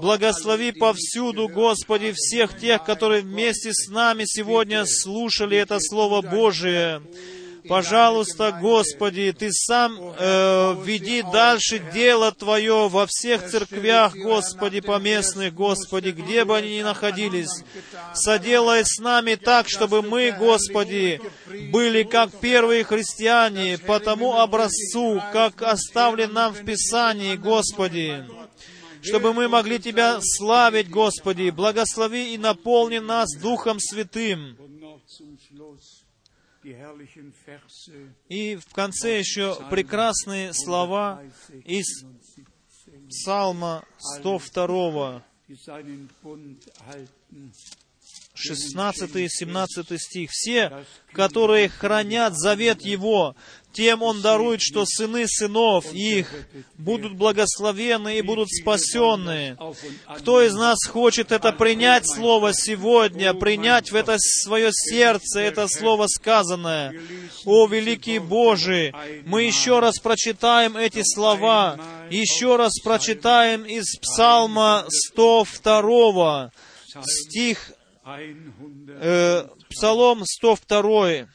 Благослови 0.00 0.72
повсюду, 0.72 1.48
Господи, 1.48 2.12
всех 2.14 2.58
тех, 2.58 2.82
которые 2.84 3.22
вместе 3.22 3.72
с 3.72 3.88
нами 3.88 4.24
сегодня 4.24 4.84
слушали 4.86 5.56
это 5.56 5.78
Слово 5.80 6.22
Божие. 6.22 7.02
Пожалуйста, 7.68 8.52
Господи, 8.60 9.34
Ты 9.38 9.52
сам 9.52 9.96
э, 10.00 10.76
веди 10.84 11.22
дальше 11.22 11.80
дело 11.92 12.32
Твое 12.32 12.88
во 12.88 13.06
всех 13.06 13.48
церквях, 13.48 14.16
Господи, 14.16 14.80
поместных, 14.80 15.54
Господи, 15.54 16.10
где 16.10 16.44
бы 16.44 16.56
они 16.56 16.78
ни 16.78 16.82
находились. 16.82 17.62
Соделай 18.14 18.84
с 18.84 18.98
нами 18.98 19.36
так, 19.36 19.68
чтобы 19.68 20.02
мы, 20.02 20.34
Господи, 20.36 21.20
были 21.70 22.02
как 22.02 22.30
первые 22.40 22.84
христиане, 22.84 23.78
по 23.78 24.00
тому 24.00 24.34
образцу, 24.38 25.22
как 25.32 25.62
оставлен 25.62 26.32
нам 26.32 26.52
в 26.54 26.64
Писании, 26.64 27.36
Господи 27.36 28.24
чтобы 29.04 29.34
мы 29.34 29.48
могли 29.48 29.80
Тебя 29.80 30.18
славить, 30.22 30.88
Господи. 30.88 31.50
Благослови 31.50 32.34
и 32.34 32.38
наполни 32.38 32.98
нас 32.98 33.34
Духом 33.34 33.80
Святым. 33.80 34.56
И 38.28 38.56
в 38.56 38.72
конце 38.72 39.18
еще 39.18 39.56
прекрасные 39.68 40.52
слова 40.52 41.22
из 41.64 42.04
Псалма 43.08 43.84
102, 43.98 45.24
16 48.34 49.16
и 49.16 49.28
17 49.28 50.00
стих. 50.00 50.30
«Все, 50.30 50.84
которые 51.12 51.68
хранят 51.68 52.34
завет 52.36 52.82
Его, 52.82 53.36
тем 53.72 54.02
Он 54.02 54.20
дарует, 54.20 54.60
что 54.60 54.84
сыны 54.86 55.26
сынов 55.26 55.92
их 55.92 56.46
будут 56.76 57.14
благословены 57.14 58.18
и 58.18 58.22
будут 58.22 58.50
спасенные. 58.50 59.56
Кто 60.18 60.42
из 60.42 60.54
нас 60.54 60.78
хочет 60.86 61.32
это 61.32 61.52
принять 61.52 62.08
Слово 62.08 62.52
сегодня, 62.52 63.34
принять 63.34 63.90
в 63.90 63.94
это 63.94 64.16
свое 64.18 64.70
сердце 64.72 65.40
это 65.40 65.68
Слово 65.68 66.06
сказанное? 66.08 67.00
О, 67.44 67.66
великий 67.66 68.18
Божий, 68.18 68.92
мы 69.24 69.44
еще 69.44 69.80
раз 69.80 69.98
прочитаем 69.98 70.76
эти 70.76 71.02
слова, 71.02 71.78
еще 72.10 72.56
раз 72.56 72.78
прочитаем 72.80 73.64
из 73.64 73.96
Псалма 73.98 74.84
102, 74.88 76.50
стих, 77.04 77.72
э, 78.04 79.46
Псалом 79.70 80.22
102, 80.24 81.26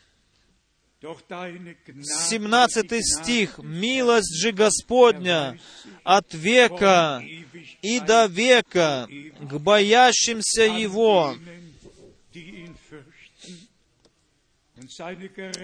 17 0.99 3.03
стих. 3.03 3.59
«Милость 3.59 4.41
же 4.41 4.51
Господня 4.51 5.59
от 6.03 6.33
века 6.33 7.21
и 7.83 7.99
до 7.99 8.25
века 8.25 9.07
к 9.39 9.59
боящимся 9.59 10.63
Его, 10.63 11.35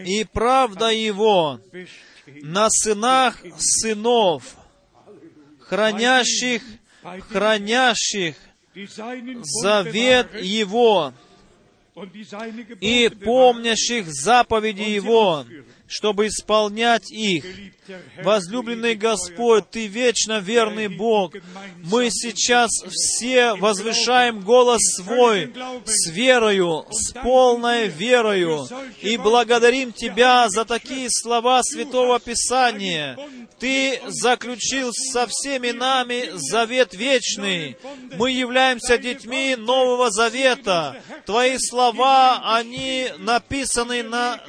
и 0.06 0.24
правда 0.32 0.90
Его 0.90 1.60
на 2.44 2.70
сынах 2.70 3.42
сынов, 3.58 4.56
хранящих, 5.62 6.62
хранящих 7.30 8.36
завет 8.76 10.36
Его, 10.36 11.12
и 12.80 13.10
помнящих 13.10 14.08
заповеди 14.08 14.82
Его, 14.82 15.46
чтобы 15.88 16.28
исполнять 16.28 17.12
их. 17.12 17.46
Возлюбленный 18.24 18.96
Господь, 18.96 19.70
Ты 19.70 19.88
вечно 19.88 20.40
верный 20.40 20.88
Бог. 20.88 21.34
Мы 21.84 22.10
сейчас 22.12 22.70
все 22.90 23.54
возвышаем 23.56 24.42
голос 24.42 24.82
свой 24.96 25.54
с 25.86 26.10
верою, 26.10 26.86
с 26.90 27.14
полной 27.14 27.88
верою, 27.88 28.68
и 29.02 29.18
благодарим 29.18 29.92
Тебя 29.92 30.50
за 30.50 30.66
такие 30.66 31.08
слова 31.10 31.62
Святого 31.64 32.20
Писания. 32.20 33.18
Ты 33.60 34.02
заключил 34.08 34.92
со 34.94 35.26
всеми 35.28 35.72
нами 35.72 36.32
завет 36.34 36.94
вечный. 36.94 37.78
Мы 38.18 38.32
являемся 38.32 38.98
детьми 38.98 39.56
Нового 39.56 40.12
Завета. 40.12 41.02
Твои 41.26 41.58
слова, 41.58 42.42
они 42.56 43.08
написаны 43.20 44.04
на 44.04 44.42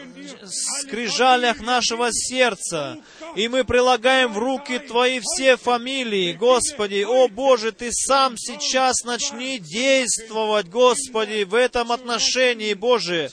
скрижалях 0.45 1.61
нашего 1.61 2.09
сердца. 2.11 2.99
И 3.37 3.49
мы 3.49 3.65
прилагаем 3.65 4.33
в 4.33 4.39
руки 4.39 4.79
Твои 4.79 5.21
все 5.21 5.57
фамилии, 5.57 6.33
Господи. 6.33 7.05
О 7.07 7.29
Боже, 7.29 7.73
Ты 7.73 7.91
сам 7.93 8.37
сейчас 8.37 9.03
начни 9.05 9.59
действовать, 9.59 10.69
Господи, 10.69 11.45
в 11.45 11.55
этом 11.55 11.93
отношении, 11.93 12.75
Боже, 12.75 13.31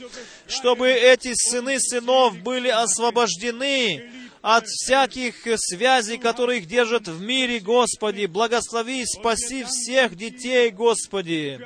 чтобы 0.48 0.90
эти 0.90 1.34
сыны 1.34 1.80
сынов 1.80 2.38
были 2.40 2.70
освобождены 2.70 4.21
от 4.42 4.66
всяких 4.68 5.36
связей, 5.58 6.18
которые 6.18 6.60
их 6.60 6.66
держат 6.66 7.08
в 7.08 7.22
мире, 7.22 7.60
Господи. 7.60 8.26
Благослови 8.26 9.02
и 9.02 9.06
спаси 9.06 9.64
всех 9.64 10.16
детей, 10.16 10.72
Господи. 10.72 11.60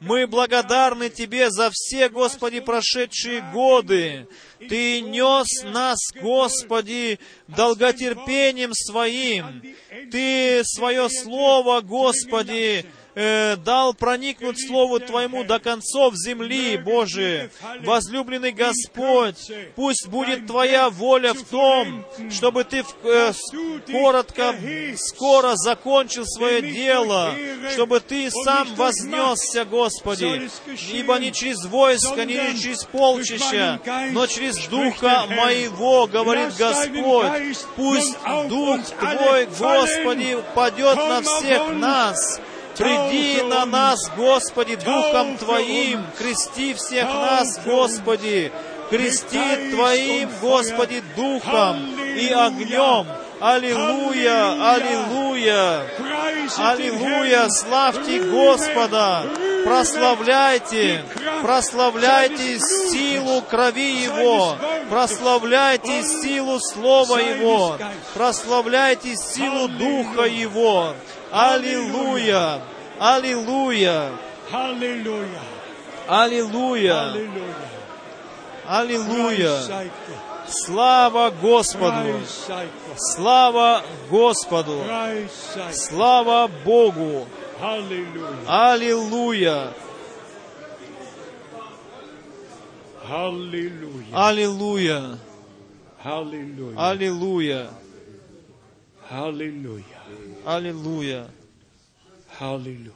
Мы 0.00 0.26
благодарны 0.26 1.10
Тебе 1.10 1.50
за 1.50 1.70
все, 1.72 2.08
Господи, 2.08 2.60
прошедшие 2.60 3.42
годы. 3.52 4.26
Ты 4.68 5.00
нес 5.00 5.62
нас, 5.64 5.98
Господи, 6.20 7.20
долготерпением 7.46 8.72
Своим. 8.74 9.62
Ты 10.10 10.62
свое 10.64 11.08
Слово, 11.08 11.82
Господи, 11.82 12.84
э, 13.14 13.56
дал 13.56 13.94
проникнуть 13.94 14.66
Слову 14.66 15.00
Твоему 15.00 15.44
до 15.44 15.58
концов 15.58 16.14
земли, 16.16 16.76
Боже. 16.76 17.50
Возлюбленный 17.80 18.52
Господь, 18.52 19.50
пусть 19.76 20.08
будет 20.08 20.46
Твоя 20.46 20.90
воля 20.90 21.34
в 21.34 21.42
том, 21.44 22.04
чтобы 22.30 22.64
Ты 22.64 22.84
э, 23.04 23.32
коротко, 23.90 24.54
скоро 24.96 25.56
закончил 25.56 26.24
свое 26.26 26.62
дело, 26.62 27.34
чтобы 27.72 28.00
Ты 28.00 28.30
сам 28.30 28.74
вознесся, 28.74 29.64
Господи, 29.64 30.50
ибо 30.92 31.18
не 31.18 31.32
через 31.32 31.64
войско, 31.66 32.24
не 32.24 32.58
через 32.60 32.84
полчища, 32.84 33.80
но 34.12 34.26
через 34.26 34.66
Духа 34.68 35.26
Моего, 35.28 36.06
говорит 36.06 36.54
Господь. 36.56 37.56
Пусть 37.76 38.16
Дух 38.48 38.80
Твой, 38.98 39.46
Господи, 39.46 40.38
падет 40.54 40.96
на 40.96 41.22
всех 41.22 41.72
нас, 41.74 42.40
Приди 42.76 43.42
на 43.42 43.66
нас, 43.66 44.00
Господи, 44.16 44.76
Духом 44.76 45.36
Твоим, 45.36 46.04
крести 46.18 46.74
всех 46.74 47.06
нас, 47.06 47.60
Господи, 47.64 48.50
крести 48.90 49.70
Твоим, 49.72 50.30
Господи, 50.40 51.02
Духом 51.16 52.00
и 52.16 52.28
огнем. 52.28 53.06
Аллилуйя, 53.40 54.72
аллилуйя, 54.72 55.82
аллилуйя, 56.58 57.48
славьте 57.48 58.20
Господа, 58.22 59.24
прославляйте, 59.64 61.04
прославляйте 61.42 62.60
силу 62.60 63.42
крови 63.42 64.04
Его, 64.04 64.56
прославляйте 64.88 66.04
силу 66.04 66.60
Слова 66.60 67.18
Его, 67.18 67.78
прославляйте 68.14 69.16
силу 69.16 69.66
Духа 69.66 70.22
Его. 70.22 70.94
Аллилуйя! 71.32 72.60
Аллилуйя! 73.00 74.10
Аллилуйя! 74.52 75.40
Аллилуйя! 76.06 77.14
Аллилуйя! 78.68 79.58
Слава 80.46 81.30
Господу! 81.30 82.20
Слава 82.96 83.82
Господу! 84.10 84.84
Слава 85.72 86.50
Богу! 86.64 87.26
Аллилуйя! 88.46 89.72
Halleluja. 94.12 95.18
Аллилуйя! 96.76 97.68
Halleluja. 99.10 99.91
Аллилуйя! 100.44 101.28
Аллилуйя! 102.40 102.92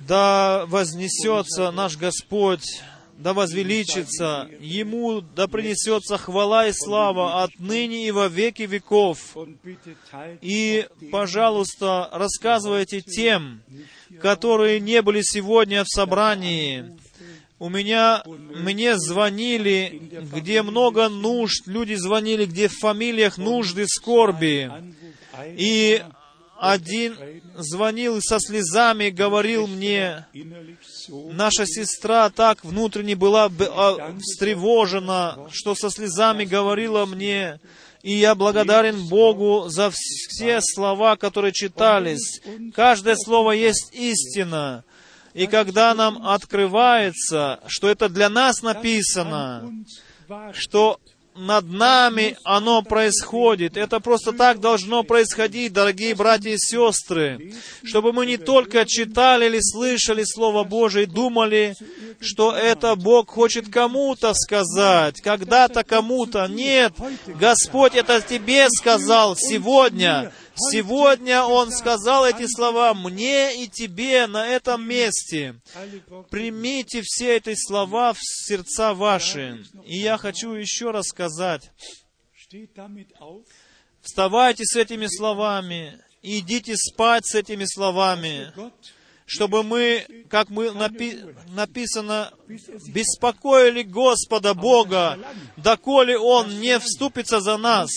Да 0.00 0.66
вознесется 0.66 1.70
наш 1.72 1.96
Господь, 1.96 2.82
да 3.16 3.32
возвеличится, 3.32 4.48
Ему 4.60 5.20
да 5.20 5.48
принесется 5.48 6.16
хвала 6.16 6.68
и 6.68 6.72
слава 6.72 7.42
отныне 7.42 8.06
и 8.06 8.10
во 8.12 8.28
веки 8.28 8.62
веков. 8.62 9.36
И, 10.42 10.86
пожалуйста, 11.10 12.08
рассказывайте 12.12 13.00
тем, 13.00 13.62
которые 14.20 14.78
не 14.78 15.02
были 15.02 15.22
сегодня 15.22 15.82
в 15.82 15.88
собрании. 15.88 16.96
У 17.60 17.68
меня, 17.68 18.22
мне 18.26 18.96
звонили, 18.96 20.00
где 20.34 20.62
много 20.62 21.08
нужд, 21.08 21.66
люди 21.66 21.94
звонили, 21.94 22.44
где 22.46 22.68
в 22.68 22.78
фамилиях 22.78 23.36
нужды, 23.36 23.86
скорби. 23.88 24.70
И 25.56 26.02
один 26.60 27.16
звонил 27.56 28.20
со 28.20 28.38
слезами 28.40 29.10
говорил 29.10 29.66
мне, 29.66 30.26
наша 31.32 31.66
сестра 31.66 32.30
так 32.30 32.64
внутренне 32.64 33.14
была 33.16 33.46
а, 33.46 34.16
встревожена, 34.20 35.48
что 35.52 35.74
со 35.74 35.90
слезами 35.90 36.44
говорила 36.44 37.06
мне, 37.06 37.60
и 38.02 38.12
я 38.12 38.34
благодарен 38.34 39.08
Богу 39.08 39.68
за 39.68 39.86
вс- 39.86 39.94
все 40.28 40.60
слова, 40.60 41.16
которые 41.16 41.52
читались. 41.52 42.40
Каждое 42.74 43.16
слово 43.16 43.52
есть 43.52 43.92
истина. 43.92 44.84
И 45.38 45.46
когда 45.46 45.94
нам 45.94 46.26
открывается, 46.26 47.60
что 47.68 47.88
это 47.88 48.08
для 48.08 48.28
нас 48.28 48.60
написано, 48.62 49.70
что 50.52 50.98
над 51.36 51.70
нами 51.70 52.36
оно 52.42 52.82
происходит. 52.82 53.76
Это 53.76 54.00
просто 54.00 54.32
так 54.32 54.58
должно 54.58 55.04
происходить, 55.04 55.72
дорогие 55.72 56.16
братья 56.16 56.50
и 56.50 56.58
сестры, 56.58 57.54
чтобы 57.84 58.12
мы 58.12 58.26
не 58.26 58.36
только 58.36 58.84
читали 58.84 59.46
или 59.46 59.60
слышали 59.60 60.24
Слово 60.24 60.64
Божие 60.64 61.04
и 61.04 61.06
думали, 61.06 61.76
что 62.20 62.52
это 62.52 62.96
Бог 62.96 63.30
хочет 63.30 63.68
кому-то 63.70 64.34
сказать, 64.34 65.20
когда-то 65.20 65.84
кому-то. 65.84 66.48
Нет, 66.48 66.94
Господь 67.26 67.94
это 67.94 68.20
тебе 68.20 68.66
сказал 68.70 69.36
сегодня. 69.36 70.32
Сегодня 70.58 71.42
Он 71.44 71.70
сказал 71.70 72.26
эти 72.26 72.46
слова 72.46 72.92
мне 72.94 73.62
и 73.62 73.68
тебе 73.68 74.26
на 74.26 74.46
этом 74.46 74.86
месте. 74.86 75.54
Примите 76.30 77.02
все 77.04 77.36
эти 77.36 77.54
слова 77.54 78.12
в 78.12 78.18
сердца 78.20 78.92
ваши. 78.94 79.64
И 79.84 79.98
я 79.98 80.18
хочу 80.18 80.52
еще 80.52 80.90
раз 80.90 81.06
сказать, 81.08 81.70
вставайте 84.02 84.64
с 84.64 84.76
этими 84.76 85.06
словами, 85.06 86.00
идите 86.22 86.76
спать 86.76 87.26
с 87.26 87.34
этими 87.34 87.64
словами, 87.64 88.52
чтобы 89.26 89.62
мы, 89.62 90.24
как 90.30 90.48
мы 90.48 90.68
напи- 90.68 91.36
написано, 91.54 92.32
беспокоили 92.88 93.82
Господа 93.82 94.54
Бога, 94.54 95.18
доколе 95.56 96.18
Он 96.18 96.60
не 96.60 96.78
вступится 96.78 97.40
за 97.40 97.58
нас. 97.58 97.90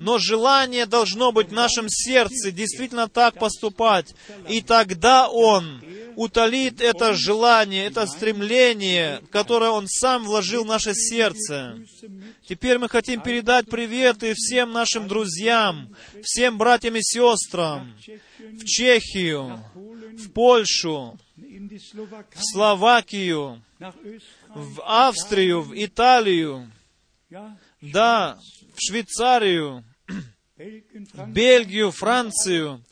Но 0.00 0.18
желание 0.18 0.86
должно 0.86 1.30
быть 1.30 1.48
в 1.48 1.52
нашем 1.52 1.90
сердце 1.90 2.50
действительно 2.50 3.06
так 3.06 3.38
поступать. 3.38 4.14
И 4.48 4.62
тогда 4.62 5.28
Он 5.28 5.82
утолит 6.16 6.80
это 6.80 7.12
желание, 7.12 7.84
это 7.84 8.06
стремление, 8.06 9.22
которое 9.30 9.68
Он 9.68 9.86
сам 9.86 10.24
вложил 10.24 10.64
в 10.64 10.68
наше 10.68 10.94
сердце. 10.94 11.76
Теперь 12.48 12.78
мы 12.78 12.88
хотим 12.88 13.20
передать 13.20 13.68
приветы 13.68 14.32
всем 14.34 14.72
нашим 14.72 15.06
друзьям, 15.06 15.94
всем 16.22 16.56
братьям 16.56 16.96
и 16.96 17.02
сестрам 17.02 17.94
в 18.38 18.64
Чехию, 18.64 19.62
в 19.74 20.30
Польшу, 20.32 21.18
в 21.36 22.42
Словакию, 22.52 23.62
в 24.48 24.82
Австрию, 24.82 25.60
в 25.60 25.74
Италию, 25.74 26.72
да, 27.82 28.38
в 28.74 28.80
Швейцарию, 28.80 29.84
Бельгию, 31.32 31.90
Францию, 31.90 32.84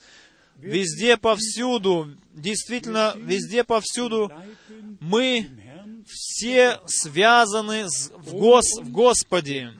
везде 0.58 1.16
повсюду, 1.16 2.08
действительно, 2.34 3.12
везде 3.16 3.62
повсюду 3.64 4.30
мы 5.00 5.48
все 6.06 6.80
связаны 6.86 7.88
с- 7.88 8.10
в, 8.16 8.32
Гос, 8.34 8.64
в 8.80 8.90
Господе. 8.90 9.72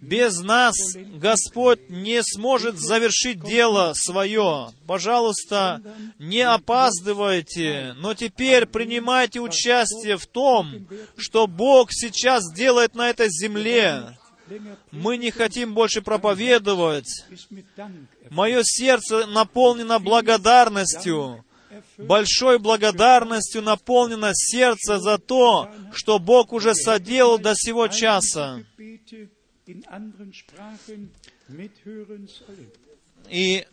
Без 0.00 0.38
нас 0.38 0.76
Господь 0.94 1.90
не 1.90 2.22
сможет 2.22 2.78
завершить 2.78 3.42
дело 3.42 3.94
свое. 3.96 4.68
Пожалуйста, 4.86 5.82
не 6.20 6.42
опаздывайте, 6.42 7.94
но 7.98 8.14
теперь 8.14 8.66
принимайте 8.66 9.40
участие 9.40 10.16
в 10.16 10.26
том, 10.26 10.86
что 11.16 11.48
Бог 11.48 11.88
сейчас 11.90 12.44
делает 12.54 12.94
на 12.94 13.10
этой 13.10 13.28
земле. 13.28 14.16
Мы 14.90 15.16
не 15.16 15.30
хотим 15.30 15.74
больше 15.74 16.02
проповедовать. 16.02 17.24
Мое 18.30 18.62
сердце 18.62 19.26
наполнено 19.26 19.98
благодарностью. 19.98 21.44
Большой 21.96 22.58
благодарностью 22.58 23.62
наполнено 23.62 24.30
сердце 24.34 24.98
за 24.98 25.18
то, 25.18 25.70
что 25.92 26.18
Бог 26.18 26.52
уже 26.52 26.74
соделал 26.74 27.38
до 27.38 27.54
сего 27.54 27.88
часа. 27.88 28.64
И 33.28 33.66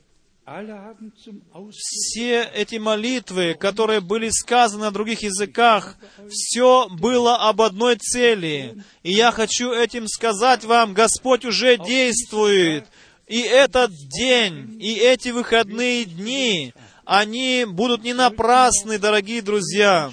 Все 1.71 2.43
эти 2.53 2.75
молитвы, 2.75 3.55
которые 3.59 3.99
были 3.99 4.29
сказаны 4.29 4.83
на 4.83 4.91
других 4.91 5.23
языках, 5.23 5.97
все 6.29 6.87
было 6.89 7.49
об 7.49 7.63
одной 7.63 7.95
цели. 7.95 8.77
И 9.01 9.11
я 9.11 9.31
хочу 9.31 9.71
этим 9.71 10.07
сказать 10.07 10.63
вам, 10.63 10.93
Господь 10.93 11.45
уже 11.45 11.77
действует. 11.77 12.85
И 13.27 13.39
этот 13.39 13.91
день, 13.91 14.77
и 14.79 14.93
эти 14.93 15.29
выходные 15.29 16.05
дни, 16.05 16.73
они 17.05 17.65
будут 17.67 18.03
не 18.03 18.13
напрасны, 18.13 18.99
дорогие 18.99 19.41
друзья. 19.41 20.11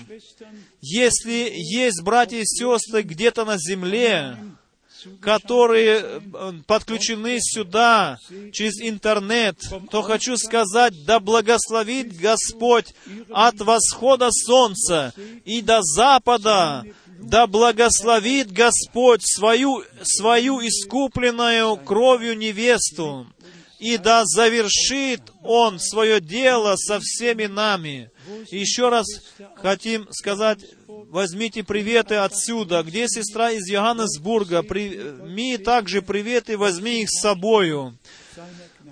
Если 0.81 1.53
есть 1.55 2.03
братья 2.03 2.39
и 2.39 2.47
сестры 2.47 3.03
где-то 3.03 3.45
на 3.45 3.59
земле, 3.59 4.37
которые 5.21 6.01
э, 6.01 6.53
подключены 6.67 7.39
сюда 7.41 8.19
через 8.53 8.81
интернет, 8.81 9.57
то 9.91 10.03
хочу 10.03 10.37
сказать, 10.37 10.95
да 11.05 11.21
благословит 11.21 12.17
Господь 12.17 12.95
от 13.31 13.61
восхода 13.61 14.31
солнца 14.31 15.13
и 15.45 15.63
до 15.63 15.83
запада, 15.83 16.85
да 17.19 17.47
благословит 17.47 18.53
Господь 18.53 19.23
свою, 19.25 19.85
свою 20.03 20.61
искупленную 20.61 21.77
кровью 21.77 22.37
невесту, 22.37 23.27
и 23.79 23.97
да 23.97 24.23
завершит 24.25 25.23
Он 25.43 25.81
свое 25.81 26.21
дело 26.21 26.77
со 26.77 27.01
всеми 27.01 27.47
нами. 27.47 28.12
И 28.51 28.59
еще 28.59 28.89
раз 28.89 29.07
хотим 29.57 30.07
сказать, 30.11 30.61
возьмите 30.87 31.65
приветы 31.65 32.17
отсюда. 32.17 32.83
Где 32.83 33.09
сестра 33.09 33.51
из 33.51 33.69
Йоганнесбурга? 33.69 34.63
Прими 34.63 35.59
также 35.59 36.03
приветы, 36.03 36.57
возьми 36.57 37.03
их 37.03 37.11
с 37.11 37.21
собою. 37.21 37.97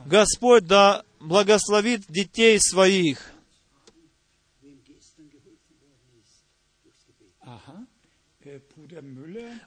Господь 0.06 0.66
да 0.66 1.02
благословит 1.20 2.02
детей 2.08 2.58
своих. 2.58 3.29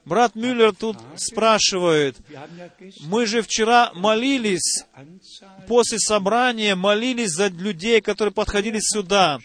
Брат 0.04 0.34
Мюллер 0.34 0.74
тут 0.74 0.98
спрашивает, 1.16 2.16
мы 3.06 3.26
же 3.26 3.40
вчера 3.40 3.90
молились, 3.94 4.84
после 5.66 5.98
собрания 5.98 6.74
молились 6.74 7.30
за 7.30 7.48
людей, 7.48 8.02
которые 8.02 8.32
подходили 8.32 8.80
сюда. 8.80 9.38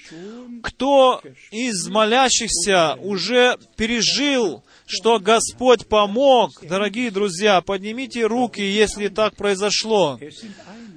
Кто 0.61 1.21
из 1.51 1.87
молящихся 1.87 2.95
уже 2.95 3.57
пережил, 3.77 4.63
что 4.85 5.19
Господь 5.19 5.87
помог? 5.87 6.51
Дорогие 6.61 7.09
друзья, 7.09 7.61
поднимите 7.61 8.25
руки, 8.25 8.61
если 8.61 9.07
так 9.07 9.35
произошло. 9.35 10.19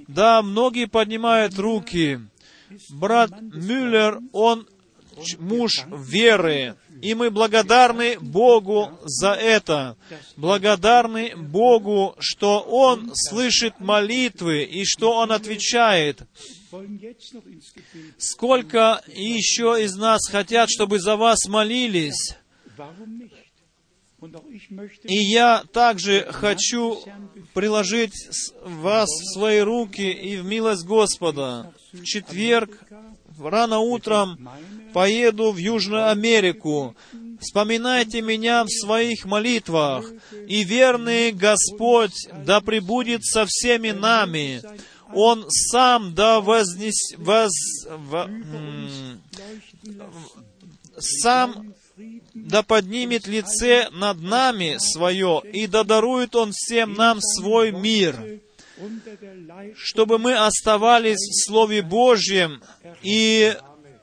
Да, 0.09 0.43
многие 0.43 0.87
поднимают 0.87 1.57
руки. 1.59 2.19
Брат 2.91 3.31
Мюллер, 3.41 4.19
он 4.33 4.67
муж 5.39 5.85
веры. 5.87 6.75
И 7.03 7.15
мы 7.15 7.31
благодарны 7.31 8.17
Богу 8.21 8.97
за 9.05 9.33
это. 9.33 9.97
Благодарны 10.37 11.35
Богу, 11.37 12.15
что 12.21 12.61
Он 12.61 13.11
слышит 13.13 13.81
молитвы 13.81 14.63
и 14.63 14.85
что 14.85 15.19
Он 15.19 15.33
отвечает. 15.33 16.23
Сколько 18.19 19.03
еще 19.09 19.83
из 19.83 19.97
нас 19.97 20.21
хотят, 20.31 20.71
чтобы 20.71 21.01
за 21.01 21.17
вас 21.17 21.49
молились? 21.49 22.37
И 25.03 25.17
я 25.17 25.65
также 25.73 26.29
хочу 26.31 27.03
приложить 27.53 28.15
вас 28.63 29.09
в 29.09 29.33
свои 29.35 29.59
руки 29.59 30.09
и 30.09 30.37
в 30.37 30.45
милость 30.45 30.87
Господа. 30.87 31.75
В 31.93 32.05
четверг, 32.05 32.71
рано 33.41 33.81
утром, 33.81 34.49
поеду 34.93 35.53
в 35.53 35.57
Южную 35.57 36.11
Америку. 36.11 36.95
Вспоминайте 37.41 38.23
меня 38.23 38.65
в 38.65 38.69
своих 38.69 39.25
молитвах, 39.25 40.11
и 40.47 40.63
верный 40.63 41.33
Господь 41.33 42.29
да 42.45 42.61
пребудет 42.61 43.25
со 43.25 43.45
всеми 43.47 43.91
нами. 43.91 44.63
Он 45.15 45.45
сам 45.49 46.15
да 46.15 46.41
вознес... 46.41 47.15
воз... 47.19 47.53
во- 47.89 48.25
м, 48.25 49.21
сам 50.99 51.75
да 52.35 52.63
поднимет 52.63 53.27
лице 53.27 53.89
над 53.91 54.21
нами 54.21 54.77
свое, 54.79 55.43
и 55.53 55.67
да 55.67 55.85
дарует 55.85 56.35
Он 56.35 56.53
всем 56.53 56.95
нам 56.95 57.21
свой 57.21 57.73
мир, 57.73 58.41
чтобы 59.77 60.19
мы 60.19 60.35
оставались 60.35 61.19
в 61.19 61.47
Слове 61.47 61.83
Божьем, 61.83 62.63
и 63.03 63.55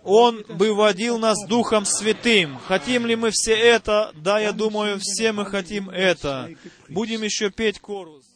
Он 0.10 0.44
бы 0.50 0.74
водил 0.74 1.20
нас 1.20 1.38
Духом 1.48 1.86
Святым. 1.86 2.58
Хотим 2.68 3.06
ли 3.06 3.16
мы 3.16 3.30
все 3.32 3.54
это? 3.54 4.12
Да, 4.16 4.40
я 4.40 4.52
думаю, 4.52 4.98
все 5.00 5.32
мы 5.32 5.46
хотим 5.46 5.90
это. 5.90 6.50
Будем 6.90 7.22
еще 7.22 7.52
петь 7.52 7.80
корус. 7.80 8.29